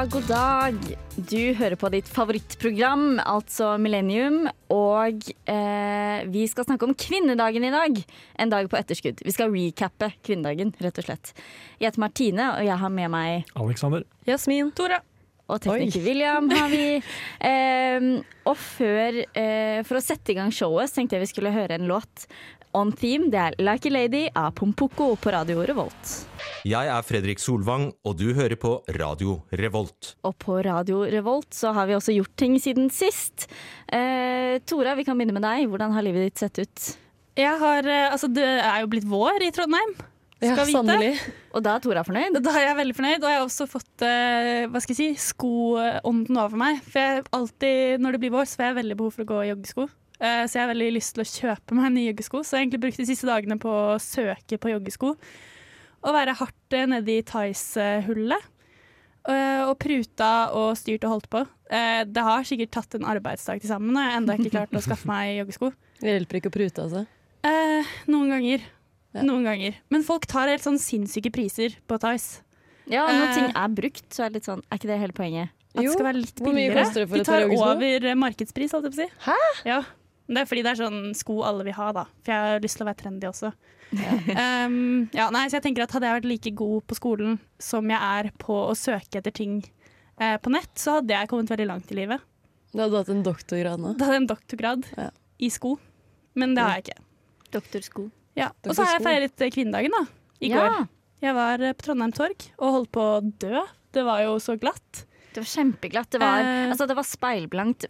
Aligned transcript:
dag, 0.00 0.10
god 0.10 0.28
dag. 0.28 0.76
Du 1.28 1.52
hører 1.58 1.76
på 1.76 1.88
ditt 1.92 2.06
favorittprogram, 2.08 3.18
altså 3.20 3.74
Millennium. 3.76 4.46
Og 4.72 5.26
eh, 5.50 6.22
vi 6.32 6.46
skal 6.48 6.64
snakke 6.64 6.86
om 6.88 6.94
kvinnedagen 6.96 7.66
i 7.68 7.72
dag. 7.74 7.98
En 8.40 8.52
dag 8.52 8.70
på 8.70 8.78
etterskudd. 8.78 9.20
Vi 9.26 9.34
skal 9.34 9.52
recappe 9.52 10.08
kvinnedagen, 10.24 10.72
rett 10.80 11.02
og 11.02 11.04
slett. 11.04 11.34
Jeg 11.76 11.90
heter 11.90 12.04
Martine, 12.06 12.48
og 12.54 12.64
jeg 12.64 12.80
har 12.80 12.94
med 12.96 13.12
meg 13.12 13.52
Alexander. 13.60 14.06
Jasmin. 14.30 14.72
Tora. 14.72 15.02
Og 15.50 15.60
tekniker 15.66 16.06
William 16.06 16.48
har 16.54 16.72
vi. 16.72 16.86
Eh, 17.50 18.08
og 18.48 18.56
før, 18.60 19.20
eh, 19.36 19.80
for 19.88 19.98
å 19.98 20.04
sette 20.04 20.32
i 20.32 20.36
gang 20.36 20.52
showet, 20.52 20.92
tenkte 20.92 21.16
jeg 21.16 21.26
vi 21.26 21.30
skulle 21.34 21.52
høre 21.52 21.76
en 21.76 21.88
låt 21.88 22.26
on 22.76 22.92
theme. 22.92 23.30
Det 23.32 23.40
er 23.40 23.56
Like 23.62 23.88
a 23.90 23.94
Lady 23.94 24.22
av 24.36 24.52
Pompoko 24.58 25.12
på 25.20 25.32
Radio 25.34 25.62
Revolt. 25.66 26.12
Jeg 26.68 26.90
er 26.92 27.06
Fredrik 27.06 27.40
Solvang, 27.42 27.88
og 28.04 28.16
du 28.20 28.30
hører 28.36 28.58
på 28.60 28.76
Radio 28.98 29.40
Revolt. 29.56 30.14
Og 30.28 30.36
på 30.42 30.58
Radio 30.66 31.02
Revolt 31.10 31.54
så 31.56 31.72
har 31.76 31.88
vi 31.90 31.96
også 31.96 32.14
gjort 32.16 32.34
ting 32.40 32.58
siden 32.62 32.90
sist. 32.94 33.48
Eh, 33.88 34.58
Tora, 34.68 34.94
vi 34.98 35.06
kan 35.08 35.18
begynne 35.18 35.36
med 35.36 35.46
deg. 35.46 35.68
Hvordan 35.72 35.94
har 35.96 36.06
livet 36.06 36.28
ditt 36.28 36.42
sett 36.44 36.60
ut? 36.60 36.86
Jeg 37.40 37.58
har, 37.60 37.86
eh, 37.86 38.10
altså, 38.12 38.28
det 38.32 38.46
er 38.46 38.80
jo 38.82 38.90
blitt 38.92 39.08
vår 39.08 39.46
i 39.46 39.52
Trondheim. 39.54 39.94
Ja, 40.40 40.54
Skal 40.54 40.70
vite. 40.70 40.78
sannelig. 40.78 41.20
Og 41.52 41.62
da 41.62 41.74
er 41.76 41.82
Tora 41.84 42.02
fornøyd? 42.06 42.38
Da 42.40 42.52
er 42.56 42.70
jeg 42.70 42.76
veldig 42.78 42.96
fornøyd, 42.96 43.18
og 43.20 43.28
jeg 43.28 43.38
har 43.40 43.46
også 43.46 43.66
fått 43.68 44.04
eh, 44.06 44.66
hva 44.72 44.80
skal 44.80 44.96
jeg 44.96 45.00
si, 45.16 45.32
skoånden 45.34 46.38
over 46.40 46.56
meg. 46.56 46.80
For 46.86 47.00
jeg 47.00 47.24
alltid, 47.36 48.00
når 48.00 48.16
det 48.16 48.20
blir 48.22 48.32
vår, 48.32 48.48
så 48.48 48.56
får 48.60 48.70
jeg 48.70 48.78
veldig 48.80 48.96
behov 48.96 49.16
for 49.16 49.24
å 49.26 49.28
gå 49.28 49.40
i 49.44 49.50
joggesko. 49.50 49.88
Eh, 50.20 50.44
så 50.46 50.52
jeg 50.58 50.62
har 50.66 50.72
veldig 50.74 50.92
lyst 50.98 51.14
til 51.16 51.24
å 51.24 51.28
kjøpe 51.30 51.76
meg 51.78 51.92
nye 51.94 52.10
joggesko. 52.12 52.42
Så 52.44 52.52
jeg 52.52 52.58
har 52.58 52.64
egentlig 52.66 52.82
brukt 52.84 53.00
de 53.00 53.06
siste 53.08 53.26
dagene 53.28 53.56
på 53.62 53.70
å 53.72 53.98
søke 54.02 54.58
på 54.60 54.72
joggesko. 54.74 55.14
Og 56.00 56.16
være 56.16 56.34
hardt 56.36 56.76
eh, 56.76 56.86
nedi 56.86 57.22
Tice-hullet. 57.28 58.48
Eh, 59.28 59.62
og 59.68 59.74
pruta 59.80 60.50
og 60.56 60.72
styrt 60.80 61.04
og 61.04 61.10
holdt 61.16 61.30
på. 61.32 61.42
Eh, 61.70 62.02
det 62.08 62.22
har 62.24 62.44
sikkert 62.48 62.70
tatt 62.72 62.94
en 62.96 63.04
arbeidsdag 63.08 63.60
til 63.60 63.68
sammen, 63.70 63.92
og 63.96 64.00
jeg 64.02 64.10
har 64.12 64.20
ennå 64.20 64.36
ikke 64.40 64.52
klart 64.54 64.76
å 64.76 64.80
skaffe 64.84 65.08
meg 65.08 65.34
joggesko. 65.42 65.72
Det 66.00 66.14
hjelper 66.14 66.40
ikke 66.40 66.50
å 66.52 66.54
prute, 66.56 66.84
altså. 66.86 67.02
Eh, 67.44 67.90
noen 68.08 68.32
ganger. 68.32 68.64
Ja. 69.12 69.22
Noen 69.26 69.44
ganger. 69.44 69.76
Men 69.92 70.04
folk 70.06 70.24
tar 70.30 70.48
helt 70.48 70.64
sånn 70.64 70.78
sinnssyke 70.80 71.32
priser 71.34 71.76
på 71.88 71.98
Tice. 72.00 72.40
Ja, 72.90 73.04
når 73.12 73.28
Eh. 73.28 73.34
ting 73.36 73.52
er 73.54 73.68
brukt, 73.76 74.06
så 74.10 74.24
er 74.24 74.30
det 74.30 74.40
litt 74.40 74.48
sånn 74.48 74.62
Er 74.72 74.78
ikke 74.80 74.88
det 74.90 74.98
hele 74.98 75.12
poenget? 75.14 75.50
At 75.76 75.84
Jo, 75.84 75.90
det 75.92 75.98
skal 76.00 76.06
være 76.08 76.20
litt 76.24 76.40
hvor 76.40 76.52
mye 76.52 76.66
billigere. 76.66 76.84
koster 76.84 77.00
det 77.04 77.08
for 77.08 77.14
De 77.14 77.20
et 77.20 77.26
par 77.26 77.40
tar 77.40 77.50
over 77.54 78.14
markedspris, 78.18 78.72
holdt 78.74 78.88
jeg 78.88 78.92
på 78.92 78.98
å 78.98 79.04
si. 79.04 79.08
Hæ? 79.28 79.36
Ja. 79.68 79.82
Det 80.30 80.38
er 80.44 80.46
fordi 80.46 80.62
det 80.62 80.70
er 80.70 80.78
sånn 80.78 80.98
sko 81.18 81.40
alle 81.42 81.64
vil 81.66 81.74
ha, 81.74 81.88
da. 81.96 82.04
For 82.22 82.30
jeg 82.32 82.46
har 82.54 82.60
lyst 82.62 82.78
til 82.78 82.84
å 82.86 82.88
være 82.90 83.00
trendy 83.02 83.26
også. 83.26 83.50
um, 83.90 85.08
ja, 85.18 85.26
nei, 85.34 85.44
så 85.50 85.56
jeg 85.58 85.64
tenker 85.64 85.82
at 85.82 85.90
Hadde 85.96 86.06
jeg 86.06 86.20
vært 86.20 86.28
like 86.30 86.52
god 86.60 86.84
på 86.86 86.94
skolen 86.98 87.38
som 87.58 87.90
jeg 87.90 87.98
er 87.98 88.28
på 88.38 88.54
å 88.68 88.76
søke 88.78 89.18
etter 89.18 89.34
ting 89.34 89.56
eh, 90.20 90.36
på 90.38 90.52
nett, 90.54 90.70
så 90.78 91.00
hadde 91.00 91.16
jeg 91.16 91.30
kommet 91.32 91.50
veldig 91.50 91.66
langt 91.72 91.90
i 91.90 91.98
livet. 91.98 92.22
Du 92.70 92.78
hadde 92.84 93.00
hatt 93.02 93.10
en 93.10 93.24
doktorgrad 93.26 93.82
nå. 93.82 93.96
Da 93.98 94.06
hadde 94.06 94.18
jeg 94.20 94.22
en 94.22 94.30
doktorgrad 94.30 94.86
Ja. 94.96 95.08
i 95.42 95.50
sko. 95.50 95.74
Men 96.38 96.54
det 96.54 96.62
har 96.62 96.76
jeg 96.78 96.84
ikke. 96.86 97.02
Doktorsko. 97.58 98.06
Ja. 98.38 98.52
Og 98.68 98.76
så 98.76 98.84
har 98.86 98.94
jeg 99.00 99.06
feiret 99.08 99.42
eh, 99.42 99.50
kvinnedagen, 99.50 99.90
da. 99.98 100.04
I 100.40 100.52
ja, 100.52 100.60
går. 100.62 100.84
Jeg 101.26 101.34
var 101.40 101.64
eh, 101.66 101.74
på 101.74 101.88
Trondheim 101.88 102.14
Torg 102.14 102.46
og 102.62 102.76
holdt 102.76 102.92
på 102.94 103.08
å 103.16 103.18
dø. 103.42 103.64
Det 103.90 104.04
var 104.06 104.22
jo 104.22 104.36
så 104.38 104.54
glatt. 104.62 105.02
Det 105.34 105.42
var 105.42 105.50
kjempeglatt. 105.50 106.12
Det 106.14 106.20
var, 106.22 106.38
Eh. 106.46 106.68
altså, 106.70 106.86
det 106.86 106.94
var 107.00 107.06
speilblankt 107.10 107.88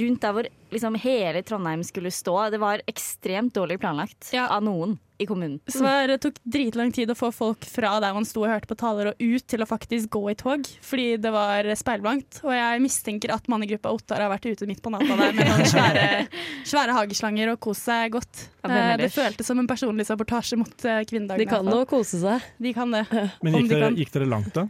rundt 0.00 0.20
der 0.24 0.32
hvor 0.36 0.46
liksom 0.72 0.94
hele 1.02 1.42
Trondheim 1.44 1.82
skulle 1.84 2.10
stå. 2.14 2.36
Det 2.54 2.60
var 2.62 2.80
ekstremt 2.88 3.52
dårlig 3.54 3.80
planlagt 3.82 4.30
Ja. 4.32 4.46
av 4.48 4.62
noen 4.64 4.98
i 5.20 5.26
kommunen. 5.28 5.60
Så 5.70 5.84
det 6.08 6.16
tok 6.24 6.38
dritlang 6.42 6.90
tid 6.92 7.10
å 7.12 7.14
få 7.14 7.28
folk 7.32 7.62
fra 7.68 7.92
der 8.02 8.14
man 8.16 8.24
sto 8.26 8.40
og 8.42 8.48
hørte 8.50 8.66
på 8.66 8.74
taler 8.80 9.12
og 9.12 9.20
ut 9.20 9.44
til 9.46 9.62
å 9.62 9.68
faktisk 9.68 10.08
gå 10.16 10.22
i 10.32 10.34
tog, 10.34 10.64
fordi 10.82 11.16
det 11.22 11.30
var 11.30 11.68
speilblankt. 11.78 12.40
Og 12.42 12.50
jeg 12.56 12.80
mistenker 12.82 13.30
at 13.36 13.46
mannegruppa 13.52 13.92
Ottar 13.94 14.24
har 14.24 14.32
vært 14.32 14.48
ute 14.50 14.66
midt 14.66 14.82
på 14.82 14.90
natta 14.90 15.14
der 15.20 15.36
med 15.36 15.46
noen 15.46 15.68
svære, 15.70 16.06
svære 16.72 16.96
hageslanger 16.96 17.52
og 17.54 17.60
kost 17.68 17.86
seg 17.86 18.16
godt. 18.16 18.48
Ja, 18.64 18.70
Eh, 18.72 18.96
det 18.96 19.10
føltes 19.12 19.46
som 19.46 19.58
en 19.58 19.66
personlig 19.68 20.06
sabotasje 20.08 20.56
mot 20.58 20.84
eh, 20.88 21.02
kvinnedagen. 21.04 21.42
De 21.44 21.46
kan 21.50 21.66
nå 21.66 21.84
kose 21.90 22.18
seg. 22.22 22.42
De 22.62 22.72
kan 22.74 22.90
det. 22.90 23.04
Men 23.42 23.60
gikk 23.60 23.68
de 23.68 23.74
dere, 23.76 23.92
gikk 23.98 24.12
dere 24.16 24.28
langt, 24.30 24.52
da? 24.56 24.66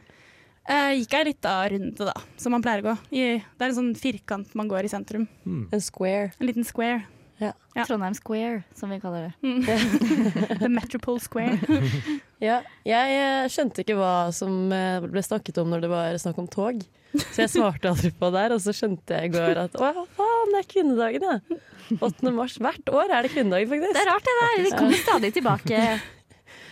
Eh, 0.71 0.93
gikk 1.01 1.17
ei 1.19 1.25
lita 1.27 1.57
runde, 1.73 2.07
da, 2.07 2.15
som 2.39 2.55
man 2.55 2.63
pleier 2.63 2.85
å 2.85 2.93
gå. 2.93 2.95
I, 3.11 3.25
det 3.43 3.65
er 3.65 3.73
en 3.73 3.79
sånn 3.81 3.95
firkant 3.99 4.53
man 4.59 4.71
går 4.71 4.87
i 4.87 4.93
sentrum. 4.93 5.27
Mm. 5.43 5.65
En 5.75 5.83
square. 5.83 6.31
En 6.39 6.49
liten 6.51 6.67
square. 6.67 7.03
Ja. 7.43 7.85
Trondheim 7.87 8.15
Square, 8.15 8.63
som 8.75 8.91
vi 8.93 9.01
kaller 9.01 9.33
det. 9.33 9.33
Mm. 9.43 9.65
The 10.63 10.69
Metropole 10.69 11.21
Square. 11.21 11.59
Ja, 12.43 12.57
jeg 12.83 13.51
skjønte 13.55 13.85
ikke 13.85 13.95
hva 13.95 14.33
som 14.35 14.73
eh, 14.75 15.05
ble 15.05 15.23
snakket 15.23 15.61
om 15.63 15.69
når 15.71 15.85
det 15.85 15.91
var 15.93 16.17
snakk 16.19 16.41
om 16.43 16.49
tog. 16.51 16.81
Så 17.15 17.45
jeg 17.45 17.53
svarte 17.53 17.93
aldri 17.93 18.11
på 18.19 18.33
der, 18.35 18.51
og 18.57 18.59
så 18.65 18.75
skjønte 18.75 19.15
jeg 19.15 19.31
i 19.31 19.33
går 19.37 19.61
at 19.63 19.77
å 19.79 19.91
ja, 19.93 20.03
faen, 20.17 20.51
det 20.51 20.63
er 20.65 20.67
kvinnedagen, 20.73 21.29
ja. 21.29 21.61
8. 22.03 22.33
mars. 22.35 22.57
Hvert 22.59 22.91
år 22.91 23.15
er 23.15 23.29
det 23.29 23.31
kvinnedagen, 23.37 23.71
faktisk. 23.71 23.95
Det 23.95 24.03
er 24.03 24.11
rart, 24.11 24.27
det 24.27 24.35
der. 24.41 24.65
Vi 24.67 24.75
kommer 24.75 25.03
stadig 25.05 25.33
tilbake. 25.39 25.85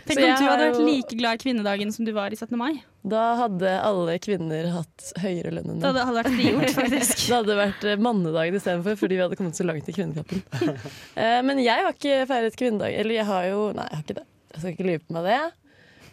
Tenk 0.07 0.19
Så 0.19 0.25
om 0.25 0.39
du 0.41 0.47
hadde 0.49 0.67
vært 0.71 0.81
like 0.87 1.17
glad 1.21 1.39
i 1.39 1.43
kvinnedagen 1.45 1.93
som 1.95 2.07
du 2.09 2.13
var 2.17 2.33
i 2.33 2.39
17. 2.39 2.57
mai. 2.59 2.81
Da 3.03 3.23
hadde 3.39 3.71
alle 3.85 4.17
kvinner 4.21 4.67
hatt 4.75 5.07
høyere 5.23 5.53
lønn 5.57 5.71
enn 5.75 5.81
Det 5.81 5.91
hadde, 5.93 6.17
vært 6.19 6.35
frigjort, 6.35 6.75
faktisk. 6.81 7.15
Det 7.29 7.37
hadde 7.39 7.57
vært 7.61 7.87
eh, 7.89 8.01
mannedagen 8.09 8.59
istedenfor, 8.59 8.99
fordi 9.01 9.17
vi 9.19 9.25
hadde 9.25 9.39
kommet 9.41 9.57
så 9.61 9.67
langt 9.69 9.89
i 9.89 9.95
kvinnekampen. 9.97 10.43
Eh, 11.21 11.39
Men 11.47 11.59
jeg 11.63 11.85
har 11.85 11.95
ikke 11.95 12.21
feiret 12.31 12.57
kvinnedag. 12.59 12.93
Eller 13.01 13.21
jeg 13.21 13.27
har 13.29 13.49
jo 13.51 13.65
Nei, 13.77 13.87
jeg 13.91 13.97
har 13.99 14.05
ikke 14.05 14.19
det. 14.21 14.27
Jeg 14.51 14.61
skal 14.63 14.75
ikke 14.75 14.87
lyve 14.89 15.03
på 15.07 15.17
meg 15.17 15.27
det. 15.31 15.41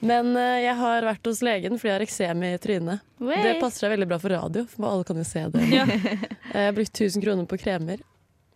Men 0.07 0.31
eh, 0.37 0.59
jeg 0.67 0.75
har 0.77 1.07
vært 1.09 1.25
hos 1.31 1.39
legen 1.45 1.77
fordi 1.79 1.89
jeg 1.89 1.97
har 1.97 2.05
eksem 2.05 2.43
i 2.45 2.51
trynet. 2.61 3.05
Det 3.19 3.55
passer 3.61 3.85
seg 3.85 3.93
veldig 3.95 4.07
bra 4.11 4.19
for 4.21 4.35
radio, 4.35 4.65
for 4.69 4.89
alle 4.91 5.07
kan 5.07 5.17
jo 5.17 5.25
se 5.25 5.45
det. 5.55 5.63
Ja. 5.73 5.87
Jeg 6.57 6.69
har 6.69 6.75
brukt 6.77 6.93
1000 7.01 7.21
kroner 7.25 7.45
på 7.49 7.57
kremer. 7.59 7.99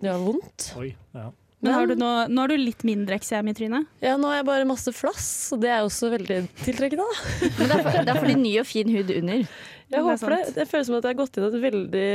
Det 0.02 0.10
var 0.10 0.22
vondt. 0.24 0.72
Oi, 0.80 0.94
ja. 1.18 1.28
Men 1.62 1.74
har 1.78 1.86
du 1.88 1.94
nå, 2.00 2.08
nå 2.34 2.42
har 2.42 2.50
du 2.50 2.58
litt 2.58 2.82
mindre 2.88 3.16
eksem 3.20 3.52
i 3.52 3.54
trynet. 3.54 3.86
Ja, 4.02 4.16
nå 4.18 4.32
har 4.32 4.40
jeg 4.40 4.48
bare 4.48 4.66
masse 4.70 4.90
flass, 4.98 5.28
og 5.54 5.62
det 5.62 5.70
er 5.70 5.84
også 5.86 6.10
veldig 6.10 6.40
tiltrekkende. 6.64 7.06
Men 7.60 7.68
det 7.70 7.76
er, 7.76 7.84
for, 7.86 8.00
det 8.02 8.16
er 8.16 8.20
fordi 8.24 8.38
ny 8.42 8.56
og 8.64 8.66
fin 8.70 8.90
hud 8.90 9.14
under. 9.20 9.44
Jeg 9.44 9.92
Det 9.92 10.00
er 10.00 10.06
håper 10.08 10.34
det. 10.34 10.40
sant. 10.48 10.56
Det 10.58 10.66
føles 10.72 10.88
som 10.88 10.96
at 10.98 11.06
jeg 11.06 11.12
har 11.14 11.20
gått 11.20 11.38
inn 11.38 11.44
i 11.44 11.50
et 11.52 11.62
veldig, 11.68 12.10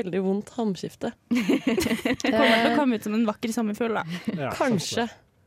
veldig 0.00 0.22
vondt 0.26 0.52
hamskifte. 0.58 1.12
Du 1.34 2.30
kommer 2.34 2.56
til 2.60 2.72
å 2.72 2.76
komme 2.76 2.98
ut 2.98 3.06
som 3.06 3.14
en 3.16 3.26
vakker 3.28 3.52
sommerfugl. 3.54 3.94
da. 4.00 4.04
ja 4.36 4.50
Kanskje. 4.58 5.06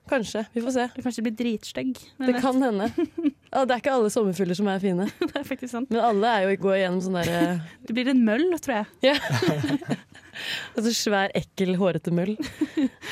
Kanskje. 0.09 0.45
Vi 0.53 0.63
får 0.63 0.75
se. 0.77 0.85
Du 0.95 1.01
kanskje 1.05 1.23
blir 1.25 1.35
dritstygg. 1.39 1.97
Det 2.23 2.37
kan 2.41 2.61
hende. 2.63 2.91
Ja, 3.47 3.61
det 3.63 3.77
er 3.77 3.79
ikke 3.79 3.93
alle 3.95 4.09
sommerfugler 4.11 4.57
som 4.59 4.67
er 4.67 4.81
fine, 4.83 5.05
det 5.29 5.37
er 5.39 5.45
faktisk 5.47 5.71
sant. 5.71 5.87
men 5.89 6.03
alle 6.03 6.27
er 6.27 6.43
jo 6.49 6.57
går 6.65 6.73
igjennom 6.81 6.99
sånn 7.05 7.15
derre 7.15 7.53
Du 7.87 7.93
blir 7.95 8.09
en 8.11 8.19
møll, 8.27 8.43
tror 8.59 8.81
jeg. 8.81 9.15
altså 10.75 10.91
svær, 10.93 11.31
ekkel, 11.37 11.77
hårete 11.79 12.11
møll. 12.13 12.35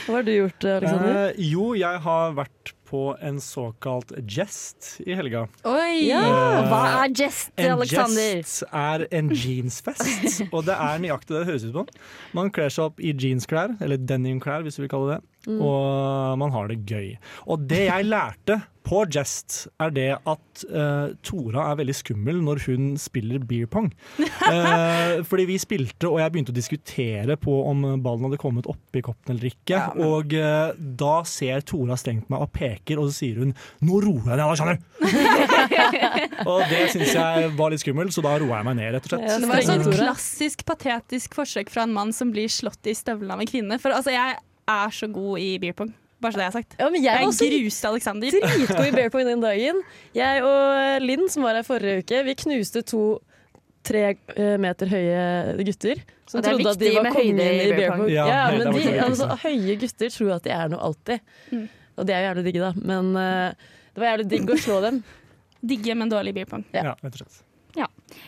Hva 0.05 0.17
har 0.19 0.25
du 0.27 0.33
gjort, 0.35 0.67
Aleksander? 0.75 1.15
Eh, 1.29 1.45
jo, 1.53 1.69
jeg 1.79 2.01
har 2.03 2.35
vært 2.37 2.75
på 2.85 3.05
en 3.25 3.39
såkalt 3.41 4.11
jest 4.29 4.99
i 5.07 5.15
helga. 5.17 5.45
Oi! 5.65 6.05
Ja. 6.05 6.19
Eh, 6.21 6.67
Hva 6.69 6.81
er 7.05 7.15
jest, 7.17 7.49
En 7.57 7.71
Alexander? 7.79 8.35
jest 8.43 8.63
er 8.71 9.07
en 9.11 9.31
jeansfest, 9.33 10.43
og 10.51 10.67
det 10.67 10.75
er 10.75 11.01
nøyaktig 11.01 11.33
det 11.33 11.39
det 11.41 11.49
høres 11.49 11.65
ut 11.65 11.79
som. 11.79 11.89
Man 12.37 12.51
kler 12.53 12.69
seg 12.69 12.91
opp 12.91 13.01
i 13.01 13.15
jeansklær, 13.15 13.73
eller 13.81 13.97
denimklær 13.97 14.67
hvis 14.67 14.77
du 14.77 14.83
vil 14.85 14.91
kalle 14.93 15.15
det, 15.15 15.23
Mm. 15.45 15.59
og 15.61 16.39
man 16.41 16.51
har 16.55 16.67
det 16.71 16.79
gøy. 16.89 17.11
Og 17.45 17.67
det 17.69 17.85
jeg 17.85 18.07
lærte 18.09 18.61
på 18.85 18.99
Jest, 19.09 19.67
er 19.81 19.89
det 19.89 20.11
at 20.29 20.63
uh, 20.69 21.09
Tora 21.25 21.71
er 21.71 21.77
veldig 21.79 21.93
skummel 21.97 22.37
når 22.45 22.59
hun 22.67 22.91
spiller 23.01 23.41
beer 23.41 23.65
pong. 23.65 23.87
Uh, 24.19 25.23
fordi 25.29 25.47
vi 25.49 25.57
spilte, 25.61 26.05
og 26.05 26.19
jeg 26.21 26.33
begynte 26.35 26.53
å 26.53 26.57
diskutere 26.57 27.37
på 27.41 27.55
om 27.65 27.81
ballen 28.05 28.27
hadde 28.27 28.37
kommet 28.41 28.69
oppi 28.69 29.01
koppen 29.05 29.33
eller 29.33 29.49
ikke. 29.49 29.73
Ja, 29.73 29.87
men- 29.95 30.05
Og 30.05 30.35
uh, 30.37 30.77
da 30.77 31.15
ser 31.25 31.65
Tora 31.65 31.97
strengt 31.97 32.29
meg 32.29 32.45
og 32.45 32.53
peker, 32.53 33.01
og 33.01 33.09
så 33.09 33.17
sier 33.23 33.41
hun 33.41 33.55
'nå 33.81 34.01
roer 34.05 34.35
jeg 34.35 34.37
ned, 34.37 34.45
Alexander'. 34.45 34.79
og 36.51 36.61
det 36.69 36.83
syns 36.93 37.13
jeg 37.17 37.51
var 37.57 37.73
litt 37.73 37.81
skummelt, 37.81 38.13
så 38.13 38.21
da 38.25 38.37
roa 38.37 38.61
jeg 38.61 38.69
meg 38.69 38.79
ned, 38.83 38.91
rett 38.95 39.07
og 39.07 39.15
slett. 39.15 39.29
Ja, 39.29 39.39
Det 39.41 39.49
var 39.49 39.63
et 39.63 39.71
sånn 39.71 39.97
klassisk 39.97 40.65
patetisk 40.69 41.37
forsøk 41.41 41.73
fra 41.73 41.87
en 41.89 41.95
mann 41.95 42.13
som 42.13 42.29
blir 42.35 42.51
slått 42.53 42.85
i 42.85 42.93
støvlene 42.97 43.33
av 43.33 43.41
en 43.41 43.49
kvinne. 43.49 43.81
For 43.81 43.89
altså, 43.97 44.13
jeg 44.13 44.37
er 44.67 44.89
så 44.97 45.07
god 45.11 45.39
i 45.41 45.51
beer 45.61 45.75
pong. 45.77 45.93
Bare 46.23 46.31
så 46.33 46.39
det 46.39 46.45
jeg 46.45 46.51
har 46.53 46.57
sagt. 46.57 46.75
Ja, 46.79 46.89
men 46.89 47.03
jeg 47.03 47.11
Jeg 47.19 47.27
også 47.27 47.47
gruste 47.51 47.87
Alexander. 47.91 48.31
dritgod 48.31 48.87
i 48.87 48.91
beer 48.95 49.09
pong 49.13 49.27
den 49.27 49.43
dagen. 49.43 49.81
Jeg 50.15 50.43
og 50.43 51.01
Linn, 51.05 51.29
som 51.29 51.43
var 51.43 51.59
her 51.59 51.67
forrige 51.67 52.03
uke, 52.05 52.23
vi 52.25 52.35
knuste 52.45 52.81
to 52.87 53.03
tre 53.85 54.03
eh, 54.17 54.55
meter 54.61 54.89
høye 54.89 55.65
gutter. 55.67 56.01
Som 56.25 56.41
det 56.41 56.49
er 56.49 56.55
trodde 56.55 56.71
at 56.71 56.81
de 56.81 56.91
var 56.97 57.11
kongen 57.13 57.41
i 57.43 57.71
bear 57.77 57.97
pong. 57.99 58.09
Ja, 58.09 58.25
Ja, 58.31 58.43
men 58.57 58.73
de, 58.73 58.85
altså, 59.03 59.27
høye 59.43 59.75
gutter 59.83 60.09
tror 60.15 60.31
at 60.39 60.47
de 60.47 60.53
er 60.55 60.71
noe 60.73 60.81
alltid. 60.89 61.21
Mm. 61.51 61.67
Og 61.95 62.07
de 62.07 62.15
er 62.15 62.23
jo 62.23 62.29
jævlig 62.31 62.45
digge, 62.49 62.63
da. 62.65 62.71
Men 62.91 63.11
uh, 63.13 63.75
det 63.93 64.01
var 64.01 64.09
jævlig 64.15 64.27
digg 64.33 64.49
å 64.49 64.57
slå 64.59 64.79
dem. 64.83 65.03
Digge, 65.65 65.95
men 65.97 66.09
dårlig 66.11 66.33
i 66.33 66.39
beer 66.39 66.49
pong. 66.49 66.65
Ja. 66.73 66.89
Ja, 66.91 66.95
rett 67.05 67.13
og 67.13 67.21
slett. 67.21 67.44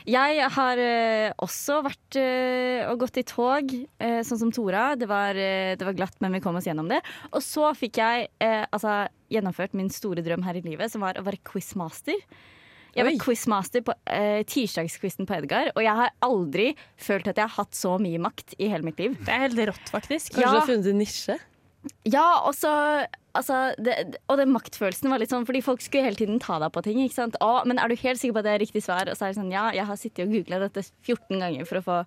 Jeg 0.07 0.49
har 0.57 0.81
eh, 0.81 1.31
også 1.43 1.79
vært 1.85 2.17
eh, 2.21 2.83
og 2.91 2.99
gått 3.05 3.19
i 3.21 3.25
tog, 3.27 3.71
eh, 3.99 4.19
sånn 4.27 4.41
som 4.41 4.51
Tora. 4.55 4.89
Det 4.99 5.07
var, 5.09 5.33
det 5.37 5.83
var 5.87 5.95
glatt, 5.97 6.17
men 6.23 6.35
vi 6.37 6.41
kom 6.43 6.55
oss 6.59 6.67
gjennom 6.69 6.89
det. 6.91 7.01
Og 7.31 7.41
så 7.43 7.71
fikk 7.77 7.99
jeg 8.01 8.27
altså, 8.39 9.07
gjennomført 9.33 9.73
min 9.77 9.89
store 9.93 10.23
drøm 10.25 10.45
her 10.47 10.59
i 10.59 10.63
livet, 10.65 10.91
som 10.93 11.03
var 11.03 11.19
å 11.19 11.25
være 11.27 11.41
quizmaster. 11.47 12.15
Jeg 12.97 13.05
var 13.05 13.13
Oi. 13.13 13.19
quizmaster 13.21 13.83
på 13.85 13.93
eh, 14.09 14.39
tirsdagsquizen 14.49 15.27
på 15.29 15.35
Edgar, 15.37 15.69
og 15.75 15.83
jeg 15.85 15.93
har 15.99 16.15
aldri 16.25 16.71
følt 16.97 17.27
at 17.29 17.37
jeg 17.37 17.45
har 17.45 17.57
hatt 17.59 17.77
så 17.77 17.91
mye 18.01 18.17
makt 18.23 18.55
i 18.57 18.71
hele 18.71 18.87
mitt 18.87 18.97
liv. 19.03 19.13
Det 19.21 19.29
er 19.35 19.43
helt 19.43 19.59
rått, 19.69 19.91
faktisk. 19.93 20.31
Kanskje 20.33 20.41
Ja. 20.47 20.53
du 20.55 20.59
har 20.63 20.69
funnet 20.71 20.87
din 20.89 20.97
nisje? 21.03 21.37
Ja, 22.09 22.25
og 22.47 22.55
så 22.57 22.71
altså, 23.37 23.57
det, 23.81 23.95
Og 24.27 24.39
den 24.41 24.51
maktfølelsen 24.53 25.09
var 25.13 25.21
litt 25.21 25.31
sånn 25.33 25.45
Fordi 25.47 25.61
folk 25.65 25.81
skulle 25.85 26.07
hele 26.09 26.19
tiden 26.19 26.41
ta 26.43 26.57
deg 26.63 26.73
på 26.75 26.83
ting. 26.85 26.99
Ikke 27.05 27.19
sant? 27.21 27.37
Å, 27.43 27.61
men 27.69 27.79
er 27.81 27.87
du 27.91 27.95
helt 28.01 28.19
sikker 28.21 28.35
på 28.35 28.43
at 28.43 28.49
det 28.49 28.55
er 28.57 28.63
riktig 28.65 28.83
svar? 28.85 29.07
Og 29.11 29.17
så 29.17 29.27
er 29.27 29.33
det 29.33 29.39
sånn 29.39 29.53
Ja, 29.53 29.69
jeg 29.77 29.87
har 29.89 29.99
sittet 29.99 30.25
og 30.27 30.33
googla 30.35 30.59
dette 30.65 30.83
14 31.05 31.37
ganger 31.45 31.69
for 31.69 31.79
å 31.81 31.85
få 31.85 31.97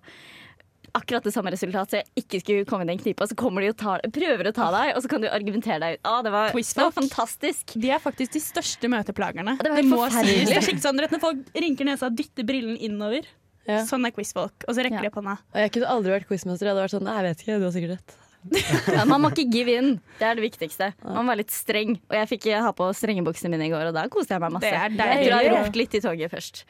akkurat 0.97 1.23
det 1.23 1.31
samme 1.31 1.51
resultat, 1.53 1.87
så 1.91 1.99
jeg 2.01 2.23
ikke 2.25 2.39
skulle 2.41 2.67
komme 2.67 2.83
i 2.83 2.89
den 2.89 2.99
knipa. 2.99 3.23
Så 3.29 3.35
kommer 3.39 3.63
de 3.63 3.69
og 3.71 3.77
tar, 3.79 4.01
prøver 4.11 4.49
å 4.49 4.53
ta 4.55 4.65
deg, 4.75 4.89
og 4.97 5.03
så 5.03 5.11
kan 5.11 5.23
du 5.23 5.29
argumentere 5.31 5.79
deg 5.79 5.99
ut. 5.99 6.09
Å, 6.09 6.17
det, 6.25 6.33
var, 6.33 6.55
det 6.57 6.81
var 6.83 6.95
fantastisk. 6.95 7.75
De 7.79 7.93
er 7.95 8.01
faktisk 8.03 8.33
de 8.35 8.41
største 8.43 8.89
møteplagerne. 8.91 9.53
Det 9.61 9.71
var 9.71 9.79
Det 9.79 9.87
må 9.87 10.01
sies. 10.11 10.49
Det 10.49 10.57
er 10.57 10.65
skikkelig 10.65 10.83
sånn, 10.83 10.99
Når 10.99 11.21
folk 11.23 11.61
rynker 11.63 11.87
nesa 11.87 12.09
og 12.11 12.17
dytter 12.19 12.47
brillen 12.47 12.75
innover. 12.75 13.29
Ja. 13.69 13.83
Sånn 13.87 14.03
er 14.07 14.11
quizfolk. 14.15 14.65
Og 14.67 14.75
så 14.75 14.83
rekker 14.83 14.99
Ja. 14.99 15.05
de 15.07 15.11
opp 15.13 15.21
hånda. 15.21 15.37
Og 15.53 15.59
jeg 15.63 15.71
kunne 15.77 15.93
aldri 15.95 16.11
vært 16.17 16.27
quizmester. 16.27 16.67
Jeg 16.67 16.73
hadde 16.73 16.83
vært 16.83 16.95
sånn 16.97 17.07
Nei, 17.07 17.15
jeg 17.21 17.27
vet 17.29 17.43
ikke, 17.45 17.59
du 17.61 17.65
har 17.69 17.75
sikkert 17.77 17.95
rett. 17.95 18.17
Ja, 18.95 19.03
man 19.05 19.21
må 19.23 19.31
ikke 19.31 19.45
give 19.51 19.75
in. 19.77 19.91
Det 20.19 20.25
er 20.27 20.37
det 20.37 20.45
viktigste. 20.45 20.91
Man 21.03 21.25
må 21.25 21.33
være 21.33 21.43
litt 21.43 21.53
streng. 21.53 21.95
Og 22.09 22.17
jeg 22.17 22.29
fikk 22.31 22.47
ha 22.63 22.71
på 22.75 22.87
strengebuksene 22.97 23.51
mine 23.53 23.67
i 23.69 23.73
går, 23.73 23.89
og 23.91 23.97
da 23.97 24.07
koste 24.11 24.35
jeg 24.35 24.43
meg 24.43 24.55
masse. 24.55 24.71
Det 24.97 25.05
er 25.05 25.21
å 25.21 25.41
jeg 25.41 25.51
har 25.51 25.57
ropt 25.59 25.79
litt 25.79 25.97
i 25.97 26.03
toget 26.03 26.33
først. 26.33 26.63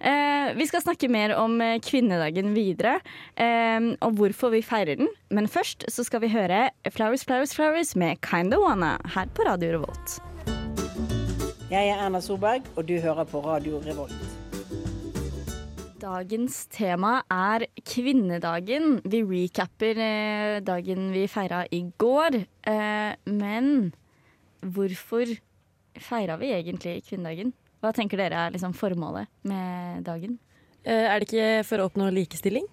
Eh, 0.00 0.50
vi 0.58 0.68
skal 0.70 0.84
snakke 0.84 1.10
mer 1.12 1.36
om 1.38 1.58
eh, 1.64 1.78
kvinnedagen 1.84 2.54
videre, 2.56 2.98
eh, 3.36 3.92
og 4.00 4.18
hvorfor 4.20 4.54
vi 4.54 4.64
feirer 4.64 5.00
den. 5.02 5.10
Men 5.30 5.50
først 5.50 5.86
så 5.92 6.06
skal 6.06 6.24
vi 6.24 6.32
høre 6.32 6.68
Flowers, 6.90 7.26
Flowers, 7.28 7.54
Flowers 7.56 7.94
med 7.98 8.20
Kinda 8.26 8.60
Wanna 8.60 8.96
her 9.14 9.30
på 9.36 9.46
Radio 9.48 9.78
Revolt. 9.78 10.20
Jeg 11.70 11.86
er 11.86 12.00
Erna 12.02 12.18
Solberg, 12.24 12.66
og 12.74 12.88
du 12.88 12.96
hører 12.98 13.28
på 13.30 13.44
Radio 13.44 13.78
Revolt. 13.86 14.49
Dagens 16.00 16.62
tema 16.72 17.18
er 17.28 17.66
kvinnedagen. 17.84 19.00
Vi 19.04 19.20
recapper 19.26 19.98
eh, 20.00 20.60
dagen 20.64 21.10
vi 21.12 21.26
feira 21.28 21.66
i 21.68 21.82
går. 22.00 22.38
Eh, 22.72 23.12
men 23.28 23.90
hvorfor 24.64 25.34
feira 26.00 26.38
vi 26.40 26.54
egentlig 26.56 27.02
kvinnedagen? 27.04 27.52
Hva 27.84 27.92
tenker 27.96 28.20
dere 28.20 28.46
er 28.46 28.54
liksom 28.54 28.72
formålet 28.76 29.28
med 29.44 30.06
dagen? 30.08 30.38
Eh, 30.84 31.04
er 31.04 31.20
det 31.20 31.28
ikke 31.28 31.50
for 31.68 31.82
å 31.82 31.90
oppnå 31.90 32.08
likestilling? 32.16 32.64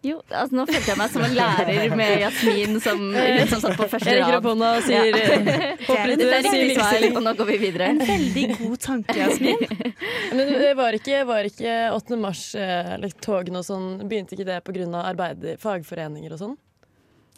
Jo, 0.00 0.22
altså 0.32 0.56
nå 0.56 0.64
følte 0.64 0.88
jeg 0.88 0.96
meg 0.96 1.10
som 1.12 1.24
en 1.26 1.34
lærer 1.36 1.92
med 1.98 2.22
Jasmin 2.22 2.78
som, 2.80 3.02
hun 3.12 3.50
som 3.50 3.60
satt 3.60 3.76
på 3.76 3.88
første 3.92 4.08
rad. 4.08 4.16
Jeg 4.16 4.22
rekker 4.22 4.38
opp 4.38 4.46
hånda 4.48 4.70
og 4.78 4.86
sier 4.86 5.18
eh, 5.18 5.74
Håper 5.90 6.14
du 6.16 6.24
er 6.24 6.46
sier 6.46 6.72
svar, 6.78 7.04
og 7.10 7.26
nå 7.26 7.34
går 7.36 7.50
vi 7.50 7.58
videre. 7.66 7.90
En 7.92 8.00
veldig 8.08 8.46
god 8.62 8.78
tanke, 8.86 9.18
Jasmin. 9.18 9.60
Men 10.38 10.54
det 10.64 10.72
var 10.78 10.96
ikke, 10.96 11.20
var 11.28 11.50
ikke 11.50 11.76
8. 11.98 12.20
mars, 12.22 12.46
eh, 12.56 12.96
og 12.96 13.60
sånn, 13.68 13.86
begynte 14.08 14.38
ikke 14.38 14.48
det 14.48 14.58
pga. 14.64 15.54
fagforeninger 15.60 16.32
og 16.38 16.44
sånn? 16.46 16.58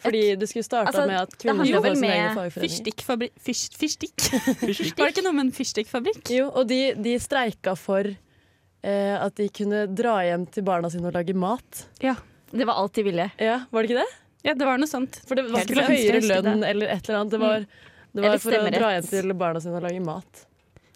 Fordi 0.03 0.23
det 0.39 0.49
skulle 0.51 0.67
starta 0.67 0.91
Altså, 0.91 1.05
med 1.07 1.19
at 1.21 1.37
kvinner 1.39 1.67
skulle 1.67 1.83
få 1.83 1.95
sin 1.95 2.01
med 2.03 2.15
egen 2.17 2.35
fagforening. 2.39 2.71
Fyrstikkfabri- 2.71 3.33
Fyrstikk? 3.47 4.99
Var 4.99 5.07
det 5.07 5.13
ikke 5.15 5.27
noe 5.27 5.37
med 5.37 5.49
en 5.49 5.55
fyrstikkfabrikk? 5.59 6.25
Jo, 6.39 6.49
og 6.51 6.67
de, 6.71 6.81
de 6.99 7.13
streika 7.23 7.75
for 7.79 8.07
eh, 8.11 9.15
at 9.19 9.39
de 9.39 9.47
kunne 9.55 9.85
dra 9.95 10.21
hjem 10.27 10.47
til 10.55 10.67
barna 10.67 10.91
sine 10.91 11.11
og 11.11 11.19
lage 11.19 11.35
mat. 11.39 11.87
Ja. 12.03 12.17
Det 12.53 12.67
var 12.69 12.79
alt 12.83 12.95
de 12.99 13.03
ville. 13.07 13.31
Ja, 13.41 13.63
Var 13.73 13.83
det 13.83 13.91
ikke 13.91 14.03
det? 14.03 14.11
ja, 14.43 14.55
det 14.59 14.67
var 14.67 14.81
noe 14.83 14.91
sånt. 14.91 15.21
For 15.27 15.39
det 15.39 15.47
var 15.49 15.63
ikke 15.65 15.79
for 15.79 15.93
høyere 15.93 16.21
lønn 16.27 16.65
eller 16.67 16.91
et 16.93 17.09
eller 17.09 17.21
annet. 17.21 17.35
Det 17.35 17.41
var, 17.43 17.67
det 18.13 18.25
var 18.25 18.41
for 18.43 18.57
å 18.59 18.65
dra 18.75 18.91
hjem 18.97 19.07
til 19.09 19.35
barna 19.39 19.63
sine 19.63 19.79
og 19.79 19.87
lage 19.87 20.03
mat. 20.05 20.47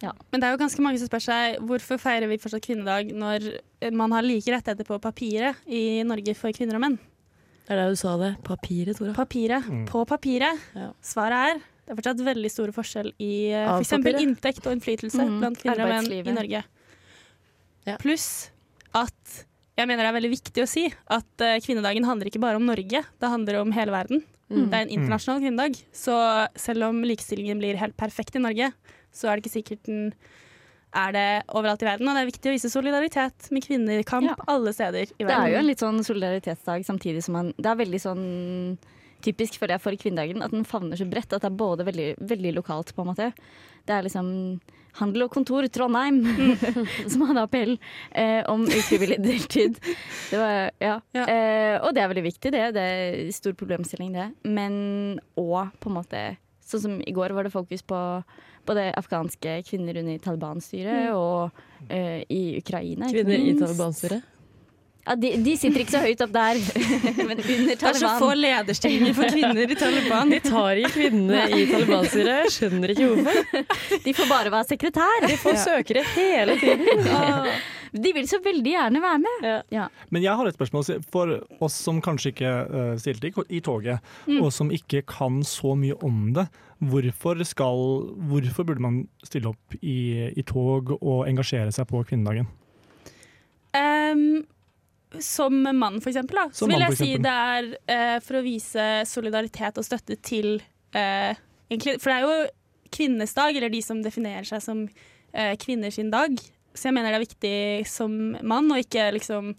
Men 0.02 0.42
det 0.42 0.48
er 0.48 0.52
jo 0.52 0.58
ganske 0.60 0.82
mange 0.84 0.98
som 1.00 1.08
spør 1.08 1.22
seg 1.24 1.60
hvorfor 1.64 1.98
feirer 2.02 2.28
vi 2.28 2.36
fortsatt 2.42 2.64
kvinnedag 2.66 3.14
når 3.16 3.46
man 3.96 4.12
har 4.12 4.26
like 4.26 4.50
rettigheter 4.52 4.84
på 4.84 4.98
papiret 5.00 5.62
i 5.66 6.02
Norge 6.04 6.34
for 6.36 6.52
kvinner 6.52 6.76
og 6.76 6.84
menn. 6.84 6.98
Det 7.66 7.74
er 7.74 7.80
det 7.80 7.96
du 7.96 7.98
sa 7.98 8.12
det. 8.20 8.34
Papiret, 8.46 8.98
Tora. 8.98 9.14
Papiret. 9.16 9.64
Mm. 9.66 9.86
På 9.88 10.04
papiret. 10.06 10.60
Ja. 10.76 10.90
Svaret 11.02 11.54
er 11.56 11.64
det 11.86 11.94
er 11.94 11.98
fortsatt 12.00 12.20
veldig 12.26 12.50
store 12.50 12.72
forskjell 12.74 13.12
i 13.22 13.32
uh, 13.54 13.76
f.eks. 13.78 13.92
For 14.02 14.16
inntekt 14.18 14.64
og 14.66 14.74
innflytelse 14.74 15.22
Mm, 15.22 15.36
blant 15.38 15.60
kvinner 15.62 15.84
og 15.84 15.92
menn 15.92 16.08
i 16.18 16.34
Norge. 16.34 16.62
Ja. 17.86 17.94
Pluss 18.02 18.50
at 18.90 19.45
jeg 19.76 19.88
mener 19.88 20.04
det 20.04 20.08
er 20.10 20.16
veldig 20.16 20.32
viktig 20.32 20.62
å 20.64 20.70
si 20.70 20.86
at 20.88 21.44
eh, 21.44 21.58
kvinnedagen 21.64 22.06
handler 22.08 22.30
ikke 22.30 22.42
bare 22.42 22.60
om 22.60 22.66
Norge, 22.68 23.02
det 23.04 23.32
handler 23.32 23.60
om 23.60 23.74
hele 23.76 23.92
verden. 23.94 24.24
Mm. 24.48 24.66
Det 24.70 24.78
er 24.78 24.82
en 24.84 24.94
internasjonal 24.94 25.42
kvinnedag, 25.42 25.78
så 25.92 26.16
selv 26.58 26.88
om 26.88 27.02
likestillingen 27.04 27.60
blir 27.60 27.78
helt 27.80 27.96
perfekt 27.98 28.38
i 28.38 28.42
Norge, 28.42 28.70
så 29.12 29.28
er 29.28 29.36
det 29.36 29.44
ikke 29.44 29.56
sikkert 29.58 29.88
den 29.88 30.10
er 30.96 31.12
det 31.12 31.26
overalt 31.52 31.82
i 31.82 31.88
verden. 31.88 32.08
Og 32.08 32.16
det 32.16 32.22
er 32.22 32.30
viktig 32.30 32.48
å 32.50 32.54
vise 32.54 32.70
solidaritet 32.72 33.50
med 33.52 33.64
kvinnekamp 33.66 34.30
Ja. 34.30 34.36
alle 34.48 34.72
steder 34.72 35.10
i 35.18 35.24
verden. 35.24 35.28
Det 35.28 35.36
er 35.36 35.52
jo 35.52 35.58
en 35.58 35.66
litt 35.66 35.82
sånn 35.82 36.04
solidaritetsdag 36.04 36.86
samtidig 36.86 37.22
som 37.26 37.34
man 37.36 37.52
Det 37.58 37.66
er 37.66 37.82
veldig 37.84 38.00
sånn 38.00 38.78
typisk 39.20 39.58
for, 39.58 39.66
det 39.66 39.80
for 39.80 39.92
kvinnedagen 39.92 40.42
at 40.42 40.52
den 40.52 40.64
favner 40.64 40.96
så 40.96 41.08
bredt 41.08 41.32
at 41.32 41.42
det 41.42 41.50
er 41.50 41.56
både 41.56 41.84
veldig, 41.84 42.16
veldig 42.20 42.54
lokalt, 42.54 42.94
på 42.94 43.02
en 43.02 43.10
måte. 43.12 43.32
Det 43.84 43.92
er 43.92 44.02
liksom 44.06 44.60
Handel 45.00 45.26
og 45.26 45.32
kontor 45.34 45.66
Trondheim 45.72 46.22
som 47.12 47.26
hadde 47.28 47.44
appell 47.44 47.74
eh, 48.12 48.42
om 48.50 48.64
ufrivillig 48.64 49.18
deltid. 49.24 49.78
Det 50.30 50.40
var, 50.40 50.72
ja. 50.82 50.96
Ja. 51.16 51.26
Eh, 51.26 51.76
og 51.82 51.92
det 51.96 52.02
er 52.02 52.10
veldig 52.12 52.26
viktig, 52.26 52.52
det. 52.54 52.64
Det 52.76 52.88
er 52.96 53.30
stor 53.36 53.56
problemstilling, 53.58 54.14
det. 54.16 54.30
Men 54.48 55.20
òg 55.38 55.76
på 55.80 55.92
en 55.92 56.00
måte 56.00 56.26
Sånn 56.66 56.80
som 56.82 56.94
i 56.98 57.12
går 57.14 57.30
var 57.30 57.46
det 57.46 57.52
fokus 57.54 57.84
på 57.86 57.96
både 58.66 58.88
afghanske 58.98 59.52
kvinner 59.68 60.00
under 60.00 60.16
Taliban-styret 60.18 61.12
og 61.14 61.54
eh, 61.86 62.24
i 62.26 62.56
Ukraina. 62.58 63.06
Kvinner 63.12 63.38
i. 63.38 63.52
Taliban-styret. 63.54 64.24
Ja, 65.06 65.14
de, 65.22 65.30
de 65.38 65.52
sitter 65.58 65.84
ikke 65.84 65.94
så 65.94 66.02
høyt 66.02 66.22
opp 66.24 66.32
der, 66.34 66.58
men 67.28 67.38
under 67.38 67.76
Det 67.76 67.76
er 67.76 67.98
så 67.98 68.10
få 68.18 68.32
Taliban. 68.32 68.42
lederstillinger 68.42 69.14
for 69.14 69.36
kvinner 69.36 69.70
i 69.70 69.78
Taliban. 69.78 70.34
De 70.34 70.40
tar 70.42 70.80
i 70.82 70.84
kvinnene 70.90 71.44
i 71.54 71.66
Taliban-styret. 71.70 72.50
Skjønner 72.56 72.94
ikke 72.94 73.08
hvorfor. 73.12 73.64
De 74.02 74.14
får 74.18 74.30
bare 74.32 74.52
være 74.56 74.68
sekretær. 74.72 75.26
De 75.28 75.38
får 75.40 75.60
søkere 75.62 76.02
hele 76.16 76.58
tiden. 76.58 77.50
De 77.96 78.12
vil 78.12 78.26
så 78.28 78.40
veldig 78.44 78.72
gjerne 78.72 79.00
være 79.00 79.20
med. 79.22 79.46
Ja. 79.72 79.86
Men 80.10 80.24
jeg 80.26 80.36
har 80.36 80.50
et 80.50 80.58
spørsmål 80.58 80.88
for 81.14 81.36
oss 81.62 81.78
som 81.86 82.02
kanskje 82.04 82.34
ikke 82.34 82.52
uh, 82.66 82.92
stilte 83.00 83.30
i, 83.30 83.32
toget, 83.32 83.62
toget, 83.64 84.10
og 84.40 84.50
som 84.52 84.74
ikke 84.74 85.04
kan 85.08 85.38
så 85.46 85.76
mye 85.78 85.96
om 86.04 86.32
det. 86.36 86.48
Hvorfor, 86.82 87.40
skal, 87.48 87.86
hvorfor 88.28 88.66
burde 88.68 88.84
man 88.84 89.00
stille 89.24 89.54
opp 89.54 89.78
i, 89.80 90.28
i 90.34 90.44
tog 90.44 90.92
og 90.98 91.24
engasjere 91.30 91.72
seg 91.72 91.88
på 91.88 92.02
kvinnedagen? 92.10 92.50
Ehm, 93.76 94.44
som 95.22 95.56
mann, 95.62 96.00
for 96.00 96.10
eksempel, 96.12 96.38
da, 96.40 96.46
så 96.52 96.64
Som 96.64 96.72
vil 96.72 96.84
jeg 96.84 96.98
si 96.98 97.10
det 97.22 97.32
er 97.32 97.72
eh, 97.90 98.18
for 98.24 98.40
å 98.40 98.44
vise 98.44 98.86
solidaritet 99.08 99.80
og 99.80 99.86
støtte 99.86 100.18
til 100.24 100.56
eh, 100.96 101.36
egentlig, 101.70 101.98
For 102.02 102.12
det 102.12 102.16
er 102.16 102.26
jo 102.26 102.46
kvinnenes 102.96 103.34
dag, 103.36 103.56
eller 103.56 103.72
de 103.72 103.82
som 103.84 104.02
definerer 104.04 104.46
seg 104.48 104.62
som 104.64 104.84
eh, 104.86 105.54
kvinner 105.60 105.92
sin 105.94 106.12
dag. 106.12 106.38
Så 106.76 106.88
jeg 106.88 106.96
mener 106.96 107.12
det 107.12 107.18
er 107.18 107.26
viktig 107.26 107.58
som 107.90 108.36
mann 108.46 108.72
å 108.72 108.80
ikke 108.80 109.08
liksom 109.16 109.54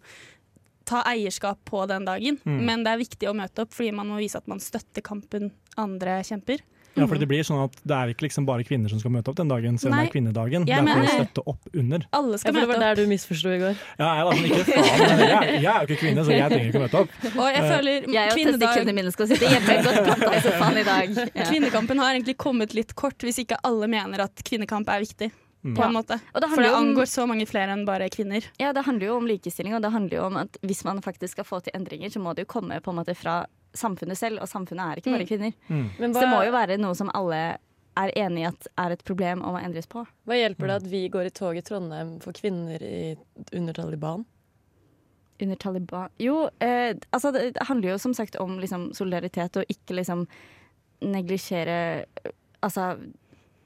ta 0.88 1.02
eierskap 1.10 1.60
på 1.68 1.84
den 1.90 2.06
dagen. 2.08 2.40
Mm. 2.48 2.60
Men 2.66 2.86
det 2.86 2.94
er 2.94 3.04
viktig 3.04 3.30
å 3.30 3.36
møte 3.36 3.66
opp 3.66 3.76
fordi 3.76 3.92
man 3.96 4.10
må 4.12 4.22
vise 4.22 4.40
at 4.40 4.48
man 4.50 4.62
støtter 4.64 5.04
kampen 5.06 5.52
andre 5.78 6.22
kjemper. 6.26 6.64
Ja, 6.98 7.08
for 7.08 7.18
det 7.22 7.28
blir 7.30 7.44
sånn 7.48 7.62
at 7.64 7.76
det 7.88 7.96
er 7.98 8.12
ikke 8.14 8.26
liksom 8.28 8.46
bare 8.50 8.64
kvinner 8.68 8.90
som 8.90 9.00
skal 9.00 9.12
møte 9.14 9.30
opp 9.32 9.38
den 9.40 9.48
dagen, 9.52 9.78
selv 9.78 9.94
om 9.94 10.00
det 10.02 10.08
er 10.08 10.14
kvinnedagen. 10.16 10.68
Jeg 10.68 10.86
det 10.86 10.92
er 10.92 10.98
for 10.98 11.08
å 11.08 11.16
støtte 11.22 11.44
opp 11.54 11.70
under. 11.74 12.06
Alle 12.18 12.38
Ja, 12.38 12.52
møte 12.52 12.52
opp. 12.52 12.60
det 12.62 12.68
var 12.74 12.80
der 12.86 12.96
du 13.02 13.08
misforsto 13.12 13.50
i 13.54 13.60
går. 13.62 13.76
Ja, 14.00 14.10
jeg, 14.18 14.28
sånn, 14.28 14.46
ikke 14.50 14.64
faen, 14.68 15.20
jeg, 15.22 15.32
er- 15.38 15.54
jeg 15.58 15.72
er 15.72 15.80
jo 15.80 15.88
ikke 15.88 16.00
kvinne, 16.04 16.26
så 16.28 16.32
jeg 16.36 16.52
trenger 16.52 16.70
ikke 16.72 16.82
å 16.82 16.86
møte 16.88 17.02
opp. 17.04 17.10
Og 17.42 17.48
jeg 17.48 17.64
føler 17.64 17.76
føler 17.78 18.14
Jeg 18.18 18.28
og 18.32 18.38
kvinnedag 18.38 18.68
testiklene 18.68 18.96
mine 18.98 19.12
skal 19.14 19.28
sitte 19.32 19.50
hjemme 19.54 19.76
godt 19.86 20.00
planta 20.08 20.32
i 20.38 20.46
sofaen 20.48 20.78
i 20.78 20.86
dag. 20.88 21.18
Ja. 21.38 21.46
Kvinnekampen 21.52 22.00
har 22.04 22.14
egentlig 22.18 22.38
kommet 22.38 22.74
litt 22.74 22.96
kort 22.98 23.22
hvis 23.28 23.38
ikke 23.44 23.60
alle 23.64 23.88
mener 23.92 24.24
at 24.26 24.42
kvinnekamp 24.48 24.88
er 24.90 25.04
viktig. 25.06 25.30
Mm. 25.66 25.74
På 25.76 25.84
en 25.84 25.94
måte. 25.98 26.16
Og 26.38 26.40
det 26.40 26.48
For 26.54 26.62
det 26.64 26.70
angår 26.72 27.08
så 27.10 27.26
mange 27.28 27.44
flere 27.50 27.74
enn 27.74 27.82
bare 27.84 28.06
kvinner. 28.14 28.46
ja, 28.62 28.70
det 28.72 28.84
handler 28.86 29.08
jo 29.10 29.16
om 29.18 29.26
likestilling, 29.28 29.74
og 29.76 29.82
det 29.82 29.90
handler 29.92 30.16
jo 30.20 30.26
om 30.30 30.38
at 30.38 30.58
hvis 30.62 30.84
man 30.86 31.02
faktisk 31.02 31.34
skal 31.34 31.44
få 31.50 31.60
til 31.66 31.74
endringer, 31.76 32.10
så 32.14 32.22
må 32.22 32.34
det 32.38 32.46
jo 32.46 32.52
komme 32.54 32.78
på 32.80 32.94
en 32.94 33.00
måte 33.02 33.16
fra 33.18 33.40
samfunnet 33.78 34.18
selv, 34.20 34.42
og 34.44 34.50
samfunnet 34.52 34.84
er 34.92 35.02
ikke 35.02 35.14
bare 35.14 35.24
Mm. 35.26 35.30
kvinner. 35.30 35.54
Mm. 35.70 35.90
Men 36.00 36.14
Så 36.14 36.22
det 36.26 36.30
må 36.34 36.44
jo 36.46 36.52
være 36.52 36.78
noe 36.82 36.96
som 36.96 37.12
alle 37.14 37.42
er 37.98 38.12
enig 38.16 38.44
i 38.44 38.48
at 38.50 38.68
er 38.78 38.92
et 38.94 39.04
problem 39.04 39.42
og 39.42 39.54
må 39.56 39.62
endres 39.64 39.88
på. 39.90 40.04
hva 40.28 40.36
hjelper 40.38 40.68
det 40.68 40.76
at 40.84 40.90
vi 40.92 41.08
går 41.10 41.26
i 41.26 41.30
tog 41.34 41.58
i 41.58 41.62
Trondheim 41.66 42.20
for 42.22 42.32
kvinner 42.34 42.82
i, 42.84 43.16
under 43.54 43.74
Taliban? 43.74 44.26
under 45.40 45.56
Taliban 45.56 46.10
Jo, 46.20 46.50
eh, 46.60 46.96
altså 47.14 47.32
det, 47.32 47.54
det 47.54 47.68
handler 47.68 47.92
jo 47.92 47.98
som 48.02 48.14
sagt 48.14 48.36
om 48.42 48.58
liksom, 48.60 48.92
solidaritet 48.94 49.58
og 49.58 49.66
ikke 49.70 49.94
liksom 49.94 50.28
neglisjere 51.02 52.06
altså 52.66 52.98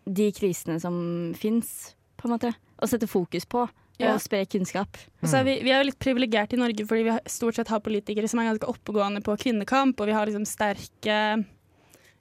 de 0.05 0.31
krisene 0.35 0.79
som 0.81 1.33
fins, 1.37 1.95
på 2.17 2.27
en 2.27 2.33
måte. 2.35 2.51
Og 2.81 2.89
sette 2.89 3.07
fokus 3.07 3.45
på. 3.45 3.67
Ja. 4.01 4.15
Og 4.15 4.23
spre 4.23 4.43
kunnskap. 4.49 4.99
Så 5.21 5.39
er 5.39 5.47
vi, 5.47 5.57
vi 5.65 5.71
er 5.73 5.81
jo 5.83 5.89
litt 5.91 5.99
privilegerte 6.01 6.57
i 6.57 6.61
Norge 6.61 6.85
fordi 6.89 7.07
vi 7.07 7.17
stort 7.29 7.59
sett 7.59 7.71
har 7.71 7.83
politikere 7.85 8.29
som 8.31 8.41
er 8.41 8.51
ganske 8.51 8.69
oppegående 8.71 9.23
på 9.25 9.37
kvinnekamp, 9.43 9.99
og 9.99 10.09
vi 10.09 10.15
har 10.17 10.29
liksom 10.29 10.47
sterke 10.49 11.17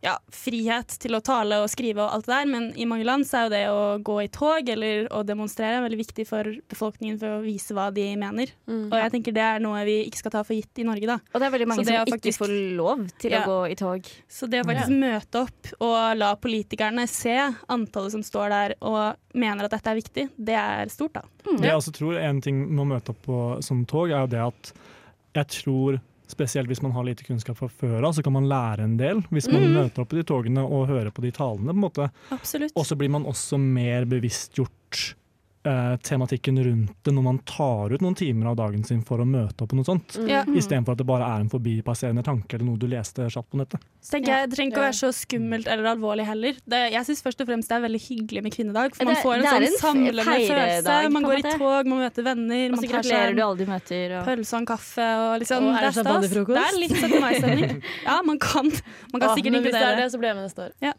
ja, 0.00 0.14
frihet 0.32 0.94
til 1.02 1.12
å 1.16 1.20
tale 1.24 1.58
og 1.60 1.68
skrive 1.68 2.00
og 2.00 2.14
alt 2.14 2.24
det 2.28 2.32
der, 2.32 2.46
men 2.48 2.68
i 2.80 2.86
mange 2.88 3.04
land 3.04 3.26
så 3.28 3.42
er 3.42 3.44
jo 3.44 3.52
det 3.52 3.62
å 3.68 3.80
gå 4.04 4.16
i 4.24 4.28
tog 4.32 4.68
eller 4.72 5.08
å 5.12 5.20
demonstrere 5.28 5.82
veldig 5.84 5.98
viktig 6.00 6.24
for 6.28 6.48
befolkningen 6.72 7.18
for 7.20 7.36
å 7.36 7.42
vise 7.44 7.76
hva 7.76 7.90
de 7.92 8.06
mener. 8.20 8.52
Mm. 8.70 8.86
Og 8.88 8.96
jeg 8.96 9.12
tenker 9.16 9.36
det 9.36 9.44
er 9.44 9.60
noe 9.60 9.82
vi 9.84 9.98
ikke 10.06 10.22
skal 10.22 10.34
ta 10.38 10.42
for 10.46 10.56
gitt 10.56 10.80
i 10.80 10.86
Norge, 10.88 11.04
da. 11.10 11.18
Og 11.34 11.36
det 11.42 11.48
er 11.50 11.54
veldig 11.56 11.68
mange 11.68 11.84
som 11.84 11.98
faktisk, 12.00 12.30
ikke 12.32 12.40
får 12.40 12.54
lov 12.80 13.04
til 13.20 13.36
Ja. 13.36 13.42
å 13.44 13.50
gå 13.50 13.58
i 13.70 13.76
tog. 13.76 14.10
Så 14.28 14.48
det 14.50 14.62
å 14.64 14.68
faktisk 14.70 14.96
møte 15.04 15.44
opp 15.44 15.72
og 15.80 15.98
la 16.16 16.34
politikerne 16.40 17.06
se 17.08 17.36
antallet 17.68 18.16
som 18.16 18.24
står 18.24 18.48
der 18.56 18.76
og 18.80 19.36
mener 19.36 19.68
at 19.68 19.76
dette 19.76 19.92
er 19.92 20.00
viktig, 20.00 20.28
det 20.40 20.56
er 20.56 20.88
stort, 20.88 21.12
da. 21.20 21.22
Det 21.44 21.68
jeg 21.68 21.76
også 21.76 21.92
tror 21.92 22.16
en 22.16 22.40
ting 22.40 22.64
med 22.70 22.86
å 22.86 22.88
møte 22.96 23.12
opp 23.12 23.20
på 23.28 23.40
som 23.62 23.84
tog, 23.84 24.08
er 24.08 24.24
jo 24.24 24.32
det 24.32 24.46
at 24.48 24.72
jeg 25.36 25.46
tror 25.60 26.00
Spesielt 26.30 26.70
hvis 26.70 26.82
man 26.84 26.94
har 26.94 27.06
lite 27.06 27.26
kunnskap 27.26 27.58
fra 27.58 27.68
før 27.68 28.06
av, 28.06 28.14
så 28.16 28.24
kan 28.24 28.34
man 28.36 28.48
lære 28.50 28.86
en 28.86 28.96
del. 29.00 29.22
Hvis 29.34 29.50
man 29.50 29.66
møter 29.74 30.04
opp 30.04 30.12
på 30.12 30.20
de 30.20 30.26
togene 30.26 30.62
og 30.64 30.88
hører 30.90 31.10
på 31.14 31.24
de 31.24 31.32
talene. 31.34 31.72
på 31.72 31.76
en 31.76 31.86
måte. 31.86 32.10
Absolutt. 32.34 32.74
Og 32.78 32.86
så 32.86 32.98
blir 32.98 33.10
man 33.12 33.26
også 33.28 33.58
mer 33.60 34.06
bevisstgjort 34.10 35.16
eh, 35.66 35.96
tematikken 36.06 36.56
rundt 36.64 36.92
det 37.04 37.12
når 37.12 37.22
man 37.26 37.38
tar 37.48 37.92
ut 37.92 38.00
noen 38.04 38.14
timer 38.16 38.50
av 38.52 38.56
dagen 38.56 38.84
sin 38.86 39.02
for 39.06 39.20
å 39.20 39.26
møte 39.28 39.64
opp 39.64 39.70
på 39.72 39.76
noe 39.78 39.84
sånt. 39.84 40.16
Ja. 40.28 40.42
Istedenfor 40.48 40.96
at 40.96 41.00
det 41.02 41.06
bare 41.08 41.26
er 41.28 41.44
en 41.44 41.50
forbipasserende 41.52 42.24
tanke 42.24 42.56
eller 42.56 42.66
noe 42.70 42.80
du 42.80 42.86
leste 42.90 43.26
kjapt 43.30 43.50
på 43.52 43.60
nettet. 43.60 43.82
Så 44.00 44.14
tenker 44.16 44.32
jeg, 44.32 44.48
Det 44.50 44.56
trenger 44.56 44.72
ikke 44.72 44.80
å 44.80 44.86
være 44.86 44.98
så 45.00 45.10
skummelt 45.12 45.68
eller 45.68 45.90
alvorlig 45.92 46.24
heller. 46.24 46.56
Det, 46.64 46.80
jeg 46.94 47.08
syns 47.10 47.22
først 47.26 47.42
og 47.44 47.50
fremst 47.50 47.68
det 47.68 47.76
er 47.76 47.84
veldig 47.84 48.00
hyggelig 48.06 48.42
med 48.46 48.54
kvinnedag. 48.56 48.94
For 48.96 49.04
Det- 49.04 49.12
man 49.12 49.22
får 49.22 49.34
en 49.34 49.44
sånn 49.50 49.66
en 49.68 49.78
samlende 49.82 50.24
følelse. 50.24 51.10
Man 51.10 51.22
går 51.28 51.38
i 51.38 51.42
tog, 51.58 51.86
man 51.92 51.98
møter 52.06 52.22
venner, 52.24 52.64
Og 52.70 52.76
man 52.80 52.88
tar 52.88 53.02
seg 53.02 53.36
du 53.36 53.42
en. 53.42 53.50
Og... 53.50 54.24
pølse 54.24 54.54
og 54.54 54.60
en 54.60 54.66
kaffe. 54.66 55.08
Og 55.20 55.40
liksom, 55.44 55.68
Og 55.68 55.76
er 55.76 55.80
det 55.80 55.94
det, 55.94 56.00
er 56.00 56.04
stas. 56.04 56.30
det 56.30 56.64
er 56.64 56.80
litt 56.80 56.96
17. 56.96 57.20
mai-stemning. 57.20 57.82
Ja, 58.08 58.22
man 58.22 58.38
kan, 58.38 58.64
man 59.12 59.20
kan 59.20 59.28
Åh, 59.30 59.36
sikkert 59.36 59.54
inkludere. 59.54 59.62
hvis 59.62 59.72
det 59.76 59.92
er 59.92 59.96
det, 60.00 60.08
så 60.12 60.18
blir 60.18 60.28
jeg 60.32 60.36
med 60.36 60.44
neste 60.48 60.62
år. 60.64 60.72
Ja. 60.80 60.92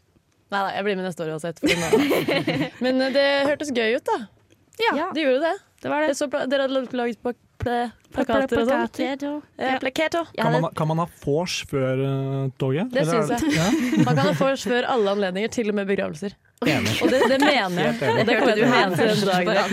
Nei, 0.52 0.60
nei, 0.60 0.72
jeg 0.76 0.84
blir 0.84 0.96
med 0.96 1.06
neste 1.08 1.24
år 1.24 1.30
uansett. 1.32 1.62
Men 2.84 3.00
eh, 3.00 3.12
det 3.14 3.26
hørtes 3.48 3.72
gøy 3.74 3.96
ut, 3.96 4.04
da. 4.04 4.18
Ja, 4.80 5.10
Det 5.14 5.20
gjorde 5.20 5.40
det. 5.40 5.58
det 5.82 5.88
var 5.88 6.06
det. 6.06 6.14
så 6.14 6.28
pla 6.30 6.46
dere 6.46 6.68
hadde 6.68 6.96
laget 6.96 7.22
på 7.22 7.32
pla 7.62 7.90
plakater 8.12 8.62
og 8.62 8.68
sånn. 8.68 9.42
Plakater. 9.80 10.30
Kan 10.36 10.56
man, 10.56 10.70
kan 10.76 10.88
man 10.90 11.02
ha 11.02 11.06
vors 11.24 11.62
før 11.70 12.00
uh, 12.02 12.50
toget? 12.60 12.90
Det 12.92 13.04
syns 13.08 13.30
jeg. 13.32 13.52
Ja, 13.56 13.68
Man 14.06 14.16
kan 14.16 14.26
ha 14.26 14.34
vors 14.38 14.64
før 14.68 14.88
alle 14.90 15.14
anledninger, 15.16 15.52
til 15.52 15.72
og 15.72 15.78
med 15.78 15.88
begravelser. 15.90 16.34
enig. 16.66 16.94
Og 17.02 17.10
det, 17.12 17.22
det 17.30 17.38
mener 17.42 17.88
jeg. 17.88 17.94
Og 18.10 18.20
det 18.28 18.36
kommer 18.38 18.52
jeg 18.52 18.58
til 18.58 18.66
å 18.66 18.72
mene 18.74 18.94
til 18.98 19.06
den 19.08 19.20
dagen. 19.32 19.70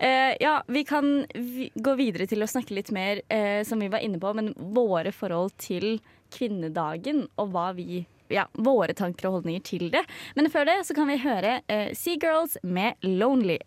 Eh, 0.00 0.32
ja, 0.40 0.54
vi 0.72 0.82
kan 0.88 1.10
vi 1.34 1.66
gå 1.74 1.92
videre 1.98 2.24
til 2.30 2.40
å 2.42 2.48
snakke 2.48 2.72
litt 2.76 2.88
mer, 2.94 3.20
uh, 3.28 3.60
som 3.68 3.82
vi 3.82 3.90
var 3.92 4.00
inne 4.04 4.20
på, 4.22 4.32
men 4.36 4.52
våre 4.74 5.12
forhold 5.12 5.52
til 5.60 5.98
kvinnedagen 6.32 7.26
og 7.40 7.52
hva 7.52 7.70
vi 7.76 8.04
ja, 8.30 8.46
våre 8.54 8.94
tanker 8.96 9.28
og 9.28 9.40
holdninger 9.40 9.66
til 9.66 9.90
det. 9.92 10.04
Men 10.38 10.50
før 10.50 10.68
det 10.70 10.80
så 10.88 10.96
kan 10.96 11.10
vi 11.10 11.20
høre 11.20 11.60
uh, 11.66 11.90
Seagirls 11.96 12.58
med 12.62 12.98
'Lonely'. 13.02 13.60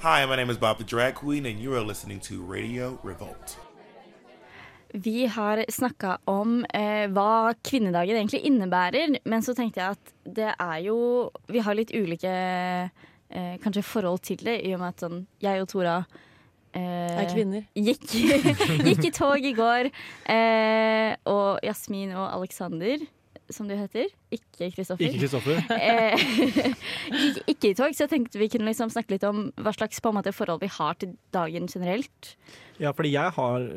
Hi, 0.00 0.26
my 0.26 0.36
name 0.36 0.50
is 0.50 0.58
Bob 0.58 0.78
the 0.78 0.84
Drag 0.84 1.14
Queen, 1.14 1.46
and 1.46 1.58
you 1.58 1.74
are 1.74 1.84
listening 1.84 2.20
to 2.20 2.42
Radio 2.42 2.98
Revolt. 3.02 3.58
Vi 4.92 5.26
har 5.26 5.64
snakka 5.68 6.18
om 6.24 6.64
eh, 6.74 7.08
hva 7.10 7.54
kvinnedagen 7.64 8.16
egentlig 8.16 8.40
innebærer, 8.46 9.16
men 9.24 9.42
så 9.42 9.54
tenkte 9.56 9.82
jeg 9.82 9.96
at 9.96 10.12
det 10.36 10.52
er 10.52 10.78
jo 10.86 10.98
Vi 11.52 11.60
har 11.60 11.76
litt 11.76 11.92
ulike 11.92 12.30
eh, 12.30 13.56
kanskje 13.62 13.82
forhold 13.82 14.22
til 14.24 14.44
det, 14.46 14.60
i 14.64 14.72
og 14.76 14.80
med 14.84 14.94
at 14.94 15.04
sånn 15.04 15.18
jeg 15.42 15.64
og 15.64 15.68
Tora 15.72 15.96
eh, 16.72 17.18
Er 17.24 17.28
kvinner. 17.32 17.66
Gikk, 17.74 18.06
gikk 18.88 19.04
i 19.08 19.12
tog 19.12 19.42
i 19.42 19.52
går. 19.56 19.90
Eh, 20.32 21.12
og 21.28 21.66
Jasmin 21.66 22.14
og 22.16 22.30
Alexander, 22.38 23.04
som 23.52 23.68
du 23.68 23.74
heter. 23.78 24.08
Ikke 24.34 24.70
Kristoffer. 24.74 25.06
Ikke 25.06 25.22
Kristoffer. 25.24 25.60
Eh, 25.76 26.16
gikk 27.10 27.52
ikke 27.52 27.70
i 27.70 27.76
tog, 27.78 27.94
så 27.94 28.04
jeg 28.06 28.12
tenkte 28.12 28.40
vi 28.40 28.48
kunne 28.52 28.68
liksom 28.68 28.90
snakke 28.92 29.14
litt 29.14 29.26
om 29.26 29.48
hva 29.62 29.72
slags 29.76 30.00
på 30.02 30.10
en 30.10 30.18
måte, 30.18 30.34
forhold 30.34 30.62
vi 30.64 30.70
har 30.72 30.96
til 31.00 31.14
dagen 31.34 31.68
generelt. 31.70 32.32
Ja, 32.82 32.92
fordi 32.96 33.14
jeg 33.14 33.34
har 33.36 33.68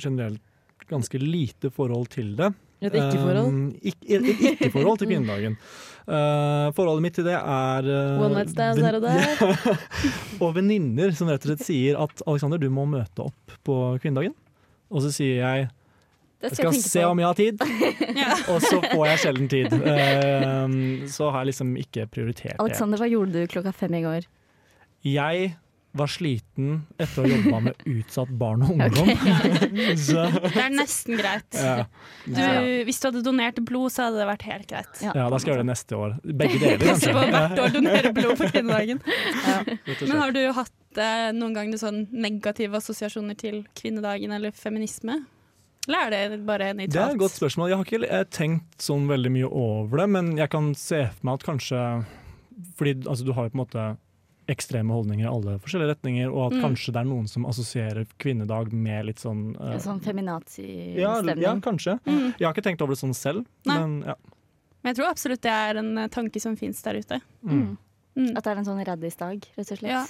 generelt 0.00 0.42
ganske 0.88 1.20
lite 1.20 1.70
forhold 1.74 2.08
til 2.14 2.32
det. 2.38 2.52
Et 2.78 2.94
ikke-forhold. 2.94 3.48
Um, 3.50 3.72
ikke-forhold 3.82 5.00
til 5.00 5.10
kvinnedagen. 5.10 5.56
Uh, 6.06 6.70
forholdet 6.76 7.04
mitt 7.04 7.16
til 7.18 7.26
det 7.26 7.34
er 7.34 7.88
uh, 7.90 8.22
One 8.22 8.36
night 8.36 8.52
stands 8.54 8.80
her 8.80 8.98
og 9.00 9.02
der. 9.02 9.80
og 10.44 10.54
venninner 10.56 11.10
som 11.18 11.30
rett 11.30 11.42
og 11.42 11.52
slett 11.52 11.66
sier 11.66 11.98
at 12.00 12.22
Alexander, 12.24 12.60
du 12.62 12.70
må 12.72 12.86
møte 12.88 13.26
opp 13.26 13.58
på 13.66 13.80
kvinnedagen. 14.02 14.36
Og 14.88 15.04
så 15.04 15.12
sier 15.12 15.42
jeg 15.42 15.66
jeg 16.42 16.54
skal 16.54 16.74
se 16.78 17.02
på. 17.02 17.06
om 17.10 17.18
jeg 17.22 17.26
har 17.26 17.38
tid, 17.38 17.62
og 18.52 18.58
så 18.62 18.80
får 18.84 19.06
jeg 19.10 19.22
sjelden 19.24 19.48
tid. 19.50 19.72
Uh, 19.74 21.06
så 21.10 21.30
har 21.34 21.42
jeg 21.42 21.52
liksom 21.52 21.72
ikke 21.80 22.06
prioritert 22.12 22.54
det. 22.54 22.60
Alexander, 22.62 23.00
hva 23.00 23.08
gjorde 23.10 23.40
du 23.40 23.48
klokka 23.50 23.72
fem 23.74 23.96
i 23.98 24.04
går? 24.04 24.28
Jeg 25.06 25.56
var 25.98 26.10
sliten 26.12 26.82
etter 27.00 27.22
å 27.22 27.24
ha 27.24 27.30
jobba 27.32 27.60
med 27.64 27.84
utsatt 27.88 28.30
barn 28.38 28.64
og 28.66 28.72
ungdom. 28.76 29.08
så, 30.06 30.26
Det 30.44 30.62
er 30.62 30.74
nesten 30.74 31.18
greit. 31.18 31.48
ja. 31.58 31.86
Du, 32.28 32.42
hvis 32.86 33.00
du 33.00 33.08
hadde 33.08 33.22
donert 33.26 33.58
blod, 33.66 33.90
så 33.94 34.08
hadde 34.08 34.20
det 34.20 34.28
vært 34.28 34.44
helt 34.50 34.68
greit. 34.70 35.00
Ja. 35.02 35.14
ja, 35.16 35.28
da 35.32 35.40
skal 35.40 35.52
jeg 35.52 35.56
gjøre 35.56 35.64
det 35.64 35.70
neste 35.72 35.98
år. 35.98 36.14
Begge 36.28 36.60
deler, 36.62 36.84
kanskje. 36.84 37.14
på 37.16 37.24
hvert 37.32 37.62
år 37.64 37.74
donere 37.78 38.12
blod 38.14 38.36
på 38.38 38.50
kvinnedagen. 38.52 39.02
Ja. 39.48 39.58
Men 40.04 40.14
har 40.20 40.36
du 40.36 40.42
hatt 40.60 41.02
eh, 41.02 41.24
noen 41.36 41.56
gang 41.56 41.72
noen 41.72 41.82
sånn 41.82 42.04
negative 42.12 42.78
assosiasjoner 42.78 43.38
til 43.40 43.62
kvinnedagen 43.78 44.36
eller 44.38 44.54
feminisme? 44.54 45.22
Eller 45.88 46.12
er 46.12 46.28
det 46.34 46.40
bare 46.46 46.72
nøytralt? 46.76 46.92
Det 46.92 47.00
er 47.00 47.14
et 47.14 47.22
godt 47.22 47.36
spørsmål. 47.38 47.70
Jeg 47.72 47.78
har 47.80 47.88
ikke 47.88 48.24
tenkt 48.36 48.84
sånn 48.84 49.06
veldig 49.08 49.30
mye 49.32 49.48
over 49.48 50.02
det, 50.02 50.08
men 50.12 50.36
jeg 50.36 50.50
kan 50.52 50.74
se 50.76 51.06
for 51.14 51.24
meg 51.30 51.40
at 51.40 51.46
kanskje 51.48 51.80
Fordi 52.76 52.92
altså, 53.06 53.24
du 53.24 53.32
har 53.32 53.46
jo 53.46 53.52
på 53.54 53.58
en 53.58 53.62
måte 53.64 53.86
ekstreme 54.48 54.90
holdninger 54.96 55.26
i 55.26 55.28
alle 55.30 55.58
forskjellige 55.60 55.92
retninger, 55.92 56.30
og 56.32 56.46
at 56.46 56.54
Mm. 56.56 56.62
kanskje 56.64 56.92
det 56.94 57.00
er 57.02 57.04
noen 57.04 57.26
som 57.28 57.44
assosierer 57.46 58.06
kvinnedag 58.18 58.72
med 58.72 59.04
litt 59.06 59.18
sånn 59.20 59.54
uh, 59.60 59.74
En 59.74 59.80
sånn 59.80 60.00
ja, 60.00 60.06
feminazi-stemning. 60.08 61.42
ja, 61.42 61.52
kanskje. 61.60 61.98
Mm. 62.06 62.34
Jeg 62.38 62.46
har 62.46 62.54
ikke 62.54 62.64
tenkt 62.64 62.82
over 62.82 62.94
det 62.94 62.98
sånn 63.02 63.14
selv, 63.14 63.44
Nei. 63.66 63.76
men 63.78 64.02
ja. 64.08 64.14
Men 64.82 64.94
jeg 64.94 64.96
tror 64.96 65.10
absolutt 65.10 65.42
det 65.42 65.52
er 65.52 65.76
en 65.76 65.98
eh, 65.98 66.08
tanke 66.08 66.40
som 66.40 66.56
fins 66.56 66.80
der 66.82 66.94
ute. 66.94 67.20
Mm. 67.44 67.76
Mm. 68.16 68.36
At 68.36 68.44
det 68.44 68.50
er 68.52 68.56
en 68.62 68.64
sånn 68.64 68.84
raddisdag, 68.86 69.44
rett 69.58 69.70
og 69.72 69.78
slett. 69.78 69.90
Ja. 69.90 70.04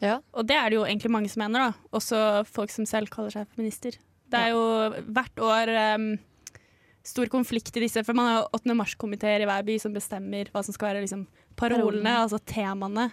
Ja. 0.00 0.20
Og 0.32 0.46
det 0.46 0.56
er 0.56 0.70
det 0.70 0.76
jo 0.78 0.84
egentlig 0.86 1.10
mange 1.10 1.28
som 1.28 1.42
mener, 1.42 1.58
da. 1.68 1.72
Også 1.92 2.46
folk 2.46 2.70
som 2.70 2.86
selv 2.86 3.10
kaller 3.10 3.30
seg 3.34 3.46
feminister. 3.54 3.98
Det 4.28 4.40
er 4.40 4.52
jo 4.52 4.62
hvert 5.08 5.42
år 5.44 5.72
um, 5.96 6.08
stor 7.06 7.30
konflikt 7.32 7.76
i 7.76 7.84
disse, 7.86 8.02
for 8.04 8.16
man 8.16 8.28
har 8.28 8.38
jo 8.40 8.48
8. 8.60 8.76
mars-komiteer 8.76 9.44
i 9.44 9.48
hver 9.48 9.66
by 9.66 9.78
som 9.80 9.94
bestemmer 9.96 10.50
hva 10.52 10.62
som 10.64 10.76
skal 10.76 10.92
være 10.92 11.04
liksom, 11.06 11.26
parolene, 11.58 11.84
Parolene. 11.88 12.16
altså 12.24 12.40
temaene, 12.44 13.08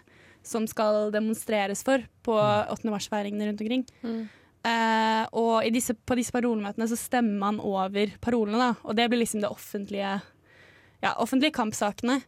som 0.45 0.67
skal 0.69 1.09
demonstreres 1.15 1.81
for 1.85 2.03
på 2.25 2.35
8. 2.35 2.91
mars-feiringene 2.91 3.49
rundt 3.49 3.63
omkring. 3.63 3.85
Mm. 4.03 4.25
Uh, 4.65 5.23
og 5.37 5.55
i 5.67 5.71
disse, 5.73 5.93
på 5.93 6.17
disse 6.17 6.33
parolemøtene 6.33 6.87
så 6.89 6.97
stemmer 6.97 7.37
man 7.43 7.59
over 7.61 8.15
parolene, 8.21 8.57
da. 8.57 8.71
Og 8.83 8.97
det 8.97 9.07
blir 9.11 9.21
liksom 9.23 9.43
det 9.45 9.51
offentlige 9.53 10.17
Ja, 11.03 11.11
offentlige 11.21 11.53
kampsakene. 11.53 12.21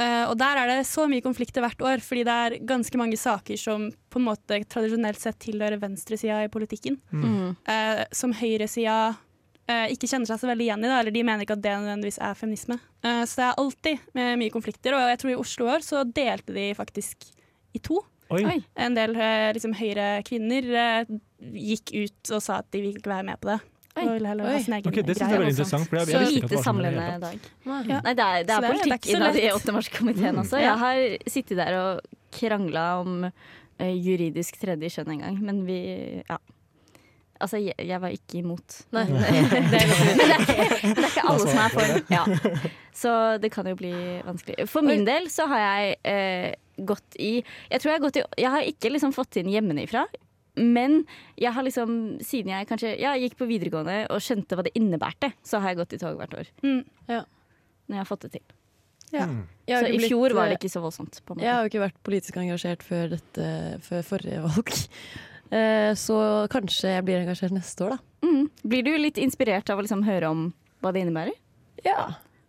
Eh, 0.00 0.24
og 0.24 0.38
der 0.40 0.56
er 0.56 0.70
det 0.70 0.86
så 0.88 1.04
mye 1.10 1.24
konflikter 1.24 1.64
hvert 1.64 1.82
år, 1.84 2.02
fordi 2.04 2.24
det 2.24 2.36
er 2.44 2.56
ganske 2.68 2.98
mange 3.00 3.18
saker 3.20 3.58
som 3.60 3.90
på 4.12 4.20
en 4.20 4.28
måte 4.30 4.62
tradisjonelt 4.64 5.20
sett 5.20 5.40
tilhører 5.44 5.80
venstresida 5.82 6.40
i 6.46 6.52
politikken. 6.52 6.96
Mm. 7.12 7.52
Uh, 7.68 8.04
som 8.14 8.32
høyresida 8.36 8.96
uh, 9.12 9.86
ikke 9.92 10.08
kjenner 10.08 10.30
seg 10.30 10.40
så 10.40 10.48
veldig 10.48 10.68
igjen 10.68 10.86
i, 10.86 10.88
da, 10.88 11.00
eller 11.02 11.14
de 11.14 11.24
mener 11.28 11.44
ikke 11.44 11.58
at 11.58 11.64
det 11.64 11.74
nødvendigvis 11.82 12.22
er 12.24 12.38
feminisme. 12.38 12.78
Uh, 13.04 13.24
så 13.28 13.42
det 13.42 13.48
er 13.48 13.60
alltid 13.64 14.08
med 14.16 14.40
mye 14.40 14.54
konflikter, 14.54 14.96
og 14.96 15.12
jeg 15.12 15.20
tror 15.20 15.34
i 15.34 15.42
Oslo 15.44 15.68
i 15.68 15.74
år 15.76 15.84
så 15.84 16.06
delte 16.08 16.56
de 16.56 16.70
faktisk 16.78 17.28
i 17.76 17.82
to. 17.84 18.00
Oi. 18.32 18.62
En 18.80 18.94
del 18.96 19.12
liksom, 19.52 19.74
høyre 19.76 20.22
kvinner 20.24 20.64
gikk 21.52 21.90
ut 21.92 22.30
og 22.32 22.40
sa 22.40 22.62
at 22.62 22.70
de 22.72 22.80
ville 22.80 22.96
ikke 22.96 23.12
være 23.12 23.26
med 23.28 23.40
på 23.42 23.50
det. 23.50 23.58
Oi. 23.92 24.04
Og 24.06 24.14
ville 24.14 24.28
heller 24.30 24.46
ha 24.48 24.60
sin 24.64 24.72
egen 24.78 24.88
okay, 24.88 25.02
Det 25.04 25.14
synes 25.18 25.28
jeg 25.28 25.36
er 25.36 25.42
veldig 25.42 25.52
og 25.52 25.68
sånt. 25.68 25.82
interessant. 25.84 25.88
For 25.90 25.96
jeg, 25.96 26.06
Så 26.06 26.20
lite 26.22 26.32
det 26.32 26.42
var 26.42 26.48
i 26.48 26.56
det 26.56 26.64
samlende 26.64 27.08
dag. 27.26 27.48
Ja. 27.92 27.98
Nei, 28.06 28.14
det 28.16 28.24
er, 28.24 28.46
det 28.48 28.54
er 28.54 28.54
Så 28.54 28.62
det 28.62 28.62
det 28.62 28.78
politikk 28.78 28.94
ikke 28.94 29.12
så 29.12 29.18
i 29.18 29.42
lett. 29.42 29.58
8. 29.58 29.74
mars-komiteen 29.76 30.40
også. 30.42 30.62
Jeg 30.62 30.78
har 30.82 31.02
sittet 31.34 31.60
der 31.60 31.76
og 31.76 32.00
krangla 32.32 32.86
om 33.02 33.26
uh, 33.28 33.92
juridisk 33.92 34.56
tredje 34.62 34.88
kjønn 34.96 35.12
en 35.16 35.22
gang, 35.26 35.38
men 35.44 35.62
vi 35.68 35.78
Ja. 36.30 36.40
Altså, 37.42 37.58
jeg, 37.58 37.74
jeg 37.82 37.98
var 37.98 38.12
ikke 38.14 38.38
imot. 38.38 38.76
Nei. 38.94 39.02
Nei. 39.10 39.30
Det 39.50 39.80
er 39.82 39.88
men 40.14 40.20
det, 40.22 40.28
er 40.30 40.42
ikke, 40.46 40.92
det 40.94 41.02
er 41.02 41.08
ikke 41.10 41.24
alle 41.26 41.46
som 41.50 41.58
er 41.58 41.72
for. 41.74 41.94
Ja. 42.14 42.24
Så 42.94 43.14
det 43.42 43.50
kan 43.52 43.66
jo 43.66 43.74
bli 43.80 43.92
vanskelig. 44.24 44.68
For 44.70 44.86
min 44.86 45.02
del 45.08 45.26
så 45.32 45.48
har 45.50 45.64
jeg 45.64 45.96
uh, 46.06 46.84
gått 46.86 47.18
i 47.18 47.32
Jeg 47.42 47.82
tror 47.82 47.90
jeg 47.90 47.98
har 47.98 48.04
gått 48.06 48.20
i 48.20 48.22
Jeg 48.44 48.54
har 48.54 48.68
ikke 48.72 48.92
liksom 48.94 49.12
fått 49.16 49.40
inn 49.42 49.50
hjemmefra. 49.50 50.06
Men 50.56 50.98
jeg 51.40 51.52
har 51.56 51.64
liksom, 51.64 51.92
siden 52.20 52.52
jeg 52.52 52.66
kanskje 52.68 52.96
ja, 53.00 53.14
gikk 53.16 53.38
på 53.40 53.46
videregående 53.48 54.02
og 54.12 54.20
skjønte 54.20 54.58
hva 54.58 54.64
det 54.66 54.74
innebærte, 54.76 55.32
så 55.46 55.60
har 55.62 55.72
jeg 55.72 55.80
gått 55.80 55.94
i 55.96 56.00
tog 56.02 56.18
hvert 56.20 56.34
år. 56.42 56.50
Mm. 56.62 56.82
Når 57.08 57.96
jeg 57.96 58.02
har 58.02 58.08
fått 58.10 58.26
det 58.26 58.32
til. 58.36 58.44
Ja. 59.12 59.26
Mm. 59.28 59.42
Så 59.68 59.88
i 59.88 59.96
blitt, 59.98 60.08
fjor 60.08 60.32
var 60.36 60.46
eh, 60.48 60.52
det 60.54 60.58
ikke 60.60 60.72
så 60.72 60.80
voldsomt. 60.84 61.18
på 61.24 61.34
en 61.36 61.42
Jeg 61.44 61.52
har 61.52 61.64
jo 61.64 61.70
ikke 61.72 61.82
vært 61.84 61.98
politisk 62.04 62.38
engasjert 62.40 62.84
før, 62.86 63.10
dette, 63.16 63.46
før 63.88 64.08
forrige 64.14 64.40
valg. 64.48 64.72
Eh, 65.52 65.92
Så 66.00 66.14
kanskje 66.48 66.94
jeg 66.94 67.04
blir 67.04 67.18
engasjert 67.20 67.52
neste 67.52 67.84
år, 67.84 67.90
da. 67.92 67.98
Mm. 68.24 68.46
Blir 68.72 68.86
du 68.86 68.94
litt 68.96 69.18
inspirert 69.20 69.68
av 69.68 69.76
å 69.76 69.82
liksom 69.84 70.00
høre 70.06 70.30
om 70.32 70.46
hva 70.80 70.94
det 70.96 71.02
innebærer? 71.04 71.34
Ja. 71.84 72.06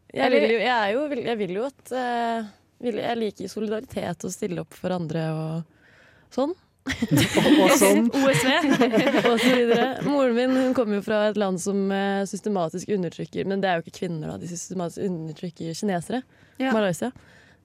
Jeg 0.08 0.24
Eller- 0.24 0.40
vil 0.40 0.54
jo, 0.54 0.60
jeg 0.64 0.72
er 0.72 0.94
jo, 0.94 1.02
jeg 1.28 1.38
vil 1.42 1.52
jo 1.58 1.66
at 1.68 1.92
eh, 1.92 2.46
vil, 2.80 3.02
Jeg 3.04 3.18
liker 3.20 3.52
solidaritet 3.52 4.24
og 4.24 4.32
stille 4.32 4.64
opp 4.64 4.72
for 4.74 4.96
andre 4.96 5.26
og 5.36 6.32
sånn. 6.32 6.56
Og, 6.84 7.50
og 7.64 7.74
sånn. 7.80 8.10
OSV. 8.20 8.50
og 9.30 9.38
så 9.40 9.52
videre. 9.52 9.86
Moren 10.08 10.36
min 10.36 10.56
hun 10.58 10.74
kommer 10.78 11.00
jo 11.00 11.06
fra 11.06 11.22
et 11.30 11.40
land 11.40 11.62
som 11.64 11.86
eh, 11.96 12.24
systematisk 12.28 12.92
undertrykker 12.92 13.48
Men 13.48 13.64
det 13.64 13.70
er 13.70 13.80
jo 13.80 13.86
ikke 13.86 14.02
kvinner, 14.02 14.34
da. 14.34 14.40
De 14.42 14.50
systematisk 14.52 15.06
undertrykker 15.08 15.78
kinesere. 15.80 16.24
Ja. 16.60 16.74
Malaysia. 16.76 17.14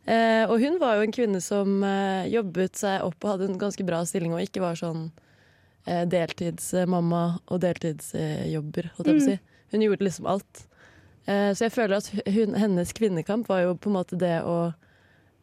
Eh, 0.08 0.44
og 0.48 0.62
hun 0.62 0.78
var 0.80 0.96
jo 0.96 1.04
en 1.04 1.12
kvinne 1.12 1.40
som 1.44 1.82
eh, 1.84 2.30
jobbet 2.32 2.78
seg 2.80 3.04
opp 3.04 3.18
og 3.25 3.34
hadde 3.34 3.50
en 3.50 3.58
ganske 3.60 3.84
bra 3.84 4.00
stilling, 4.08 4.32
og 4.32 4.44
ikke 4.46 4.62
var 4.64 4.78
sånn 4.78 5.10
eh, 5.84 6.06
deltidsmamma 6.08 7.25
og 7.44 7.60
deltidsjobber, 7.66 8.92
holdt 8.96 9.10
jeg 9.10 9.18
på 9.18 9.25
å 9.25 9.28
si. 9.28 9.38
Hun 9.75 9.84
gjorde 9.84 10.06
liksom 10.06 10.30
alt. 10.32 10.64
Eh, 11.28 11.50
så 11.52 11.66
jeg 11.66 11.75
føler 11.75 11.98
at 11.98 12.08
hun, 12.25 12.56
hennes 12.56 12.94
kvinnekamp 12.96 13.50
var 13.50 13.66
jo 13.66 13.76
på 13.76 13.90
en 13.90 13.98
måte 13.98 14.16
det 14.20 14.38
å 14.48 14.70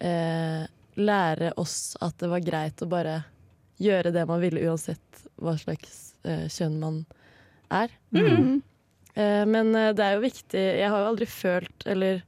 eh, 0.01 0.65
lære 0.97 1.51
oss 1.61 1.93
at 2.01 2.17
det 2.23 2.31
var 2.31 2.41
greit 2.45 2.81
å 2.81 2.89
bare 2.89 3.19
gjøre 3.81 4.13
det 4.15 4.25
man 4.29 4.41
ville, 4.43 4.63
uansett 4.69 5.25
hva 5.41 5.55
slags 5.59 6.15
eh, 6.27 6.47
kjønn 6.51 6.79
man 6.81 7.01
er. 7.73 7.91
Mm. 8.15 8.61
Eh, 9.15 9.43
men 9.49 9.75
eh, 9.75 9.91
det 9.95 10.05
er 10.05 10.17
jo 10.17 10.23
viktig 10.25 10.61
Jeg 10.61 10.89
har 10.91 11.01
jo 11.01 11.11
aldri 11.13 11.27
følt 11.29 11.85
eller 11.87 12.23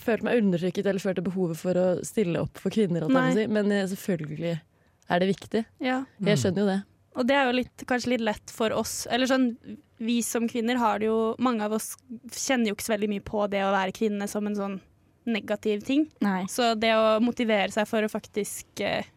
følt 0.00 0.24
meg 0.26 0.40
undertrykket 0.40 0.88
eller 0.88 1.02
følt 1.02 1.20
det 1.20 1.26
behovet 1.28 1.60
for 1.60 1.78
å 1.78 1.86
stille 2.06 2.40
opp 2.42 2.58
for 2.58 2.74
kvinner. 2.74 3.06
Si. 3.06 3.46
Men 3.46 3.70
eh, 3.70 3.86
selvfølgelig 3.92 4.56
er 4.56 5.22
det 5.22 5.28
viktig. 5.30 5.62
Ja. 5.84 6.00
Jeg 6.26 6.42
skjønner 6.42 6.64
jo 6.64 6.70
det. 6.72 6.80
Og 7.16 7.28
det 7.28 7.36
er 7.38 7.46
jo 7.48 7.56
litt, 7.56 7.84
kanskje 7.88 8.16
litt 8.16 8.24
lett 8.26 8.52
for 8.52 8.74
oss. 8.76 9.06
Eller 9.12 9.30
sånn, 9.30 9.52
vi 10.02 10.18
som 10.26 10.48
kvinner 10.50 10.76
har 10.76 10.98
det 11.00 11.06
jo 11.08 11.34
Mange 11.40 11.64
av 11.64 11.72
oss 11.78 11.94
kjenner 12.28 12.68
jo 12.68 12.76
ikke 12.76 12.84
så 12.84 12.92
veldig 12.92 13.08
mye 13.14 13.24
på 13.24 13.46
det 13.48 13.62
å 13.64 13.72
være 13.72 13.94
kvinne 13.96 14.28
som 14.28 14.48
en 14.48 14.58
sånn 14.58 14.76
negativ 15.26 15.80
ting. 15.86 16.04
Nei. 16.22 16.44
Så 16.50 16.74
det 16.78 16.92
å 16.94 17.16
motivere 17.24 17.72
seg 17.74 17.88
for 17.90 18.04
å 18.04 18.10
faktisk 18.10 18.82
eh, 18.84 19.08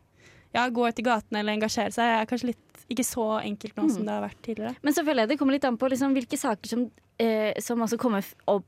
ja, 0.53 0.67
gå 0.69 0.87
ut 0.89 0.99
i 0.99 1.05
gatene 1.05 1.39
eller 1.43 1.53
engasjere 1.57 1.91
seg, 1.93 2.05
er 2.21 2.25
kanskje 2.29 2.51
litt 2.53 2.85
ikke 2.89 3.05
så 3.05 3.25
enkelt 3.43 3.75
nå 3.77 3.89
som 3.93 4.05
det 4.05 4.13
har 4.15 4.23
vært 4.25 4.41
tidligere. 4.41 4.75
Men 4.81 4.93
jeg 4.93 5.27
det 5.29 5.37
kommer 5.37 5.53
litt 5.53 5.65
an 5.69 5.77
på 5.77 5.89
liksom, 5.91 6.13
hvilke 6.17 6.37
saker 6.41 6.67
som, 6.71 6.87
eh, 7.21 7.53
som 7.61 7.81
altså 7.85 7.97
kommer 8.01 8.25
opp 8.47 8.65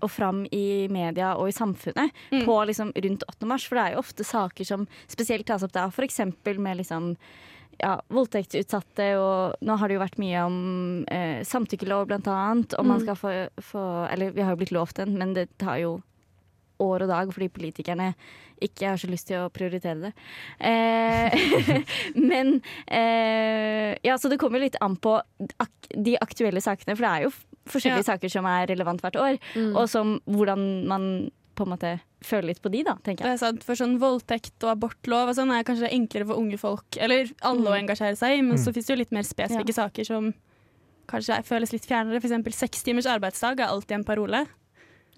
og 0.00 0.10
fram 0.14 0.44
i 0.54 0.86
media 0.88 1.32
og 1.36 1.48
i 1.48 1.52
samfunnet 1.52 2.12
Mm. 2.30 2.44
på 2.46 2.54
liksom, 2.70 2.92
rundt 2.94 3.24
8. 3.28 3.46
mars. 3.46 3.66
For 3.66 3.74
det 3.74 3.84
er 3.84 3.92
jo 3.94 3.98
ofte 3.98 4.24
saker 4.24 4.64
som 4.64 4.86
spesielt 5.08 5.44
tas 5.44 5.62
opp 5.66 5.72
da, 5.72 5.86
f.eks. 5.90 6.20
med 6.56 6.76
liksom 6.78 7.16
ja, 7.80 8.00
voldtektsutsatte, 8.08 9.08
og 9.18 9.56
nå 9.62 9.76
har 9.78 9.88
det 9.88 9.94
jo 9.98 10.02
vært 10.02 10.18
mye 10.18 10.44
om 10.46 11.04
eh, 11.10 11.42
samtykkelov, 11.46 12.06
blant 12.10 12.26
annet. 12.26 12.74
Om 12.78 12.86
man 12.86 13.00
Mm. 13.00 13.04
skal 13.04 13.16
få, 13.16 13.48
få 13.60 14.10
Eller 14.12 14.30
vi 14.30 14.40
har 14.42 14.50
jo 14.52 14.56
blitt 14.64 14.72
lovt 14.72 14.94
den, 14.96 15.18
men 15.18 15.34
det 15.34 15.48
tar 15.58 15.76
jo 15.78 16.02
år 16.80 17.02
og 17.06 17.08
dag 17.10 17.32
fordi 17.34 17.48
politikerne 17.52 18.12
ikke 18.62 18.88
har 18.90 18.96
så 18.98 19.06
lyst 19.10 19.28
til 19.30 19.38
å 19.44 19.50
prioritere 19.54 20.08
det. 20.08 20.12
Eh, 20.60 21.82
men 22.30 22.60
eh, 22.86 23.96
Ja, 24.04 24.16
så 24.18 24.28
det 24.30 24.38
kommer 24.40 24.60
litt 24.62 24.76
an 24.84 24.96
på 24.96 25.16
ak 25.62 25.90
de 25.94 26.16
aktuelle 26.20 26.60
sakene, 26.64 26.96
for 26.96 27.04
det 27.06 27.12
er 27.12 27.26
jo 27.28 27.32
forskjellige 27.68 28.04
Ja. 28.04 28.08
saker 28.14 28.32
som 28.32 28.46
er 28.48 28.66
relevant 28.70 29.02
hvert 29.04 29.16
år, 29.20 29.38
Mm. 29.54 29.74
og 29.76 29.88
som 29.88 30.18
hvordan 30.26 30.86
man 30.88 31.30
på 31.58 31.66
en 31.66 31.72
måte 31.74 32.00
føler 32.22 32.52
litt 32.52 32.62
på 32.62 32.70
de, 32.70 32.84
da, 32.86 32.94
tenker 33.02 33.24
Det 33.26 33.32
jeg. 33.32 33.34
er 33.34 33.42
sant, 33.42 33.64
for 33.66 33.74
sånn 33.74 33.96
Voldtekt 33.98 34.62
og 34.62 34.70
abortlov 34.76 35.28
og 35.32 35.34
sånn 35.34 35.50
er 35.50 35.64
kanskje 35.66 35.90
enklere 35.90 36.26
for 36.26 36.38
unge 36.38 36.58
folk, 36.58 36.86
eller 37.02 37.30
alle 37.42 37.66
å 37.72 37.74
engasjere 37.78 38.14
seg 38.16 38.38
i, 38.38 38.42
men 38.46 38.56
så 38.58 38.70
finnes 38.72 38.86
det 38.86 38.94
jo 38.94 39.00
litt 39.02 39.12
mer 39.12 39.26
spesifikke 39.26 39.74
saker 39.74 40.04
som 40.06 40.30
kanskje 41.08 41.42
føles 41.48 41.72
litt 41.72 41.86
fjernere. 41.88 42.20
For 42.20 42.28
eksempel 42.28 42.52
seks 42.54 42.82
timers 42.86 43.06
arbeidsdag 43.10 43.58
er 43.60 43.72
alltid 43.72 43.96
en 43.98 44.04
parole. 44.04 44.46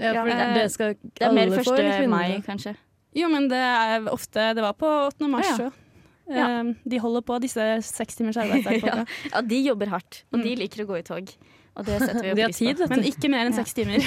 Ja, 0.00 0.14
for 0.16 0.32
eh, 0.32 0.54
det 0.56 0.64
skal 0.72 0.96
Det 0.96 1.26
er 1.26 1.36
mer 1.36 1.50
alle 1.50 1.62
få, 1.64 1.76
1. 1.76 1.84
eller 1.84 2.10
mai, 2.10 2.40
kanskje. 2.46 2.74
Jo, 3.16 3.28
men 3.28 3.48
det 3.50 3.60
er 3.60 4.10
ofte 4.10 4.50
Det 4.56 4.64
var 4.64 4.76
på 4.78 4.90
8. 5.10 5.28
mars 5.30 5.48
ja. 5.50 5.68
òg. 5.68 5.86
Ja. 6.30 6.48
De 6.86 6.98
holder 7.02 7.24
på, 7.26 7.40
disse 7.42 7.64
seks 7.82 8.20
timers 8.20 8.38
arbeidsdag. 8.38 8.84
ja. 8.90 9.00
ja, 9.32 9.40
de 9.42 9.62
jobber 9.64 9.90
hardt, 9.90 10.22
og 10.30 10.44
de 10.44 10.52
liker 10.60 10.84
å 10.84 10.90
gå 10.92 11.00
i 11.00 11.06
tog. 11.06 11.32
Og 11.74 11.86
det 11.86 11.96
setter 12.02 12.22
vi 12.22 12.30
jo 12.30 12.36
De 12.38 12.46
pris 12.46 12.60
på. 12.60 12.70
Tid. 12.78 12.84
Men 12.92 13.04
ikke 13.08 13.30
mer 13.32 13.48
enn 13.48 13.56
Ja. 13.56 13.64
seks 13.64 13.74
timer. 13.74 14.06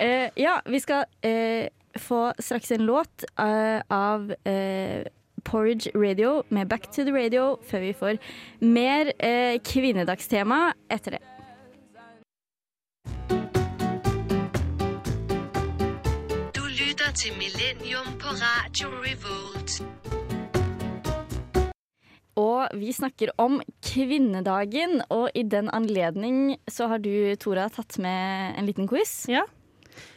uh, 0.00 0.28
ja, 0.46 0.56
vi 0.64 0.80
skal 0.80 1.04
uh, 1.28 1.68
få 2.00 2.22
straks 2.40 2.72
en 2.72 2.86
låt 2.88 3.24
uh, 3.40 3.80
av 3.92 4.32
eh, 4.48 5.04
Porridge 5.44 5.90
Radio 5.94 6.42
med 6.48 6.68
Back 6.68 6.90
to 6.92 7.04
the 7.04 7.12
Radio 7.12 7.58
før 7.68 7.80
vi 7.80 7.92
får 7.92 8.18
mer 8.60 9.12
eh, 9.18 9.58
kvinnedagstema 9.66 10.72
etter 10.92 11.18
det. 11.18 11.22
Til 17.14 17.34
Millennium 17.36 18.06
på 18.20 18.32
Radio 18.40 18.88
Revolt. 19.02 19.82
Og 22.40 22.72
vi 22.80 22.92
snakker 22.96 23.34
om 23.42 23.58
kvinnedagen, 23.84 25.02
og 25.12 25.28
i 25.36 25.42
den 25.44 25.68
anledning 25.72 26.56
så 26.70 26.88
har 26.88 27.02
du, 27.04 27.12
Tora, 27.36 27.68
tatt 27.68 27.98
med 28.00 28.56
en 28.56 28.68
liten 28.68 28.88
quiz. 28.88 29.26
Ja. 29.28 29.44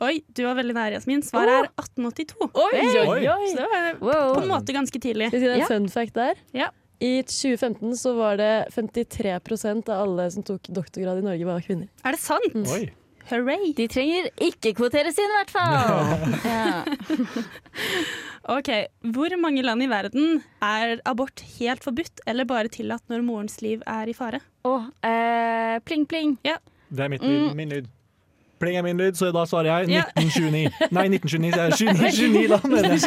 Oi, 0.00 0.14
du 0.32 0.42
var 0.46 0.54
veldig 0.56 0.74
nær, 0.76 0.92
Jasmin. 0.96 1.22
Svaret 1.24 1.52
er 1.52 1.66
1882. 1.76 2.50
Oi, 2.56 2.84
oi, 3.04 3.24
oi! 3.28 3.48
Så 3.52 3.56
det 3.60 3.66
var 3.68 3.88
Wow. 4.00 4.34
på 4.36 4.42
en 4.46 4.48
måte 4.48 4.72
ganske 4.76 5.00
tidlig. 5.00 5.28
Skal 5.28 5.40
vi 5.40 5.46
si 5.46 5.52
en 5.52 5.58
Ja. 5.60 5.66
fun 5.68 5.88
fact 5.92 6.14
der? 6.14 6.34
Ja. 6.56 6.70
I 7.00 7.22
2015 7.24 7.96
så 7.96 8.14
var 8.16 8.36
det 8.36 8.68
53% 8.72 9.88
av 9.88 10.02
alle 10.08 10.30
som 10.30 10.42
tok 10.42 10.62
doktorgrad 10.68 11.18
i 11.18 11.24
Norge, 11.24 11.44
var 11.48 11.60
kvinner. 11.64 11.88
Er 12.04 12.12
det 12.12 12.20
sant? 12.20 12.52
Oi. 12.68 12.90
Hooray! 13.30 13.70
De 13.78 13.86
trenger 13.90 14.26
ikke 14.42 14.72
kvoteres 14.78 15.18
inn, 15.20 15.30
i 15.30 15.38
hvert 15.38 15.54
fall. 15.54 15.74
Ja. 16.50 16.82
Ok, 18.50 18.68
Hvor 19.14 19.30
mange 19.38 19.62
land 19.62 19.84
i 19.84 19.86
verden 19.86 20.40
er 20.64 20.96
abort 21.06 21.42
helt 21.58 21.84
forbudt 21.84 22.22
eller 22.26 22.48
bare 22.48 22.72
tillatt 22.72 23.04
når 23.12 23.22
morens 23.22 23.60
liv 23.62 23.84
er 23.86 24.10
i 24.10 24.14
fare? 24.16 24.40
Oh, 24.66 24.88
eh, 25.06 25.76
pling, 25.86 26.06
pling. 26.08 26.38
Det 26.42 27.04
er 27.04 27.12
mitt 27.12 27.22
lyd, 27.22 27.54
min 27.54 27.68
lyd. 27.70 27.90
Pling 28.60 28.76
er 28.76 28.82
min 28.82 28.98
lyd, 28.98 29.14
så 29.16 29.30
da 29.32 29.44
svarer 29.48 29.70
jeg 29.70 29.88
Ja. 29.88 30.02
1929. 30.16 30.90
Nei, 30.92 31.06
1929. 31.08 31.52
det 31.52 31.60
er 31.60 31.70
det 31.70 31.78
29, 31.80 32.32
29 32.32 32.48
da, 32.48 32.58
mener 32.68 32.90
jeg. 32.90 32.98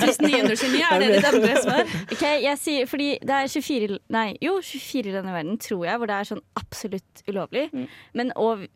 1929, 0.00 0.80
er 0.90 0.98
det 0.98 1.10
ditt 1.12 1.28
andre 1.28 1.62
svar? 1.62 1.92
Ok, 2.12 2.24
jeg 2.42 2.58
sier, 2.58 2.88
fordi 2.90 3.10
det 3.22 3.36
er 3.36 3.46
24, 3.46 3.98
nei, 4.08 4.26
jo, 4.42 4.56
24 4.62 5.12
land 5.14 5.28
i 5.28 5.36
verden, 5.36 5.58
tror 5.58 5.84
jeg, 5.86 6.00
hvor 6.00 6.10
det 6.10 6.16
er 6.16 6.30
sånn 6.32 6.42
absolutt 6.58 7.22
ulovlig. 7.30 7.68
Mm. 7.72 7.86
Men 8.18 8.32
og, 8.34 8.66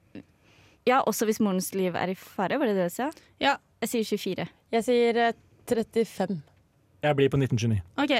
ja, 0.88 1.00
også 1.08 1.26
hvis 1.28 1.40
morens 1.40 1.70
liv 1.76 1.94
er 1.96 2.12
i 2.12 2.16
fare, 2.18 2.58
var 2.60 2.68
det 2.68 2.76
det 2.76 2.88
du 2.90 2.94
sa? 2.94 3.10
Ja. 3.42 3.56
Jeg 3.84 3.90
sier 3.92 4.04
24. 4.08 4.48
Jeg 4.72 4.84
sier 4.86 5.20
eh, 5.28 5.38
35. 5.68 6.38
Jeg 7.04 7.16
blir 7.18 7.28
på 7.28 7.36
1929. 7.36 7.82
Ok, 8.00 8.12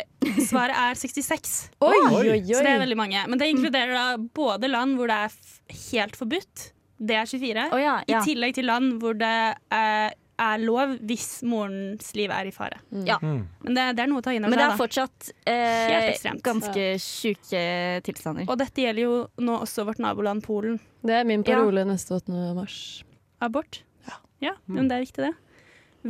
Svaret 0.45 0.77
er 0.77 0.99
66. 1.01 1.55
Oi, 1.81 1.95
Oi. 1.95 2.25
oi! 2.35 2.41
Så 2.51 2.61
det 2.65 2.75
er 2.75 2.83
veldig 2.83 2.99
mange. 3.01 3.23
Men 3.33 3.41
det 3.41 3.49
inkluderer 3.53 3.95
da 3.97 4.05
både 4.37 4.69
land 4.69 4.99
hvor 4.99 5.09
det 5.09 5.17
er 5.25 5.33
f 5.33 5.55
helt 5.93 6.19
forbudt, 6.21 6.67
det 7.05 7.17
er 7.17 7.29
24, 7.29 7.65
Å 7.75 7.79
ja, 7.81 7.95
ja. 8.09 8.21
i 8.21 8.29
tillegg 8.29 8.55
til 8.59 8.69
land 8.69 8.99
hvor 9.03 9.17
det 9.19 9.33
er, 9.73 10.13
er 10.39 10.59
lov 10.65 10.97
hvis 11.07 11.43
morens 11.47 12.09
liv 12.19 12.31
er 12.35 12.49
i 12.49 12.53
fare. 12.55 12.81
ja. 13.07 13.19
Mm. 13.23 13.47
Men 13.65 13.75
det, 13.79 13.85
det 13.97 14.03
er 14.05 14.09
noe 14.11 14.19
å 14.19 14.25
ta 14.27 14.33
inn 14.35 14.45
over 14.45 14.51
Men 14.51 14.59
det 14.59 14.67
er 14.67 14.79
fortsatt 14.81 15.29
eh, 15.47 16.11
ekstremt. 16.11 16.43
ganske 16.43 16.87
sjuke 17.03 17.63
tilstander. 18.07 18.49
Og 18.51 18.59
dette 18.59 18.83
gjelder 18.83 19.03
jo 19.07 19.17
nå 19.39 19.59
også 19.63 19.85
vårt 19.87 19.99
naboland 20.03 20.43
Polen. 20.43 20.81
Det 21.05 21.15
er 21.21 21.25
min 21.29 21.45
Ja. 21.47 21.55
parole 21.57 21.85
neste 21.87 22.15
8. 22.19 22.55
mars. 22.55 23.05
Abort. 23.41 23.83
Ja, 24.09 24.19
ja 24.41 24.55
men 24.67 24.89
det 24.89 24.97
er 24.97 25.05
viktig, 25.07 25.29
det. 25.29 25.35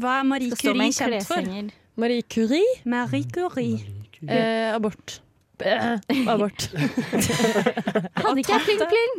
Hva 0.00 0.20
er 0.20 0.24
Marie 0.24 0.50
Curie 0.56 0.90
kjent 0.92 1.26
for? 1.28 1.42
Mm. 1.44 1.70
Marie 1.96 2.22
Curie, 2.22 2.80
Marie 2.84 3.24
Curie. 3.30 3.84
eh, 4.26 4.72
abort. 4.74 5.20
Bæ, 5.58 6.00
abort. 6.32 6.64
Hadde 6.74 8.40
ikke 8.42 8.56
jeg 8.56 8.64
pling, 8.66 8.80
pling? 8.90 9.14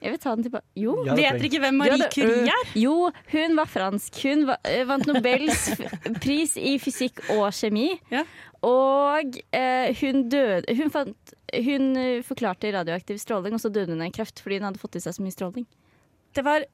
Jeg 0.00 0.12
vil 0.14 0.18
ta 0.22 0.34
den 0.34 0.44
tilbake. 0.46 0.64
Jo. 0.80 0.94
Ja, 1.04 1.14
Vet 1.14 1.36
dere 1.36 1.48
ikke 1.50 1.60
hvem 1.60 1.76
Marie 1.76 1.98
det- 2.00 2.10
Curie 2.14 2.48
er? 2.48 2.70
Jo, 2.80 3.10
hun 3.32 3.56
var 3.56 3.66
fransk. 3.68 4.16
Hun 4.22 4.46
va- 4.48 4.58
eh, 4.64 4.84
vant 4.88 5.06
Nobels 5.06 5.70
pris 6.22 6.56
i 6.56 6.78
fysikk 6.80 7.20
og 7.36 7.50
kjemi. 7.52 7.98
Ja. 8.10 8.24
Og 8.62 9.36
eh, 9.52 9.92
hun 10.00 10.28
døde 10.28 10.74
hun, 10.76 10.90
fant, 10.90 11.34
hun 11.54 11.94
forklarte 12.26 12.72
radioaktiv 12.72 13.18
stråling, 13.20 13.54
og 13.56 13.60
så 13.60 13.70
døde 13.72 13.92
hun 13.94 14.02
av 14.04 14.12
kreft 14.12 14.40
fordi 14.40 14.58
hun 14.60 14.68
hadde 14.70 14.80
fått 14.82 14.96
i 14.96 15.00
seg 15.04 15.16
så 15.16 15.24
mye 15.24 15.36
stråling. 15.36 15.66
Det 16.34 16.44
var 16.44 16.64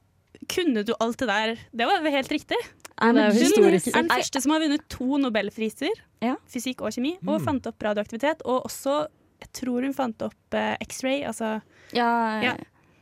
Kunne 0.47 0.83
du 0.85 0.91
alt 1.01 1.17
det 1.17 1.25
der? 1.27 1.55
Det 1.73 1.85
var 1.87 2.03
helt 2.13 2.29
riktig. 2.29 2.57
Hun 3.01 3.17
er 3.17 3.31
er 3.31 3.31
den 3.33 4.09
første 4.11 4.39
som 4.43 4.51
har 4.53 4.59
vunnet 4.61 4.83
to 4.87 5.17
nobelpriser, 5.17 5.89
Ja. 6.21 6.35
fysikk 6.47 6.81
og 6.85 6.91
kjemi, 6.93 7.15
og 7.27 7.41
fant 7.41 7.65
opp 7.65 7.79
radioaktivitet. 7.81 8.43
Og 8.45 8.65
også, 8.69 9.07
jeg 9.41 9.49
tror 9.53 9.81
hun 9.81 9.93
fant 9.97 10.21
opp 10.21 10.53
eh, 10.53 10.75
X-ray, 10.85 11.23
altså 11.25 11.61
Ja, 11.91 12.41
Ja. 12.43 12.53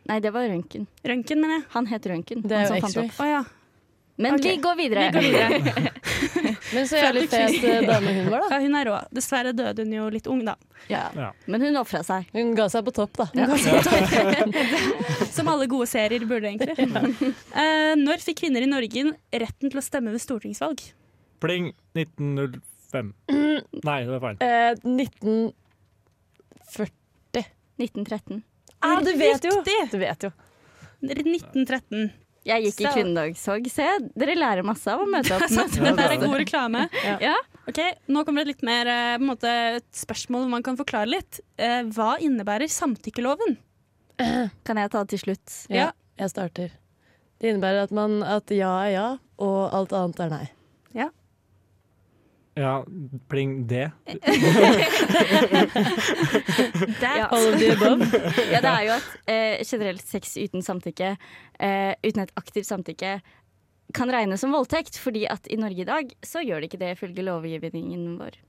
Nei, 0.05 0.19
det 0.21 0.31
var 0.35 0.43
røntgen. 0.49 0.87
røntgen, 1.03 1.41
mener 1.41 1.55
jeg. 1.59 1.65
Han 1.73 1.85
het 1.89 2.05
røntgen. 2.11 2.41
Det 2.45 2.55
er 2.57 2.63
jo 2.69 2.75
X-ray. 2.85 3.09
Oh, 3.19 3.27
ja. 3.29 3.43
Men 4.17 4.33
okay. 4.37 4.51
vi 4.51 4.57
går 4.63 4.75
videre. 4.79 5.11
Vi 5.11 5.11
går 5.11 5.21
videre. 5.21 5.49
Men 6.75 6.87
så 6.87 6.95
jævlig 7.01 7.29
fet 7.29 7.63
eh, 7.67 7.81
dame 7.83 8.13
hun 8.15 8.29
var, 8.31 8.39
da. 8.45 8.49
ja. 8.55 8.59
Hun 8.63 8.75
er 8.79 8.85
rå. 8.87 8.95
Dessverre 9.17 9.51
døde 9.55 9.83
hun 9.83 9.93
jo 9.97 10.03
litt 10.13 10.27
ung, 10.31 10.41
da. 10.47 10.53
Ja. 10.87 11.11
Ja. 11.17 11.29
Men 11.51 11.59
hun 11.67 11.75
ofra 11.81 11.99
seg. 12.05 12.21
Hun 12.35 12.55
ga 12.55 12.65
seg 12.71 12.81
på 12.87 12.91
topp, 12.95 13.13
da. 13.19 13.25
Som 15.35 15.45
alle 15.51 15.67
gode 15.71 15.87
serier 15.91 16.23
burde, 16.29 16.47
egentlig. 16.53 16.73
Uh, 17.51 17.93
når 17.99 18.17
fikk 18.23 18.37
kvinner 18.45 18.61
i 18.63 18.71
Norge 18.71 19.01
retten 19.35 19.67
til 19.67 19.79
å 19.81 19.83
stemme 19.83 20.09
ved 20.15 20.21
stortingsvalg? 20.23 20.79
Pling 21.43 21.65
1905. 21.97 23.11
Nei, 23.27 23.99
det 24.07 24.11
var 24.13 24.21
feil. 24.29 24.37
Uh, 24.39 24.71
1940 24.95 25.51
1913. 27.75 28.47
ah, 28.85 29.01
Du 29.05 29.11
vet 29.19 29.47
jo! 29.49 29.55
Du 29.91 29.97
vet 30.01 30.27
jo. 30.27 30.31
1913. 31.05 32.13
Jeg 32.45 32.61
gikk 32.67 32.81
i 32.83 32.89
kvinnedagshogg. 32.93 33.67
Se, 33.73 33.85
dere 34.13 34.35
lærer 34.37 34.65
masse 34.65 34.85
av 34.91 35.01
å 35.01 35.07
møte 35.09 35.33
opp. 35.33 35.49
det 35.49 36.05
er 36.05 36.17
god 36.21 36.35
reklame. 36.37 36.83
Ja. 37.21 37.33
Ok, 37.65 37.79
Nå 38.13 38.21
kommer 38.27 38.45
det 38.45 38.53
litt 38.53 38.65
mer 38.67 38.85
eh, 38.85 39.15
på 39.17 39.23
en 39.23 39.29
måte, 39.31 39.53
et 39.79 39.87
spørsmål 39.97 40.45
man 40.51 40.65
kan 40.65 40.77
forklare 40.77 41.09
litt. 41.09 41.41
Eh, 41.57 41.81
hva 41.95 42.15
innebærer 42.21 42.69
samtykkeloven? 42.69 43.57
Kan 44.15 44.79
jeg 44.79 44.91
ta 44.93 45.01
det 45.03 45.15
til 45.15 45.23
slutt? 45.25 45.55
Ja, 45.73 45.87
Ja. 45.87 45.87
jeg 46.21 46.31
starter. 46.31 46.75
Det 47.41 47.49
innebærer 47.51 47.87
at, 47.89 47.91
man, 47.91 48.21
at 48.23 48.53
ja 48.53 48.69
er 48.85 48.91
ja, 48.93 49.07
og 49.41 49.73
alt 49.75 49.91
annet 49.97 50.21
er 50.23 50.29
nei. 50.31 50.45
Ja, 52.55 52.85
pling 53.27 53.67
det. 53.67 53.91
Ja. 57.01 57.27
All 57.27 57.53
of 57.53 57.59
the 57.59 57.71
above. 57.73 58.05
Ja, 58.51 58.61
det 58.61 58.69
er 58.69 58.83
jo 58.85 58.93
at 58.95 59.07
eh, 59.27 59.63
generelt 59.67 60.05
sex 60.07 60.37
uten 60.37 60.63
samtykke, 60.63 61.15
eh, 61.59 61.91
uten 62.03 62.23
et 62.23 62.31
aktivt 62.39 62.67
samtykke, 62.69 63.17
kan 63.95 64.11
regnes 64.11 64.41
som 64.41 64.55
voldtekt, 64.55 64.97
fordi 64.99 65.25
at 65.29 65.47
i 65.51 65.57
Norge 65.59 65.83
i 65.83 65.87
dag 65.87 66.13
så 66.25 66.41
gjør 66.43 66.63
det 66.63 66.71
ikke 66.71 66.81
det 66.81 66.93
ifølge 66.95 67.25
lovgivningen 67.27 68.15
vår. 68.21 68.39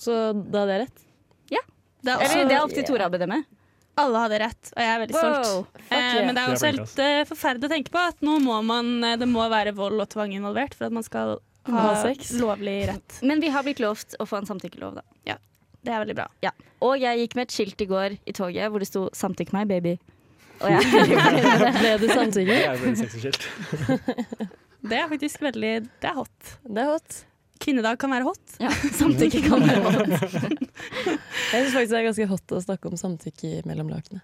Så 0.00 0.16
da 0.32 0.64
hadde 0.64 0.76
jeg 0.76 0.82
rett. 0.86 1.04
Ja. 1.52 1.62
Det 2.02 2.12
er 2.12 2.22
også, 2.22 2.32
Eller 2.32 2.48
det 2.48 2.56
er 2.56 2.64
opp 2.64 2.74
til 2.74 2.86
Tora 2.88 3.08
å 3.10 3.12
bedømme. 3.12 3.42
alle 3.96 4.22
hadde 4.26 4.38
rett, 4.42 4.72
og 4.74 4.80
jeg 4.82 4.92
er 4.92 4.98
veldig 5.00 5.16
stolt. 5.16 5.78
Eh, 5.88 5.96
yeah. 5.96 6.26
men 6.26 6.36
det 6.36 6.42
er 6.42 6.52
også 6.52 6.68
helt 6.68 6.98
eh, 7.00 7.20
forferdelig 7.28 7.68
å 7.68 7.72
tenke 7.72 7.92
på 7.94 8.02
at 8.12 8.18
nå 8.24 8.34
må 8.44 8.58
man, 8.66 8.90
eh, 9.08 9.16
det 9.16 9.28
må 9.30 9.46
være 9.48 9.72
vold 9.76 10.02
og 10.04 10.10
tvang 10.12 10.34
involvert 10.36 10.76
for 10.76 10.88
at 10.88 10.96
man 10.96 11.06
skal 11.06 11.38
ha, 11.74 12.02
sex. 12.02 12.32
lovlig 12.40 12.76
rett. 12.88 13.18
Men 13.22 13.40
vi 13.40 13.48
har 13.54 13.62
blitt 13.66 13.80
lovt 13.82 14.14
å 14.20 14.26
få 14.28 14.40
en 14.42 14.46
samtykkelov, 14.48 15.00
da. 15.00 15.06
Det 15.86 15.94
er 15.94 16.02
veldig 16.02 16.16
bra. 16.18 16.26
Ja. 16.42 16.50
Og 16.82 16.98
jeg 16.98 17.20
gikk 17.22 17.36
med 17.38 17.46
et 17.46 17.54
skilt 17.54 17.82
i 17.84 17.86
går 17.86 18.16
i 18.26 18.32
toget 18.34 18.72
hvor 18.72 18.82
det 18.82 18.88
sto 18.88 19.04
'samtykk 19.14 19.52
meg, 19.54 19.68
baby'. 19.70 19.98
Og 20.64 20.72
jeg. 20.72 20.82
Ble 21.78 21.92
det 22.02 22.10
samtykke? 22.10 22.56
Jeg 22.56 22.74
et 22.74 22.82
veldig. 22.82 24.50
Det 24.86 24.98
er 25.00 25.08
faktisk 25.10 25.40
veldig 25.42 25.70
Det 26.02 26.06
er 26.10 26.14
hot. 26.14 26.50
Det 26.62 26.82
er 26.82 26.90
hot. 26.92 27.16
Kvinnedag 27.62 27.98
kan 27.98 28.12
være 28.12 28.26
hot. 28.26 28.56
Ja, 28.62 28.70
samtykke 29.00 29.42
kan 29.46 29.64
være 29.66 29.82
hot. 29.82 30.10
Jeg 30.10 31.64
syns 31.64 31.74
faktisk 31.74 31.92
det 31.94 31.98
er 31.98 32.06
ganske 32.10 32.28
hot 32.30 32.54
å 32.54 32.60
snakke 32.62 32.90
om 32.90 32.98
samtykke 33.00 33.62
mellom 33.66 33.90
lakene. 33.90 34.22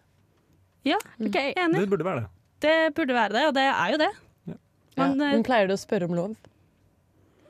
Ja, 0.87 0.99
Ok. 1.23 1.39
enig. 1.39 1.79
Det 1.81 1.89
burde 1.91 2.07
være 2.07 2.25
det. 2.25 2.29
Det 2.63 2.95
burde 2.95 3.15
være 3.15 3.33
det, 3.39 3.45
og 3.49 3.55
det 3.55 3.67
er 3.71 3.95
jo 3.95 3.99
det. 4.03 4.11
Ja. 4.51 4.57
Man, 4.99 5.15
ja. 5.19 5.31
Men 5.35 5.47
pleier 5.47 5.71
du 5.71 5.75
å 5.75 5.81
spørre 5.81 6.11
om 6.11 6.15
lov? 6.19 6.35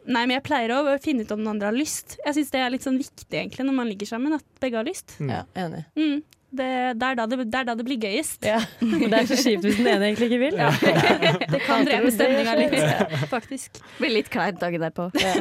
Nei, 0.07 0.25
men 0.27 0.35
jeg 0.35 0.43
pleier 0.47 0.73
å 0.75 0.83
finne 1.03 1.23
ut 1.23 1.33
om 1.35 1.43
den 1.45 1.51
andre 1.53 1.71
har 1.71 1.77
lyst. 1.77 2.17
Jeg 2.25 2.35
syns 2.39 2.51
det 2.51 2.61
er 2.63 2.73
litt 2.75 2.85
sånn 2.85 2.99
viktig 2.99 3.39
egentlig 3.39 3.67
når 3.69 3.77
man 3.77 3.91
ligger 3.91 4.09
sammen, 4.11 4.35
at 4.35 4.47
begge 4.63 4.81
har 4.81 4.87
lyst. 4.89 5.15
Mm. 5.23 5.31
Ja, 5.31 5.43
enig. 5.63 5.85
Mm. 5.95 6.23
Det, 6.53 6.67
det, 7.01 7.07
er 7.09 7.17
da 7.17 7.25
det, 7.31 7.39
det 7.49 7.61
er 7.63 7.69
da 7.71 7.75
det 7.79 7.85
blir 7.87 8.01
gøyest. 8.03 8.43
Ja. 8.45 8.59
Det 8.83 9.21
er 9.23 9.29
så 9.31 9.39
kjipt 9.41 9.65
hvis 9.65 9.79
den 9.79 9.89
ene 9.89 10.11
egentlig 10.11 10.29
ikke 10.29 10.41
vil. 10.43 10.59
Ja. 10.61 10.69
Det 11.55 11.63
kan 11.65 11.87
drepe 11.89 12.11
stemninga 12.13 12.57
litt, 12.59 12.77
faktisk. 13.35 13.81
Blir 13.97 14.13
litt 14.19 14.29
kleint 14.33 14.61
dagen 14.61 14.85
derpå. 14.85 15.09
Ja. 15.23 15.33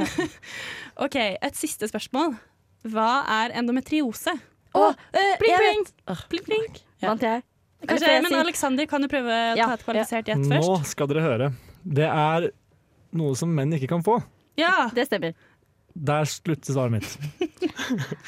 OK, 1.04 1.18
et 1.20 1.60
siste 1.60 1.90
spørsmål. 1.92 2.38
Hva 2.94 3.10
er 3.42 3.58
endometriose? 3.60 4.38
Å, 4.72 4.86
eh, 5.12 5.34
pling-pling! 5.42 5.84
Ah, 6.08 6.22
Pling, 6.32 6.46
pling. 6.48 6.80
Vant 7.04 7.26
jeg? 7.28 7.44
Kanskje, 7.82 8.08
men 8.08 8.16
Aleksander, 8.30 8.46
Alexander, 8.46 8.88
kan 8.88 9.04
du 9.04 9.10
prøve 9.12 9.36
å 9.36 9.56
ta 9.58 9.74
et 9.74 9.84
kvalifisert 9.84 10.30
gjett 10.32 10.46
først? 10.48 10.70
Nå 10.70 10.80
skal 10.88 11.10
dere 11.12 11.24
høre. 11.26 11.48
Det 11.82 12.08
er 12.08 12.52
noe 13.18 13.36
som 13.36 13.52
menn 13.52 13.74
ikke 13.76 13.90
kan 13.92 14.06
få. 14.06 14.22
Ja! 14.62 14.76
Det 14.98 15.08
stemmer. 15.10 15.36
Der 15.92 16.28
slutter 16.30 16.72
svaret 16.72 16.94
mitt. 16.96 17.18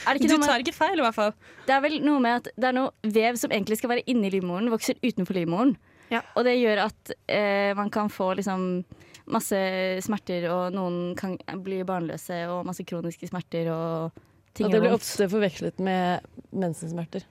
Er 0.03 0.17
det, 0.17 0.19
ikke 0.19 0.33
Du 0.33 0.43
tar 0.43 0.59
ikke 0.59 0.75
feil, 0.75 0.99
i 0.99 1.05
hvert 1.05 1.15
fall. 1.15 1.31
det 1.67 1.75
er 1.75 1.81
vel 1.85 1.95
noe 2.03 2.19
med 2.23 2.41
at 2.41 2.49
det 2.59 2.69
er 2.69 2.75
noe 2.75 3.13
vev 3.15 3.37
som 3.39 3.53
egentlig 3.55 3.77
skal 3.79 3.93
være 3.93 4.03
inni 4.11 4.31
livmoren, 4.33 4.67
vokser 4.73 4.99
utenfor 5.03 5.37
livmoren. 5.37 5.77
Ja. 6.11 6.19
Og 6.35 6.43
det 6.45 6.57
gjør 6.59 6.83
at 6.89 7.13
eh, 7.31 7.71
man 7.77 7.89
kan 7.93 8.11
få 8.11 8.33
liksom 8.37 8.83
masse 9.31 9.59
smerter, 10.03 10.49
og 10.51 10.75
noen 10.75 11.13
kan 11.15 11.37
bli 11.63 11.79
barnløse, 11.87 12.41
og 12.51 12.67
masse 12.67 12.83
kroniske 12.83 13.29
smerter 13.31 13.71
og 13.71 14.19
ting 14.53 14.67
Og 14.67 14.75
det 14.75 14.83
blir 14.83 14.97
ofte 14.97 15.29
forvekslet 15.31 15.79
med 15.81 16.27
mensensmerter. 16.51 17.23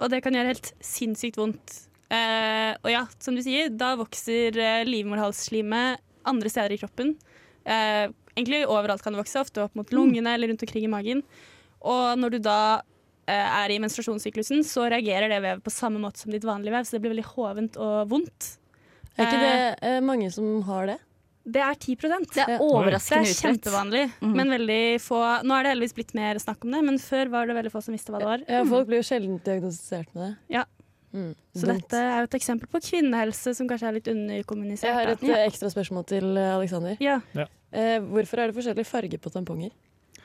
Og 0.00 0.12
det 0.12 0.22
kan 0.24 0.36
gjøre 0.36 0.52
helt 0.52 0.72
sinnssykt 0.84 1.38
vondt. 1.40 1.80
Eh, 2.12 2.72
og 2.84 2.90
ja, 2.92 3.02
som 3.18 3.36
du 3.36 3.42
sier, 3.42 3.72
da 3.72 3.94
vokser 3.98 4.56
eh, 4.60 4.84
livmorhalsslimet 4.86 6.02
andre 6.28 6.52
steder 6.52 6.76
i 6.76 6.80
kroppen. 6.80 7.14
Eh, 7.66 8.06
egentlig 8.36 8.62
overalt 8.70 9.02
kan 9.02 9.16
det 9.16 9.22
vokse, 9.22 9.42
ofte 9.42 9.64
opp 9.64 9.74
mot 9.78 9.94
lungene 9.94 10.36
eller 10.36 10.52
rundt 10.52 10.62
omkring 10.66 10.86
i 10.86 10.92
magen. 10.92 11.24
Og 11.86 12.18
når 12.20 12.36
du 12.36 12.38
da 12.46 12.60
eh, 13.26 13.34
er 13.62 13.74
i 13.74 13.80
menstruasjonssyklusen, 13.82 14.62
så 14.66 14.86
reagerer 14.92 15.32
det 15.32 15.42
vevet 15.42 15.64
på 15.66 15.74
samme 15.74 16.00
måte 16.02 16.22
som 16.22 16.34
ditt 16.34 16.46
vanlige 16.46 16.74
vev, 16.76 16.86
så 16.86 16.96
det 16.96 17.02
blir 17.04 17.16
veldig 17.16 17.28
hovent 17.34 17.80
og 17.80 17.98
vondt. 18.12 18.54
Er 19.16 19.28
ikke 19.28 19.42
det 19.42 19.58
eh, 19.88 20.00
mange 20.04 20.30
som 20.32 20.48
har 20.68 20.92
det? 20.92 21.00
Det 21.46 21.62
er 21.62 21.76
10 21.78 21.94
Det 21.94 22.42
er 22.42 22.58
Ja. 22.58 22.82
Det 22.90 23.18
er 23.20 23.34
kjempevanlig, 23.38 24.10
mm. 24.18 24.32
men 24.34 24.48
veldig 24.50 25.00
få 25.00 25.20
Nå 25.46 25.54
er 25.54 25.62
det 25.62 25.72
heldigvis 25.76 25.94
blitt 25.94 26.14
mer 26.18 26.40
snakk 26.42 26.64
om 26.66 26.74
det, 26.74 26.80
men 26.82 26.98
før 26.98 27.30
var 27.30 27.46
det 27.46 27.54
veldig 27.54 27.70
få 27.70 27.82
som 27.86 27.94
visste 27.94 28.10
hva 28.10 28.18
det 28.18 28.30
var. 28.32 28.42
Ja, 28.50 28.64
folk 28.72 28.88
blir 28.90 28.98
jo 28.98 29.06
sjelden 29.06 29.38
diagnostisert 29.46 30.10
med 30.14 30.24
det. 30.24 30.32
Ja. 30.58 30.64
Mm, 31.16 31.32
Så 31.56 31.68
dette 31.70 31.96
er 31.96 32.18
jo 32.20 32.28
et 32.28 32.36
eksempel 32.36 32.68
på 32.68 32.80
kvinnehelse 32.84 33.54
som 33.56 33.68
kanskje 33.70 33.88
er 33.88 33.96
litt 33.96 34.08
underkommunisert. 34.12 34.90
Jeg 34.90 34.98
har 34.98 35.14
et 35.14 35.24
ja. 35.24 35.42
ekstra 35.48 35.70
spørsmål 35.72 36.04
til 36.12 36.26
Aleksander. 36.36 36.98
Alexander. 37.00 37.00
Ja. 37.00 37.48
Eh, 37.72 37.98
hvorfor 38.04 38.42
er 38.42 38.50
det 38.50 38.56
forskjellig 38.58 38.86
farge 38.86 39.18
på 39.18 39.32
tamponger? 39.32 39.72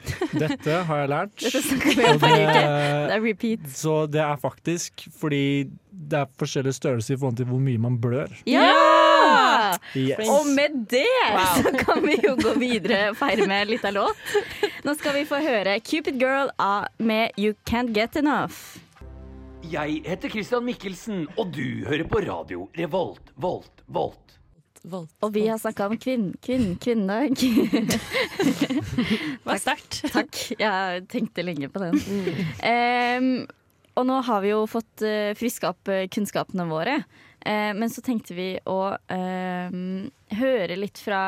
Dette 0.42 0.82
har 0.88 1.04
jeg 1.04 1.10
lært. 1.12 1.34
Dette 1.38 1.62
vi 1.94 2.06
om 2.10 2.20
det, 2.24 2.36
Det 2.42 3.16
er 3.16 3.22
repeat. 3.22 3.70
så 3.70 4.06
det 4.10 4.22
er 4.24 4.36
faktisk 4.42 5.06
fordi 5.20 5.70
det 5.92 6.18
er 6.18 6.30
forskjellig 6.42 6.74
størrelse 6.74 7.14
i 7.14 7.20
forhold 7.20 7.38
til 7.38 7.48
hvor 7.52 7.62
mye 7.62 7.78
man 7.82 8.00
blør. 8.02 8.32
Ja! 8.50 9.78
Yes. 9.96 10.26
Og 10.28 10.48
med 10.50 10.88
det 10.92 11.06
så 11.62 11.72
kan 11.78 12.02
vi 12.04 12.18
jo 12.24 12.36
gå 12.42 12.56
videre 12.60 13.12
og 13.12 13.20
feire 13.22 13.48
med 13.48 13.70
litt 13.70 13.86
av 13.88 13.96
låt. 14.00 14.32
Nå 14.84 14.96
skal 15.00 15.20
vi 15.20 15.28
få 15.30 15.40
høre 15.44 15.78
Cupid 15.86 16.18
Girl 16.20 16.52
med 16.98 17.38
You 17.38 17.54
Can't 17.70 17.94
Get 17.96 18.18
Enough. 18.20 18.81
Jeg 19.70 20.00
heter 20.08 20.32
Christian 20.34 20.64
Mikkelsen, 20.66 21.28
og 21.38 21.52
du 21.54 21.86
hører 21.86 22.08
på 22.10 22.18
radio 22.26 22.64
Revolt, 22.74 23.30
Volt, 23.38 23.84
Volt. 23.86 24.34
Volt. 24.82 25.12
Og 25.22 25.36
vi 25.36 25.44
har 25.46 25.60
snakka 25.62 25.86
om 25.92 26.00
kvinn, 26.02 26.32
kvinn, 26.42 26.72
kvinne. 26.82 27.20
Det 27.38 28.00
var 29.46 29.62
sterkt. 29.62 30.00
Takk. 30.10 30.40
Jeg 30.58 31.04
tenkte 31.12 31.46
lenge 31.46 31.70
på 31.70 31.84
den. 31.84 31.94
Um, 32.66 33.30
og 34.02 34.10
nå 34.10 34.18
har 34.26 34.42
vi 34.42 34.56
jo 34.56 34.64
fått 34.72 35.06
uh, 35.06 35.38
friska 35.38 35.76
opp 35.76 35.94
eh, 35.94 36.08
kunnskapene 36.10 36.66
våre. 36.66 37.04
Uh, 37.46 37.70
men 37.78 37.94
så 37.94 38.02
tenkte 38.02 38.34
vi 38.34 38.56
å 38.66 38.80
uh, 38.98 39.70
høre 40.42 40.80
litt 40.80 41.06
fra 41.06 41.22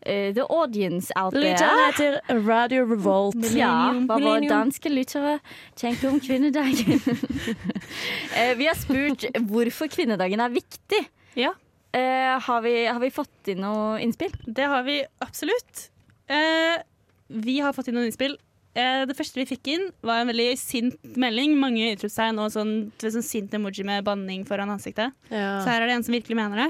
eh, 0.00 0.32
the 0.34 0.46
audience 0.46 1.12
out 1.16 1.32
there. 1.34 1.44
Lytterne 1.44 1.84
heter 1.90 2.46
Radio 2.46 2.86
Revolt. 2.88 3.38
Ja, 3.56 3.92
hva 4.06 4.18
våre 4.22 4.48
danske 4.48 4.92
lyttere 4.92 5.38
tenker 5.78 6.12
om 6.12 6.20
kvinnedagen. 6.20 7.00
uh, 7.02 8.54
vi 8.60 8.66
har 8.68 8.78
spurt 8.78 9.28
hvorfor 9.50 9.90
kvinnedagen 9.92 10.40
er 10.44 10.54
viktig. 10.54 11.04
Ja. 11.38 11.54
Uh, 11.96 12.34
har, 12.44 12.64
vi, 12.64 12.74
har 12.86 13.00
vi 13.00 13.12
fått 13.14 13.52
inn 13.54 13.62
noe 13.64 13.96
innspill? 14.04 14.34
Det 14.46 14.66
har 14.68 14.84
vi 14.86 15.00
absolutt. 15.24 15.88
Eh, 16.28 16.82
vi 17.28 17.60
har 17.60 17.72
fått 17.72 17.88
inn 17.88 17.96
noen 17.98 18.10
innspill. 18.10 18.36
eh, 18.78 19.04
det 19.08 19.16
første 19.16 19.40
vi 19.40 19.48
fikk 19.48 19.70
inn, 19.72 19.88
var 20.06 20.20
en 20.20 20.28
veldig 20.30 20.52
sint 20.60 21.16
melding. 21.16 21.56
Mange 21.58 21.88
utropstegn 21.96 22.38
og 22.38 22.52
sånn, 22.54 22.92
sånn 23.00 23.24
sint 23.24 23.54
emoji 23.56 23.82
med 23.84 24.04
banning 24.04 24.44
foran 24.46 24.70
ansiktet. 24.70 25.16
Ja. 25.32 25.58
Så 25.64 25.72
her 25.72 25.82
er 25.82 25.88
det 25.88 25.96
en 25.96 26.04
som 26.06 26.14
virkelig 26.14 26.36
mener 26.36 26.62
det. 26.62 26.68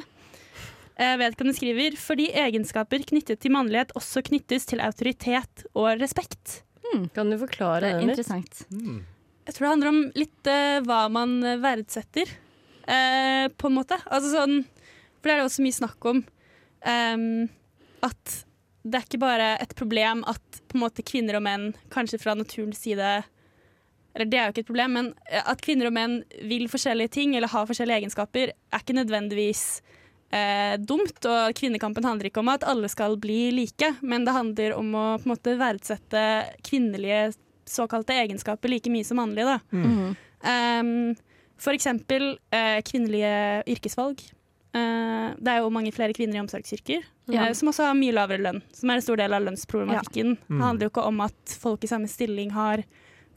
Eh, 0.98 1.14
vedkommende 1.18 1.54
skriver 1.54 1.94
fordi 2.00 2.26
egenskaper 2.34 3.04
knyttet 3.06 3.38
til 3.44 3.54
mannlighet 3.54 3.92
også 3.98 4.24
knyttes 4.26 4.66
til 4.66 4.82
autoritet 4.82 5.62
og 5.78 5.92
respekt. 6.00 6.64
Kan 7.14 7.30
du 7.30 7.38
forklare 7.38 7.84
Det 7.84 7.92
er 7.92 8.08
interessant. 8.08 8.64
Jeg 9.46 9.54
tror 9.54 9.64
det 9.64 9.70
handler 9.70 9.92
om 9.92 10.00
litt 10.18 10.50
uh, 10.50 10.80
hva 10.84 11.04
man 11.12 11.38
eh, 11.46 11.60
verdsetter, 11.62 12.28
uh, 12.84 13.46
på 13.48 13.70
en 13.70 13.76
måte. 13.78 13.96
Altså 14.10 14.32
sånn, 14.34 14.58
for 15.20 15.28
det 15.28 15.34
er 15.34 15.40
det 15.40 15.46
også 15.46 15.64
mye 15.64 15.76
snakk 15.78 16.08
om. 16.10 16.24
um, 16.84 17.48
at 18.04 18.34
det 18.82 18.98
er 18.98 19.06
ikke 19.06 19.20
bare 19.22 19.48
et 19.62 19.72
problem 19.76 20.20
at 20.30 20.60
på 20.68 20.76
en 20.76 20.82
måte 20.84 21.04
kvinner 21.06 21.38
og 21.38 21.42
menn, 21.46 21.72
kanskje 21.90 22.20
fra 22.22 22.36
naturens 22.38 22.78
side 22.78 23.24
Eller 24.14 24.28
det 24.30 24.38
er 24.38 24.46
jo 24.46 24.52
ikke 24.54 24.62
et 24.64 24.70
problem, 24.70 24.92
men 24.92 25.08
at 25.30 25.60
kvinner 25.62 25.90
og 25.90 25.94
menn 25.94 26.14
vil 26.48 26.68
forskjellige 26.70 27.12
ting 27.14 27.36
eller 27.36 27.50
har 27.52 27.66
forskjellige 27.66 28.02
egenskaper, 28.02 28.52
er 28.54 28.82
ikke 28.82 28.96
nødvendigvis 28.96 29.80
eh, 30.30 30.76
dumt. 30.78 31.18
Og 31.24 31.54
kvinnekampen 31.58 32.04
handler 32.04 32.30
ikke 32.30 32.42
om 32.42 32.48
at 32.52 32.66
alle 32.68 32.88
skal 32.92 33.16
bli 33.20 33.50
like, 33.56 33.94
men 34.02 34.24
det 34.26 34.36
handler 34.36 34.76
om 34.78 34.94
å 34.94 35.06
på 35.18 35.28
en 35.28 35.34
måte 35.34 35.56
verdsette 35.60 36.24
kvinnelige 36.66 37.32
såkalte 37.68 38.16
egenskaper 38.16 38.72
like 38.72 38.90
mye 38.90 39.04
som 39.04 39.20
mannlige. 39.20 39.44
Da. 39.44 39.60
Mm. 39.76 40.16
Um, 40.48 41.16
for 41.58 41.74
eksempel 41.74 42.36
eh, 42.54 42.78
kvinnelige 42.86 43.64
yrkesvalg. 43.74 44.22
Eh, 44.76 45.28
det 45.36 45.52
er 45.52 45.62
jo 45.62 45.72
mange 45.74 45.92
flere 45.92 46.14
kvinner 46.16 46.38
i 46.38 46.42
omsorgsyrker, 46.44 47.02
Ja. 47.28 47.46
eh, 47.48 47.52
som 47.52 47.68
også 47.68 47.88
har 47.88 47.98
mye 47.98 48.14
lavere 48.14 48.42
lønn. 48.44 48.62
Som 48.72 48.90
er 48.90 49.00
en 49.00 49.04
stor 49.04 49.16
del 49.20 49.34
av 49.34 49.42
lønnsproblematikken. 49.42 50.36
Mm. 50.48 50.58
Det 50.58 50.64
handler 50.64 50.86
jo 50.86 50.92
ikke 50.94 51.06
om 51.10 51.20
at 51.26 51.56
folk 51.60 51.84
i 51.84 51.90
samme 51.90 52.08
stilling 52.08 52.52
har 52.54 52.84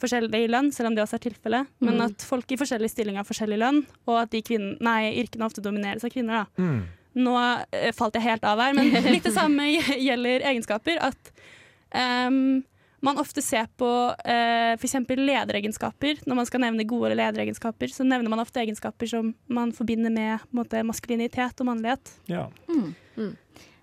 forskjellig 0.01 0.41
lønn, 0.51 0.71
selv 0.73 0.89
om 0.91 0.95
det 0.97 1.03
også 1.05 1.19
er 1.19 1.25
tilfellet, 1.29 1.67
men 1.79 1.95
Mm. 1.97 2.01
at 2.09 2.25
folk 2.25 2.51
i 2.51 2.57
forskjellige 2.57 2.89
stillinger 2.95 3.21
har 3.23 3.27
forskjellig 3.29 3.59
lønn, 3.61 3.83
og 4.07 4.17
at 4.23 4.31
de 4.33 4.41
kvinner, 4.41 4.75
nei, 4.81 5.13
yrkene 5.21 5.45
ofte 5.45 5.61
domineres 5.63 6.03
av 6.03 6.11
kvinner. 6.13 6.43
Da. 6.43 6.63
Mm. 6.63 6.81
Nå 7.21 7.35
eh, 7.71 7.91
falt 7.93 8.15
jeg 8.15 8.23
helt 8.23 8.43
av 8.47 8.59
her, 8.59 8.73
men 8.73 8.89
litt 9.13 9.23
det 9.27 9.33
samme 9.35 9.65
gjelder 9.99 10.45
egenskaper. 10.51 10.97
At 11.11 11.31
um, 12.27 12.63
man 13.01 13.17
ofte 13.17 13.41
ser 13.41 13.65
på 13.81 13.87
uh, 14.13 14.73
f.eks. 14.77 14.93
lederegenskaper. 15.17 16.21
Når 16.29 16.35
man 16.37 16.45
skal 16.45 16.61
nevne 16.61 16.85
gode 16.87 17.15
lederegenskaper, 17.17 17.89
så 17.91 18.05
nevner 18.07 18.29
man 18.29 18.39
ofte 18.43 18.61
egenskaper 18.61 19.09
som 19.09 19.33
man 19.49 19.71
forbinder 19.73 20.13
med 20.13 20.39
måte, 20.55 20.83
maskulinitet 20.87 21.59
og 21.63 21.67
mannlighet. 21.71 22.13
Ja. 22.31 22.47
Hva 23.17 23.31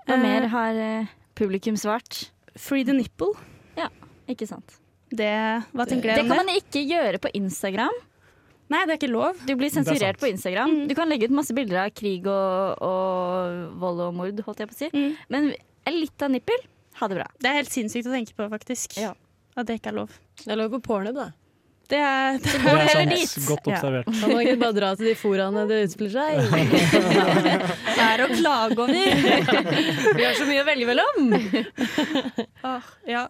Eh, 0.09 0.17
mer 0.23 0.47
har 0.49 0.75
eh, 0.81 1.07
publikum 1.37 1.77
svart? 1.77 2.31
Free 2.57 2.85
the 2.85 2.95
nipple. 2.97 3.35
Ja, 3.77 3.91
Ikke 4.29 4.47
sant. 4.49 4.79
Det, 5.09 5.31
hva 5.73 5.87
tenker 5.89 6.11
Det 6.11 6.15
dere 6.19 6.25
om 6.27 6.29
kan 6.29 6.39
det? 6.39 6.47
man 6.47 6.61
ikke 6.61 6.83
gjøre 6.85 7.19
på 7.25 7.31
Instagram. 7.39 7.97
Nei, 8.69 8.83
det 8.85 8.93
er 8.93 8.99
ikke 9.01 9.09
lov. 9.13 9.39
Du 9.49 9.55
blir 9.57 9.71
er 9.71 9.77
sensurert 9.79 10.19
på 10.21 10.29
Instagram. 10.29 10.75
Mm. 10.83 10.89
Du 10.91 10.95
kan 10.99 11.09
legge 11.09 11.25
ut 11.31 11.33
masse 11.39 11.55
bilder 11.57 11.87
av 11.87 11.95
krig 11.97 12.27
og, 12.29 12.83
og 12.85 13.79
vold 13.81 14.03
og 14.05 14.15
mord, 14.19 14.43
holdt 14.45 14.61
jeg 14.61 14.69
på 14.69 14.77
å 14.77 14.81
si. 14.83 14.91
Mm. 14.93 15.15
Men 15.33 15.49
litt 15.97 16.21
av 16.27 16.35
nippel, 16.35 16.61
ha 17.01 17.09
det 17.09 17.17
bra. 17.23 17.29
Det 17.41 17.49
er 17.49 17.57
helt 17.63 17.73
sinnssykt 17.73 18.11
å 18.11 18.13
tenke 18.13 18.37
på, 18.37 18.45
faktisk. 18.53 18.99
Ja. 19.01 19.15
At 19.57 19.67
det 19.71 19.79
ikke 19.81 19.95
er 19.95 20.01
lov. 20.03 20.13
Det 20.45 20.53
er 20.53 20.61
lov 20.61 20.75
på 20.77 20.83
porno, 20.85 21.15
da. 21.17 21.31
Det 21.89 21.97
er, 21.97 22.37
det 22.37 22.51
er, 22.53 22.67
Det 22.69 22.83
er 22.85 22.89
sant. 22.93 23.13
dit. 23.17 23.47
Godt 23.49 23.69
Ja. 23.73 23.79
observert. 23.79 24.09
må 24.21 24.29
man 24.35 24.43
ikke 24.45 24.59
bare 24.61 24.77
dra 24.77 24.91
til 25.01 25.07
de 25.09 25.15
foraene 25.17 25.63
det 25.71 25.79
utspiller 25.87 26.13
seg? 26.13 26.33
er 28.05 28.21
å 28.21 28.29
klage 28.35 28.77
over. 28.85 28.93
Vi 30.19 30.27
har 30.29 30.37
så 30.37 30.45
mye 30.51 30.61
å 30.61 30.67
velge 30.69 30.89
mellom! 30.91 31.33
Ah, 32.61 32.85
ja. 33.09 33.25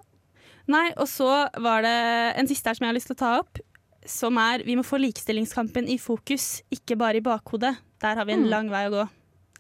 Nei, 0.69 0.91
og 1.01 1.09
så 1.09 1.29
var 1.65 1.83
det 1.87 1.95
en 2.41 2.49
siste 2.51 2.69
her 2.69 2.75
som 2.79 2.85
jeg 2.87 2.93
har 2.93 2.99
lyst 2.99 3.09
til 3.11 3.17
å 3.17 3.23
ta 3.23 3.31
opp. 3.41 3.61
Som 4.09 4.39
er 4.41 4.63
vi 4.65 4.77
må 4.77 4.85
få 4.87 4.99
likestillingskampen 5.01 5.89
i 5.89 5.99
fokus, 6.01 6.63
ikke 6.73 6.97
bare 7.01 7.21
i 7.21 7.25
bakhodet. 7.25 7.75
Der 8.01 8.15
har 8.21 8.25
vi 8.29 8.33
en 8.37 8.45
Mm. 8.47 8.51
lang 8.51 8.69
vei 8.71 8.85
å 8.89 8.93
gå. 8.93 9.09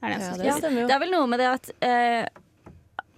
Er 0.02 0.08
det 0.08 0.14
en 0.14 0.20
Ja, 0.20 0.36
det 0.52 0.60
stemmer 0.62 0.80
jo. 0.82 0.86
Det 0.86 0.94
er 0.94 1.00
vel 1.00 1.10
noe 1.10 1.26
med 1.26 1.38
det 1.40 1.48
at 1.48 1.70
eh, 1.82 2.26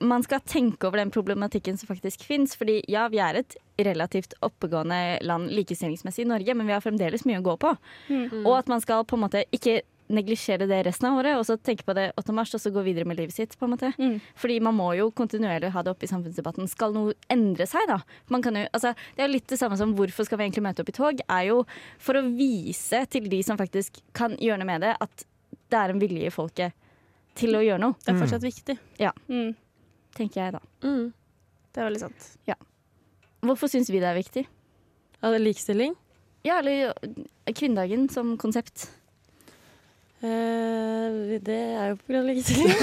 man 0.01 0.23
skal 0.23 0.41
tenke 0.41 0.87
over 0.89 0.97
den 0.97 1.11
problematikken 1.11 1.77
som 1.77 1.89
faktisk 1.95 2.23
fins. 2.25 2.55
Fordi 2.57 2.83
ja, 2.89 3.07
vi 3.09 3.19
er 3.19 3.35
et 3.43 3.57
relativt 3.79 4.33
oppegående 4.43 5.21
land 5.23 5.51
likestillingsmessig 5.51 6.25
i 6.25 6.29
Norge, 6.29 6.55
men 6.57 6.67
vi 6.67 6.73
har 6.73 6.81
fremdeles 6.81 7.27
mye 7.27 7.41
å 7.41 7.45
gå 7.45 7.59
på. 7.59 7.77
Mm. 8.09 8.47
Og 8.47 8.59
at 8.59 8.69
man 8.69 8.81
skal 8.81 9.05
på 9.05 9.17
en 9.19 9.25
måte 9.29 9.45
ikke 9.53 9.83
neglisjere 10.11 10.67
det 10.69 10.81
resten 10.87 11.09
av 11.09 11.21
året, 11.21 11.39
og 11.39 11.45
så 11.47 11.57
tenke 11.57 11.87
på 11.87 11.95
det 11.97 12.09
8. 12.19 12.35
mars, 12.37 12.53
og 12.57 12.63
så 12.63 12.73
gå 12.75 12.83
videre 12.87 13.07
med 13.09 13.21
livet 13.21 13.35
sitt. 13.37 13.57
på 13.59 13.67
en 13.67 13.75
måte. 13.75 13.93
Mm. 13.99 14.19
Fordi 14.39 14.59
man 14.61 14.77
må 14.77 14.91
jo 14.99 15.11
kontinuerlig 15.15 15.71
ha 15.75 15.83
det 15.87 15.93
oppe 15.95 16.07
i 16.07 16.11
samfunnsdebatten. 16.11 16.69
Skal 16.71 16.95
noe 16.97 17.15
endre 17.31 17.67
seg, 17.71 17.87
da? 17.89 18.01
Man 18.29 18.43
kan 18.43 18.59
jo, 18.59 18.67
altså, 18.73 18.95
det 19.17 19.25
er 19.25 19.31
jo 19.31 19.37
litt 19.37 19.49
det 19.49 19.61
samme 19.61 19.79
som 19.81 19.95
hvorfor 19.99 20.27
skal 20.27 20.41
vi 20.41 20.49
egentlig 20.49 20.67
møte 20.67 20.85
opp 20.85 20.93
i 20.93 20.97
tog? 20.97 21.25
Er 21.29 21.49
jo 21.51 21.63
for 22.03 22.19
å 22.19 22.25
vise 22.27 23.05
til 23.11 23.31
de 23.31 23.43
som 23.47 23.61
faktisk 23.61 24.03
kan 24.17 24.37
gjøre 24.41 24.61
noe 24.63 24.71
med 24.73 24.87
det, 24.87 24.97
at 25.01 25.27
det 25.71 25.79
er 25.79 25.95
en 25.95 26.03
vilje 26.03 26.27
i 26.27 26.35
folket 26.35 26.77
til 27.39 27.55
å 27.55 27.63
gjøre 27.63 27.81
noe, 27.81 27.95
Det 28.05 28.13
er 28.13 28.19
fortsatt 28.19 28.45
viktig. 28.45 28.77
Ja. 28.99 29.13
Mm. 29.31 29.55
tenker 30.17 30.43
jeg 30.43 30.53
da. 30.59 30.61
Mm. 30.83 31.13
Det 31.71 31.81
er 31.81 31.87
veldig 31.87 32.01
sant. 32.03 32.31
Hvorfor 33.41 33.71
syns 33.73 33.89
vi 33.89 34.01
det 34.03 34.09
er 34.11 34.19
viktig? 34.19 34.43
Ja, 35.21 35.31
det 35.31 35.39
er 35.39 35.45
likestilling. 35.45 35.95
Ja, 36.45 36.59
eller 36.59 36.93
kvinnedagen 37.57 38.09
som 38.13 38.35
konsept. 38.41 38.89
Eh, 40.21 41.39
det 41.41 41.57
er 41.57 41.93
jo 41.93 41.95
på 41.97 42.11
grunn 42.11 42.21
av 42.21 42.27
likestilling. 42.29 42.75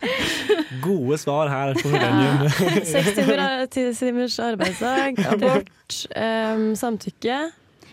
Gode 0.86 1.18
svar 1.22 1.50
her 1.52 1.76
på 1.78 1.92
Millennium. 1.92 2.48
Seks 2.90 3.12
timer, 3.14 3.44
ti 3.70 3.84
timers 3.94 4.38
arbeidsdag, 4.42 5.20
abort, 5.34 6.00
um, 6.18 6.72
samtykke. 6.78 7.38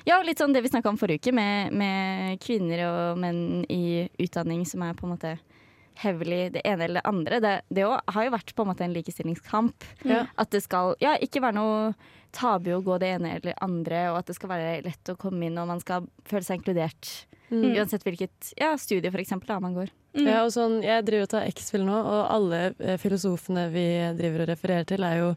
Ja, 0.09 0.17
litt 0.25 0.41
sånn 0.41 0.55
det 0.55 0.63
vi 0.65 0.71
snakka 0.73 0.89
om 0.89 0.97
forrige 0.97 1.21
uke, 1.21 1.35
med, 1.37 1.69
med 1.77 2.41
kvinner 2.41 2.81
og 2.87 3.21
menn 3.21 3.61
i 3.69 4.07
utdanning 4.17 4.65
som 4.65 4.81
er 4.87 4.97
på 4.97 5.05
en 5.05 5.13
måte 5.13 5.35
heavily 6.01 6.47
det 6.49 6.63
ene 6.65 6.87
eller 6.87 7.01
det 7.01 7.09
andre. 7.11 7.39
Det, 7.43 7.55
det 7.69 7.85
har 7.85 8.25
jo 8.25 8.33
vært 8.33 8.55
på 8.57 8.65
en 8.65 8.71
måte 8.71 8.87
en 8.87 8.95
likestillingskamp. 8.95 9.85
Ja. 10.09 10.25
At 10.41 10.49
det 10.55 10.63
skal 10.65 10.95
ja, 11.03 11.13
ikke 11.21 11.43
være 11.45 11.59
noe 11.59 11.91
tabu 12.33 12.71
å 12.73 12.81
gå 12.81 12.97
det 13.01 13.11
ene 13.19 13.35
eller 13.37 13.59
andre, 13.61 14.07
og 14.09 14.21
at 14.23 14.31
det 14.31 14.37
skal 14.39 14.53
være 14.55 14.79
lett 14.87 15.13
å 15.13 15.19
komme 15.19 15.45
inn 15.45 15.59
og 15.61 15.69
man 15.69 15.83
skal 15.83 16.09
føle 16.25 16.47
seg 16.47 16.61
inkludert. 16.61 17.11
Mm. 17.51 17.73
Uansett 17.75 18.03
hvilket 18.07 18.53
ja, 18.57 18.69
studie 18.79 19.11
for 19.11 19.19
eksempel, 19.19 19.47
da, 19.51 19.59
man 19.59 19.73
går. 19.75 19.89
Mm. 20.15 20.27
Ja, 20.27 20.37
og 20.45 20.53
sånn, 20.55 20.77
jeg 20.85 21.03
driver 21.07 21.27
og 21.27 21.29
tar 21.33 21.47
X-Fill 21.51 21.83
nå, 21.87 21.97
og 21.99 22.21
alle 22.31 22.61
eh, 22.79 22.97
filosofene 23.01 23.65
vi 23.73 23.85
driver 24.15 24.45
og 24.45 24.51
refererer 24.53 24.87
til, 24.87 25.03
er 25.03 25.17
jo 25.19 25.29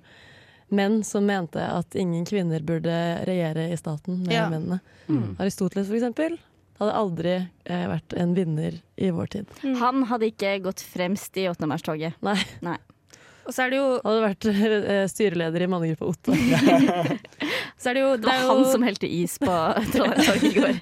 menn 0.74 1.02
som 1.04 1.26
mente 1.26 1.60
at 1.60 1.94
ingen 1.98 2.24
kvinner 2.26 2.62
burde 2.66 2.94
regjere 3.28 3.68
i 3.70 3.76
staten 3.78 4.22
med 4.24 4.32
Ja. 4.34 4.48
mennene. 4.50 4.80
Mm. 5.08 5.36
Aristoteles, 5.42 5.86
for 5.90 5.98
eksempel, 5.98 6.38
hadde 6.80 6.94
aldri 6.98 7.34
eh, 7.66 7.84
vært 7.90 8.14
en 8.18 8.34
vinner 8.34 8.80
i 8.96 9.10
vår 9.14 9.26
tid. 9.34 9.46
Mm. 9.62 9.76
Han 9.82 10.02
hadde 10.10 10.30
ikke 10.32 10.56
gått 10.64 10.80
fremst 10.82 11.36
i 11.36 11.48
8. 11.50 11.66
mars-toget. 11.70 12.14
Nei. 12.22 12.38
Nei. 12.62 12.78
Og 13.44 13.52
så 13.52 13.64
er 13.66 13.74
det 13.74 13.78
jo, 13.78 13.88
hadde 14.04 14.22
vært 14.24 14.46
eh, 14.50 15.04
styreleder 15.10 15.64
i 15.64 15.68
mannegruppa 15.68 16.08
Otto. 16.08 16.32
så 17.80 17.90
er 17.90 17.98
det, 17.98 18.00
jo, 18.00 18.14
Det 18.16 18.24
det 18.24 18.30
var 18.30 18.48
han 18.48 18.64
som 18.70 18.86
helte 18.86 19.10
is 19.10 19.36
på 19.42 19.52
Trondheimstorget 19.92 20.46
i 20.48 20.52
går. 20.56 20.80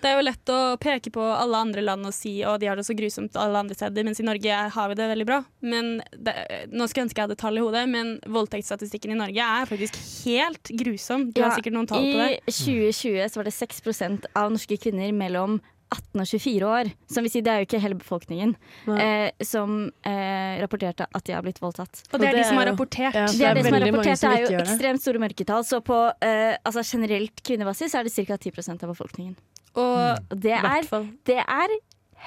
Det 0.00 0.08
er 0.08 0.16
jo 0.16 0.24
lett 0.24 0.52
å 0.52 0.58
peke 0.80 1.12
på 1.14 1.22
alle 1.22 1.60
andre 1.60 1.84
land 1.84 2.08
og 2.08 2.14
si 2.16 2.38
at 2.46 2.62
de 2.62 2.70
har 2.70 2.78
det 2.80 2.86
så 2.88 2.96
grusomt 2.96 3.36
alle 3.38 3.62
andre 3.62 3.76
steder, 3.76 4.06
mens 4.06 4.22
i 4.22 4.26
Norge 4.26 4.60
har 4.74 4.90
vi 4.90 4.98
det 4.98 5.08
veldig 5.12 5.26
bra. 5.28 5.40
Men 5.62 5.98
det, 6.16 6.34
Nå 6.72 6.88
skulle 6.88 7.04
jeg 7.04 7.10
ønske 7.10 7.20
jeg 7.20 7.28
hadde 7.28 7.40
tall 7.42 7.60
i 7.60 7.64
hodet, 7.64 7.84
men 7.92 8.14
voldtektsstatistikken 8.26 9.14
i 9.14 9.20
Norge 9.20 9.50
er 9.60 9.68
faktisk 9.70 10.00
helt 10.24 10.72
grusom. 10.82 11.28
Du 11.34 11.44
har 11.44 11.54
sikkert 11.54 11.76
noen 11.76 11.90
tall 11.90 12.06
på 12.08 12.16
det. 12.16 12.30
I 12.40 12.56
2020 12.56 13.28
så 13.28 13.42
var 13.42 13.50
det 13.50 13.58
6% 13.58 14.32
av 14.40 14.54
norske 14.56 14.80
kvinner 14.80 15.12
mellom 15.14 15.60
18 15.90 16.20
og 16.22 16.26
24 16.30 16.66
år, 16.70 16.90
som 17.10 17.24
vil 17.26 17.32
si 17.32 17.40
det 17.42 17.50
er 17.52 17.62
jo 17.62 17.66
ikke 17.68 17.80
hele 17.82 17.96
befolkningen, 17.98 18.54
eh, 18.94 19.30
som 19.42 19.76
eh, 20.06 20.60
rapporterte 20.62 21.06
at 21.10 21.24
de 21.26 21.34
har 21.34 21.42
blitt 21.42 21.58
voldtatt. 21.62 22.02
Og 22.12 22.20
det 22.22 22.28
er 22.30 22.38
de 22.38 22.44
som 22.46 22.60
har 22.60 22.70
rapportert. 22.70 23.14
Ja, 23.18 23.26
Det 23.26 23.34
er 23.34 23.38
det 23.40 23.50
er 23.50 23.54
det 23.58 23.64
som 23.66 23.74
har 23.78 23.86
rapportert, 23.86 24.18
som 24.22 24.30
det 24.34 24.40
er 24.40 24.44
jo 24.46 24.60
ekstremt 24.64 25.02
store 25.02 25.22
mørketall. 25.22 25.64
Så 25.66 25.80
på 25.84 25.98
eh, 26.22 26.56
altså 26.64 26.84
generelt 26.86 27.42
kvinnebasis 27.46 27.94
er 27.98 28.06
det 28.06 28.12
ca. 28.14 28.38
10% 28.38 28.84
av 28.86 28.92
befolkningen. 28.94 29.34
Og 29.78 30.36
det 30.42 30.56
er, 30.58 30.86
det 31.26 31.38
er 31.42 31.74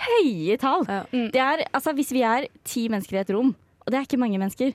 høye 0.04 0.58
tall. 0.62 0.86
Ja. 0.90 1.02
Mm. 1.12 1.28
Det 1.34 1.42
er, 1.44 1.64
altså, 1.74 1.94
hvis 1.98 2.12
vi 2.16 2.24
er 2.28 2.48
ti 2.68 2.88
mennesker 2.92 3.20
i 3.20 3.22
et 3.24 3.32
rom, 3.36 3.54
og 3.84 3.92
det 3.92 4.00
er 4.00 4.08
ikke 4.08 4.20
mange 4.22 4.40
mennesker 4.40 4.72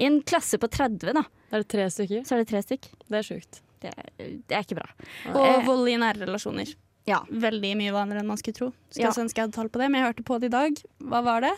I 0.00 0.06
en 0.08 0.20
klasse 0.28 0.58
på 0.60 0.68
30, 0.72 1.12
da, 1.16 1.22
er 1.52 1.62
det 1.64 1.68
tre 1.72 1.84
stykker. 1.92 2.24
så 2.28 2.36
er 2.36 2.42
det 2.42 2.48
tre 2.52 2.60
stykk. 2.64 2.88
Det 3.08 3.18
er 3.20 3.26
sjukt. 3.26 3.60
Det 3.82 3.90
er, 3.92 4.10
det 4.48 4.54
er 4.56 4.62
ikke 4.64 4.78
bra. 4.78 4.86
Og 5.34 5.42
Eh, 5.42 5.64
vold 5.66 5.88
i 5.90 5.96
nære 6.00 6.22
relasjoner. 6.24 6.70
Ja. 7.08 7.20
Veldig 7.30 7.74
mye 7.80 7.92
vanligere 7.94 8.22
enn 8.22 8.30
man 8.30 8.38
skulle 8.40 8.54
tro. 8.58 8.72
Skulle 8.90 9.10
Ja. 9.10 9.22
ønske 9.24 9.38
jeg 9.40 9.48
hadde 9.48 9.56
tall 9.58 9.68
på 9.68 9.80
det, 9.82 9.90
men 9.90 10.00
jeg 10.00 10.08
hørte 10.12 10.24
på 10.28 10.38
det 10.40 10.50
i 10.52 10.56
dag. 10.56 10.82
Hva 11.02 11.22
var 11.24 11.40
det? 11.42 11.52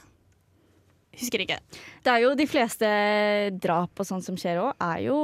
Husker 1.14 1.38
ikke. 1.44 1.58
Det 2.02 2.10
er 2.10 2.22
jo 2.24 2.34
de 2.34 2.46
fleste 2.50 2.88
drap 3.62 4.00
og 4.02 4.06
sånt 4.08 4.24
som 4.26 4.34
skjer 4.40 4.58
òg, 4.58 4.72
er 4.82 5.02
jo 5.04 5.18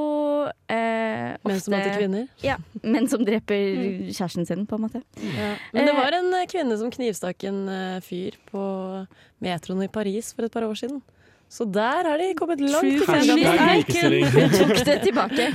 eh, 0.70 1.32
ofte 1.34 1.48
Menn 1.50 1.60
som 1.64 1.74
hater 1.74 1.96
kvinner. 1.98 2.28
Ja, 2.46 2.56
menn 2.84 3.08
som 3.10 3.24
dreper 3.26 3.58
kjæresten 4.16 4.46
sin, 4.46 4.66
på 4.70 4.78
en 4.78 4.84
måte. 4.86 5.02
Ja. 5.18 5.56
Men 5.74 5.88
det 5.90 5.94
var 5.96 6.14
en 6.20 6.30
eh, 6.38 6.46
kvinne 6.46 6.76
som 6.78 6.92
knivstakk 6.94 7.42
en 7.50 7.64
eh, 7.74 7.96
fyr 8.06 8.38
på 8.52 8.62
metroen 9.42 9.82
i 9.82 9.90
Paris 9.90 10.30
for 10.36 10.46
et 10.46 10.52
par 10.54 10.62
år 10.68 10.78
siden. 10.78 11.02
Så 11.50 11.66
der 11.66 12.06
har 12.06 12.20
de 12.22 12.28
kommet 12.38 12.60
langt. 12.62 13.02
True. 13.02 14.22
Vi 14.30 14.44
tok 14.54 14.84
det 14.86 15.00
tilbake. 15.02 15.48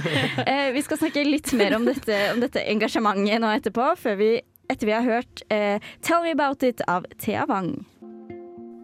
Eh, 0.43 0.73
vi 0.75 0.81
skal 0.83 0.99
snakke 0.99 1.23
litt 1.23 1.53
mer 1.55 1.77
om 1.77 1.85
dette, 1.87 2.17
om 2.33 2.41
dette 2.43 2.59
engasjementet 2.73 3.39
nå 3.39 3.53
etterpå, 3.55 3.93
før 4.01 4.17
vi, 4.19 4.29
etter 4.69 4.87
vi 4.89 4.95
har 4.95 5.05
hørt 5.05 5.43
eh, 5.49 5.79
'Tell 6.01 6.23
Me 6.23 6.31
About 6.35 6.63
It' 6.63 6.81
av 6.87 7.05
Thea 7.17 7.45
Wang. 7.49 7.85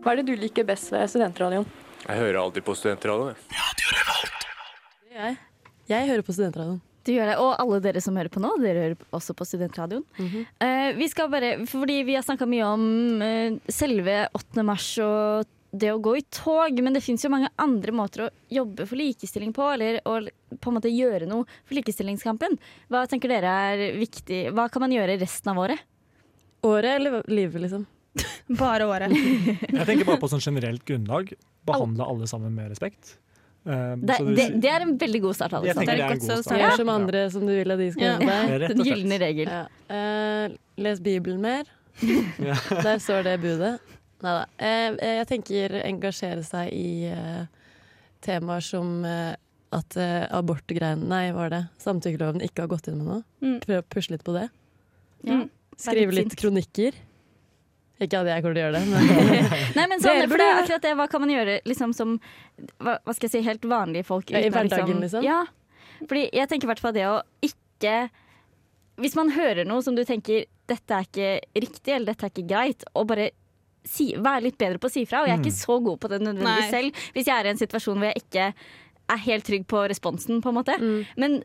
Hva 0.01 0.13
er 0.13 0.21
det 0.21 0.31
du 0.31 0.35
liker 0.35 0.65
best 0.65 0.91
ved 0.91 1.09
studentradioen? 1.09 1.67
Jeg 2.07 2.17
hører 2.17 2.39
alltid 2.41 2.65
på 2.65 2.73
studentradioen. 2.75 3.35
Jeg, 5.11 5.37
jeg 5.91 6.07
hører 6.09 6.25
på 6.25 6.33
studentradioen. 6.33 6.81
Du 7.05 7.13
gjør 7.15 7.31
det, 7.31 7.37
Og 7.41 7.55
alle 7.57 7.79
dere 7.81 8.01
som 8.03 8.17
hører 8.17 8.29
på 8.29 8.41
nå, 8.43 8.51
dere 8.61 8.83
hører 8.85 9.07
også 9.15 9.33
på 9.37 9.45
Studentradioen. 9.49 10.03
Eh, 10.61 10.91
vi 10.97 11.07
skal 11.09 11.31
bare, 11.33 11.55
fordi 11.69 12.01
vi 12.05 12.13
har 12.17 12.25
snakka 12.25 12.45
mye 12.49 12.67
om 12.67 12.83
eh, 13.25 13.57
selve 13.73 14.27
8. 14.37 14.65
mars 14.67 14.85
og 15.01 15.49
det 15.71 15.91
å 15.93 15.99
gå 16.03 16.17
i 16.19 16.21
tog, 16.35 16.79
men 16.83 16.93
det 16.97 17.01
fins 17.03 17.23
jo 17.23 17.29
mange 17.31 17.47
andre 17.61 17.93
måter 17.95 18.25
å 18.25 18.29
jobbe 18.51 18.83
for 18.89 18.99
likestilling 18.99 19.53
på, 19.55 19.69
eller 19.71 20.01
å 20.03 20.17
på 20.59 20.71
en 20.71 20.75
måte 20.75 20.91
gjøre 20.91 21.29
noe 21.29 21.45
for 21.63 21.77
likestillingskampen. 21.77 22.57
Hva 22.91 23.05
tenker 23.07 23.31
dere 23.31 23.53
er 23.71 23.83
viktig? 23.95 24.49
Hva 24.51 24.65
kan 24.71 24.83
man 24.83 24.91
gjøre 24.91 25.15
resten 25.21 25.53
av 25.53 25.61
året? 25.63 25.79
Året 26.67 26.97
eller 26.99 27.21
livet, 27.31 27.61
liksom? 27.63 27.85
Bare 28.59 28.85
året. 28.91 29.15
Jeg 29.71 29.85
tenker 29.87 30.03
bare 30.09 30.19
på 30.19 30.27
sånn 30.33 30.43
generelt 30.43 30.83
grunnlag. 30.85 31.31
Behandle 31.65 32.03
alle 32.03 32.27
sammen 32.27 32.51
med 32.57 32.73
respekt. 32.73 33.15
Uh, 33.63 33.93
Det, 34.01 34.17
du- 34.19 34.33
det, 34.35 34.47
det 34.59 34.69
er 34.73 34.81
en 34.83 34.95
veldig 34.99 35.21
god 35.23 35.37
start. 35.37 35.53
Jeg 35.53 35.71
Alexander. 35.77 35.85
tenker 35.85 35.97
det 35.97 36.03
er 36.03 36.11
en 36.11 36.19
god 36.35 36.43
start. 36.43 36.59
Gjør 36.65 36.77
som 36.81 36.89
andre 36.91 37.23
som 37.31 37.45
du 37.47 37.53
vil 37.55 37.71
at 37.71 37.79
de 37.79 37.87
skal 37.93 38.03
Ja. 38.03 38.15
gjøre 38.49 38.59
deg. 38.67 38.75
Den 38.75 38.85
gylne 38.89 39.19
regel. 39.21 39.51
Ja. 39.55 39.63
Uh, 39.87 40.57
les 40.81 40.99
Bibelen 41.05 41.39
mer. 41.45 41.69
Der 42.01 42.97
står 43.03 43.23
det 43.29 43.37
budet. 43.43 43.75
Nei 44.21 44.33
da. 44.37 44.41
Eh, 44.61 44.97
jeg 45.19 45.27
tenker 45.29 45.77
engasjere 45.81 46.43
seg 46.45 46.73
i 46.75 47.09
eh, 47.09 47.45
temaer 48.21 48.65
som 48.65 48.99
eh, 49.07 49.33
at 49.71 49.95
eh, 49.99 50.25
abortgreiene 50.35 51.07
Nei, 51.07 51.29
hva 51.31 51.45
var 51.45 51.53
det? 51.53 51.61
Samtykkeloven 51.81 52.43
ikke 52.45 52.65
har 52.65 52.71
gått 52.73 52.89
inn 52.91 52.99
med 52.99 53.07
noe. 53.07 53.21
Mm. 53.43 53.57
Prøve 53.63 53.83
å 53.83 53.87
pusle 53.95 54.17
litt 54.17 54.25
på 54.27 54.35
det. 54.35 54.49
Ja. 55.27 55.39
Skrive 55.79 56.15
litt 56.17 56.35
kronikker. 56.37 56.97
Ikke 58.01 58.21
at 58.23 58.29
jeg 58.31 58.43
kommer 58.43 58.57
til 58.57 58.63
å 58.63 58.65
gjøre 58.65 58.79
det, 58.79 58.85
men 58.89 59.41
Nei, 59.77 59.85
men 59.85 60.01
sånn, 60.01 60.23
for 60.25 60.41
det 60.41 60.47
er 60.47 60.59
akkurat 60.63 60.85
det. 60.85 60.93
Hva 60.97 61.05
kan 61.09 61.21
man 61.21 61.33
gjøre 61.33 61.57
liksom, 61.69 61.93
som 61.93 62.15
hva, 62.81 62.97
hva 62.97 63.13
skal 63.13 63.27
jeg 63.27 63.35
si, 63.35 63.43
helt 63.45 63.67
vanlige 63.69 64.07
folk? 64.07 64.33
Ja, 64.33 64.41
i 64.41 64.49
uten 64.49 64.57
å 64.57 64.63
hverdagen, 64.63 65.03
liksom? 65.05 65.25
Ja. 65.25 65.43
Fordi 66.01 66.25
jeg 66.33 66.49
tenker 66.49 66.65
i 66.65 66.71
hvert 66.71 66.81
fall 66.81 66.95
det 66.97 67.03
å 67.05 67.19
ikke 67.45 67.91
Hvis 69.01 69.13
man 69.17 69.29
hører 69.35 69.67
noe 69.69 69.85
som 69.85 69.93
du 69.97 70.01
tenker 70.05 70.47
dette 70.69 70.97
er 70.97 71.05
ikke 71.05 71.61
riktig 71.61 71.93
eller 71.93 72.13
dette 72.13 72.25
er 72.25 72.31
ikke 72.33 72.47
greit, 72.47 72.83
og 72.95 73.09
bare 73.09 73.31
si, 73.87 74.11
være 74.17 74.45
litt 74.47 74.57
bedre 74.61 74.81
på 74.81 74.89
å 74.89 74.93
si 74.93 75.05
fra. 75.09 75.23
Og 75.23 75.29
jeg 75.29 75.37
er 75.37 75.43
ikke 75.43 75.57
så 75.57 75.79
god 75.83 75.99
på 76.03 76.11
det 76.11 76.21
nødvendigvis 76.21 76.67
Nei. 76.67 76.73
selv 76.73 77.01
hvis 77.15 77.27
jeg 77.31 77.35
er 77.37 77.49
i 77.49 77.53
en 77.53 77.61
situasjon 77.61 77.97
hvor 78.01 78.11
jeg 78.11 78.23
ikke 78.25 78.51
er 79.11 79.23
helt 79.25 79.47
trygg 79.47 79.65
på 79.67 79.81
responsen, 79.91 80.41
på 80.43 80.51
en 80.51 80.59
måte. 80.59 80.77
Mm. 80.79 81.01
Men 81.19 81.41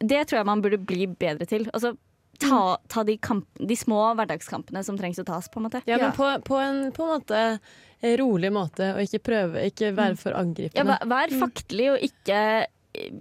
det 0.00 0.22
tror 0.28 0.40
jeg 0.40 0.48
man 0.48 0.62
burde 0.64 0.78
bli 0.80 1.06
bedre 1.20 1.44
til. 1.50 1.66
Altså 1.74 1.92
ta, 2.40 2.60
ta 2.88 3.04
de, 3.04 3.18
kamp, 3.20 3.44
de 3.58 3.76
små 3.76 4.00
hverdagskampene 4.16 4.82
som 4.86 4.96
trengs 4.96 5.20
å 5.20 5.26
tas, 5.28 5.50
på 5.52 5.60
en 5.60 5.66
måte. 5.68 5.82
Ja, 5.90 5.98
men 6.00 6.14
på, 6.16 6.30
på, 6.46 6.56
en, 6.62 6.86
på 6.96 7.04
en 7.04 7.12
måte 7.18 7.42
eh, 8.00 8.14
rolig 8.20 8.52
måte, 8.54 8.94
og 8.94 9.04
ikke 9.04 9.20
prøve 9.28 9.66
Ikke 9.68 9.92
være 9.96 10.16
for 10.16 10.32
Ja, 10.32 10.40
angripende. 10.40 10.96
vær, 11.04 11.10
vær 11.12 11.36
faktelig 11.42 11.90
og 11.92 12.06
ikke 12.08 12.40
eh, 12.64 13.12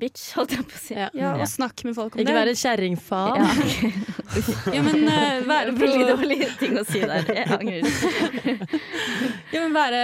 bitch, 0.00 0.24
holdt 0.36 0.52
jeg 0.56 0.64
på 0.68 0.76
å 0.76 0.80
si. 0.82 0.94
Ja. 0.96 1.08
Ja, 1.16 1.30
og 1.40 1.48
snakk 1.50 1.82
med 1.88 1.94
folk 1.96 2.14
om 2.16 2.20
Ikke 2.22 2.32
det. 2.32 2.38
være 2.38 2.54
kjerringfaen. 2.60 3.40
Ja. 3.40 3.92
Ja, 4.74 4.80
men 4.84 5.06
uh, 5.08 5.46
være 5.48 5.72
på 5.72 5.80
Veldig 5.86 6.06
dårlig 6.10 6.38
ting 6.60 6.74
å 6.76 6.82
si 6.84 7.00
der. 7.00 7.24
Jeg 7.32 7.46
angrer. 7.56 7.86
Ja, 9.54 9.62
men 9.62 9.72
være, 9.76 10.00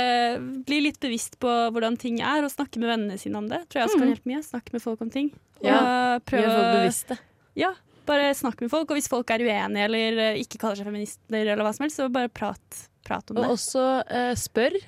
bli 0.67 0.79
litt 0.87 1.01
bevisst 1.03 1.35
på 1.43 1.51
hvordan 1.75 1.97
ting 2.01 2.21
er, 2.25 2.45
og 2.47 2.53
snakke 2.53 2.81
med 2.81 2.89
vennene 2.93 3.19
sine 3.21 3.39
om 3.41 3.49
det. 3.51 3.59
Tror 3.69 3.83
jeg 3.83 3.91
også 3.91 4.01
kan 4.03 4.13
hjelpe 4.15 4.31
mye. 4.31 4.43
Snakke 4.47 4.77
med 4.77 4.85
folk 4.85 5.03
om 5.05 5.11
ting. 5.13 5.33
Ja, 5.65 5.81
prøve 6.25 6.47
Gjør 6.47 6.55
folk 6.57 6.69
å- 6.71 6.79
bevisste. 6.79 7.19
Ja, 7.59 7.73
bare 8.09 8.31
snakk 8.39 8.63
med 8.65 8.71
folk. 8.73 8.89
Og 8.91 8.97
hvis 8.99 9.11
folk 9.13 9.31
er 9.35 9.45
uenige 9.45 9.85
eller 9.91 10.23
eh, 10.31 10.41
ikke 10.43 10.59
kaller 10.63 10.81
seg 10.81 10.89
feminister, 10.89 11.43
eller 11.43 11.63
hva 11.67 11.75
som 11.77 11.85
helst, 11.87 12.01
så 12.01 12.09
bare 12.15 12.31
prat, 12.33 12.83
prat 13.07 13.31
om 13.35 13.43
Og 13.43 13.45
det. 13.45 13.53
også 13.59 13.85
uh, 14.09 14.33
spør 14.39 14.79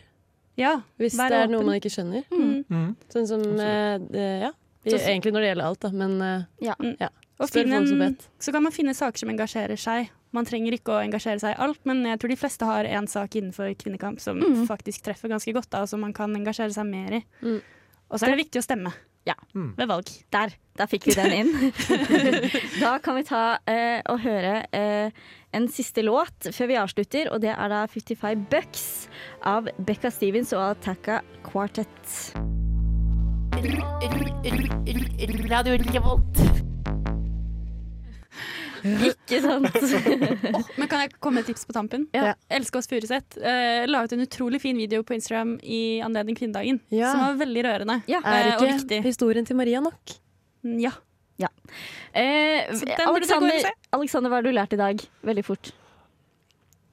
Ja, 0.58 0.76
hvis 1.02 1.18
det 1.18 1.34
er 1.42 1.50
noe 1.50 1.66
man 1.66 1.76
ikke 1.80 1.90
skjønner. 1.92 2.24
mm. 2.30 2.64
Mm. 2.70 2.90
Sånn 3.12 3.26
som 3.28 3.42
eh, 3.58 3.98
det- 4.08 4.28
Ja. 4.48 4.52
Egentlig 4.85 5.33
når 5.33 5.44
det 5.44 5.53
gjelder 5.53 5.70
alt, 5.70 5.81
da, 5.85 5.92
men 5.94 6.18
eh, 6.23 6.49
Ja. 6.68 6.75
ja. 7.01 7.11
Og 7.40 7.49
Spør 7.51 7.64
finne 7.64 7.81
som 7.88 7.99
vet. 7.99 8.29
så 8.38 8.53
kan 8.55 8.62
man 8.62 8.75
finne 8.75 8.94
saker 8.94 9.18
som 9.25 9.31
engasjerer 9.33 9.81
seg. 9.81 10.11
Man 10.35 10.47
trenger 10.47 10.77
ikke 10.77 10.94
å 10.94 11.01
engasjere 11.03 11.40
seg 11.42 11.55
i 11.55 11.62
alt, 11.62 11.81
men 11.87 12.05
jeg 12.07 12.20
tror 12.23 12.31
de 12.31 12.38
fleste 12.38 12.68
har 12.68 12.87
en 12.90 13.09
sak 13.11 13.35
innenfor 13.38 13.73
kvinnekamp 13.79 14.20
som 14.23 14.38
mm. 14.38 14.66
faktisk 14.70 15.03
treffer 15.07 15.31
ganske 15.31 15.55
godt, 15.55 15.70
da, 15.70 15.83
og 15.83 15.90
som 15.90 16.03
man 16.03 16.14
kan 16.14 16.35
engasjere 16.35 16.75
seg 16.75 16.87
mer 16.87 17.18
i. 17.18 17.25
Mm. 17.42 17.59
Og 18.11 18.18
så 18.18 18.27
er 18.27 18.35
det 18.35 18.44
viktig 18.44 18.62
å 18.62 18.66
stemme 18.66 18.92
Ja. 19.27 19.35
Mm. 19.55 19.73
ved 19.79 19.88
valg. 19.88 20.11
Der, 20.35 20.53
der 20.79 20.90
fikk 20.90 21.07
vi 21.09 21.14
den 21.16 21.33
inn. 21.33 21.73
da 22.85 22.99
kan 23.03 23.16
vi 23.18 23.25
ta 23.27 23.44
eh, 23.66 24.03
og 24.11 24.20
høre 24.20 24.66
eh, 24.75 25.25
en 25.55 25.68
siste 25.73 26.05
låt 26.05 26.51
før 26.53 26.70
vi 26.70 26.79
avslutter, 26.83 27.31
og 27.33 27.40
det 27.42 27.55
er 27.55 27.73
da 27.73 27.87
55 27.90 28.47
Bucks 28.53 28.85
av 29.42 29.70
Becca 29.79 30.12
Stevens 30.12 30.53
og 30.53 30.66
Ataka 30.75 31.23
Quartet. 31.47 32.35
Radio 35.48 35.77
Revolt. 35.81 36.40
Ikke 38.85 39.38
sant? 39.40 39.72
Men 40.79 40.90
kan 40.90 41.00
jeg 41.00 41.14
komme 41.16 41.38
med 41.38 41.46
et 41.46 41.55
tips 41.55 41.64
på 41.64 41.72
tampen? 41.72 42.05
Ja. 42.12 42.35
Elsker 42.53 42.83
oss 42.83 42.90
Furuseth 42.90 43.38
uh, 43.40 43.87
la 43.88 44.03
ut 44.05 44.12
en 44.12 44.24
utrolig 44.27 44.61
fin 44.61 44.77
video 44.77 45.00
på 45.07 45.16
Instagram 45.16 45.55
i 45.64 46.03
anledning 46.05 46.37
kvinnedagen, 46.37 46.83
Ja. 46.92 47.14
som 47.14 47.22
var 47.24 47.38
veldig 47.40 47.64
rørende. 47.64 47.96
Ja. 48.11 48.20
Er 48.20 48.50
Eh, 48.50 48.57
og 48.59 48.66
ikke 48.66 48.74
viktig. 48.74 49.00
historien 49.07 49.48
til 49.48 49.57
Maria 49.57 49.81
nok? 49.81 50.18
Ja. 50.64 50.92
ja. 51.40 51.48
Uh, 52.12 52.68
den 52.68 52.85
burde 52.85 52.85
dere 52.85 53.09
gå 53.09 53.16
inn 53.16 53.16
og 53.16 53.16
Alexander. 53.16 53.72
Alexander, 53.96 54.29
hva 54.29 54.42
har 54.42 54.44
du 54.44 54.53
lært 54.53 54.77
i 54.77 54.83
dag? 54.85 55.00
Veldig 55.24 55.44
fort. 55.48 55.72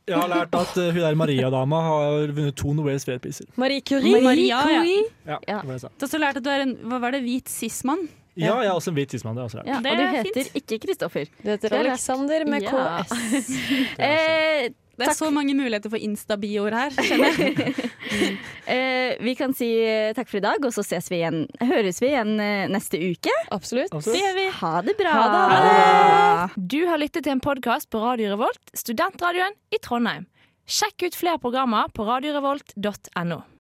Jeg 0.09 0.17
har 0.17 0.27
lært 0.31 0.55
at 0.57 0.77
uh, 0.77 0.87
hun 0.91 1.01
der 1.03 1.15
Maria-dama 1.15 1.81
har 1.85 2.31
vunnet 2.33 2.55
to 2.57 2.73
Nobels 2.73 3.05
fredspriser. 3.05 3.45
Marie 3.55 3.81
Curie. 3.85 4.21
Maria, 4.23 4.57
ja. 4.67 4.81
Ja, 5.27 5.37
Ja. 5.47 5.59
det 5.61 5.67
var 5.67 5.67
det 5.67 5.77
jeg 5.77 5.81
sa. 5.81 5.87
Du 5.93 6.05
har 6.05 6.07
også 6.09 6.19
lært 6.23 6.37
at 6.41 6.43
du 6.43 6.49
er 6.49 6.61
en 6.65 6.75
hva 6.89 6.99
var 6.99 7.11
det, 7.11 7.21
hvit 7.23 7.47
cis-mann. 7.49 8.07
ja, 8.35 8.55
jeg 8.63 8.67
er 8.71 8.73
også 8.73 8.89
en 8.91 8.95
hvit 8.97 9.09
tidsmann. 9.13 9.35
Det 9.35 9.43
har 9.43 9.49
jeg 9.49 9.51
også 9.51 9.57
lært. 9.61 9.67
Ja, 9.67 9.77
og 9.77 9.83
du 9.83 10.03
er 10.03 10.15
heter 10.17 10.43
fint. 10.49 10.55
ikke 10.63 10.79
Kristoffer. 10.87 11.25
Du 11.43 11.49
heter 11.51 11.69
er. 11.75 11.79
Alexander 11.85 12.45
med 12.49 12.61
Ja. 12.63 13.03
KS. 13.03 13.51
Eh, 13.99 14.69
Det 15.01 15.13
er 15.13 15.17
så 15.17 15.31
mange 15.33 15.55
muligheter 15.57 15.91
for 15.93 16.01
Insta-bioer 16.01 16.75
her. 16.77 16.95
kjenner 16.97 17.39
jeg. 17.41 17.85
uh, 18.67 19.21
vi 19.27 19.35
kan 19.39 19.55
si 19.57 19.69
eh, 19.83 20.11
takk 20.17 20.29
for 20.31 20.41
i 20.41 20.45
dag, 20.45 20.63
og 20.65 20.75
så 20.75 20.85
ses 20.85 21.11
vi 21.11 21.21
igjen, 21.21 21.45
høres 21.61 22.01
vi 22.03 22.11
igjen 22.11 22.35
eh, 22.41 22.65
neste 22.71 22.99
uke. 23.01 23.33
Absolutt. 23.49 23.93
Absolutt. 23.93 24.15
Det 24.15 24.23
gjør 24.23 24.37
vi. 24.39 24.47
Ha 24.61 24.73
det 24.87 24.97
bra. 24.99 25.15
Ha 25.21 26.49
Du 26.55 26.81
har 26.89 27.01
lyttet 27.01 27.27
til 27.27 27.35
en 27.35 27.43
podkast 27.43 27.91
på 27.93 28.01
Radio 28.03 28.33
Revolt, 28.35 28.63
studentradioen 28.77 29.57
i 29.73 29.81
Trondheim. 29.83 30.27
Sjekk 30.71 31.09
ut 31.09 31.17
flere 31.17 31.41
programmer 31.41 31.89
på 31.91 32.05
radiorevolt.no. 32.07 33.41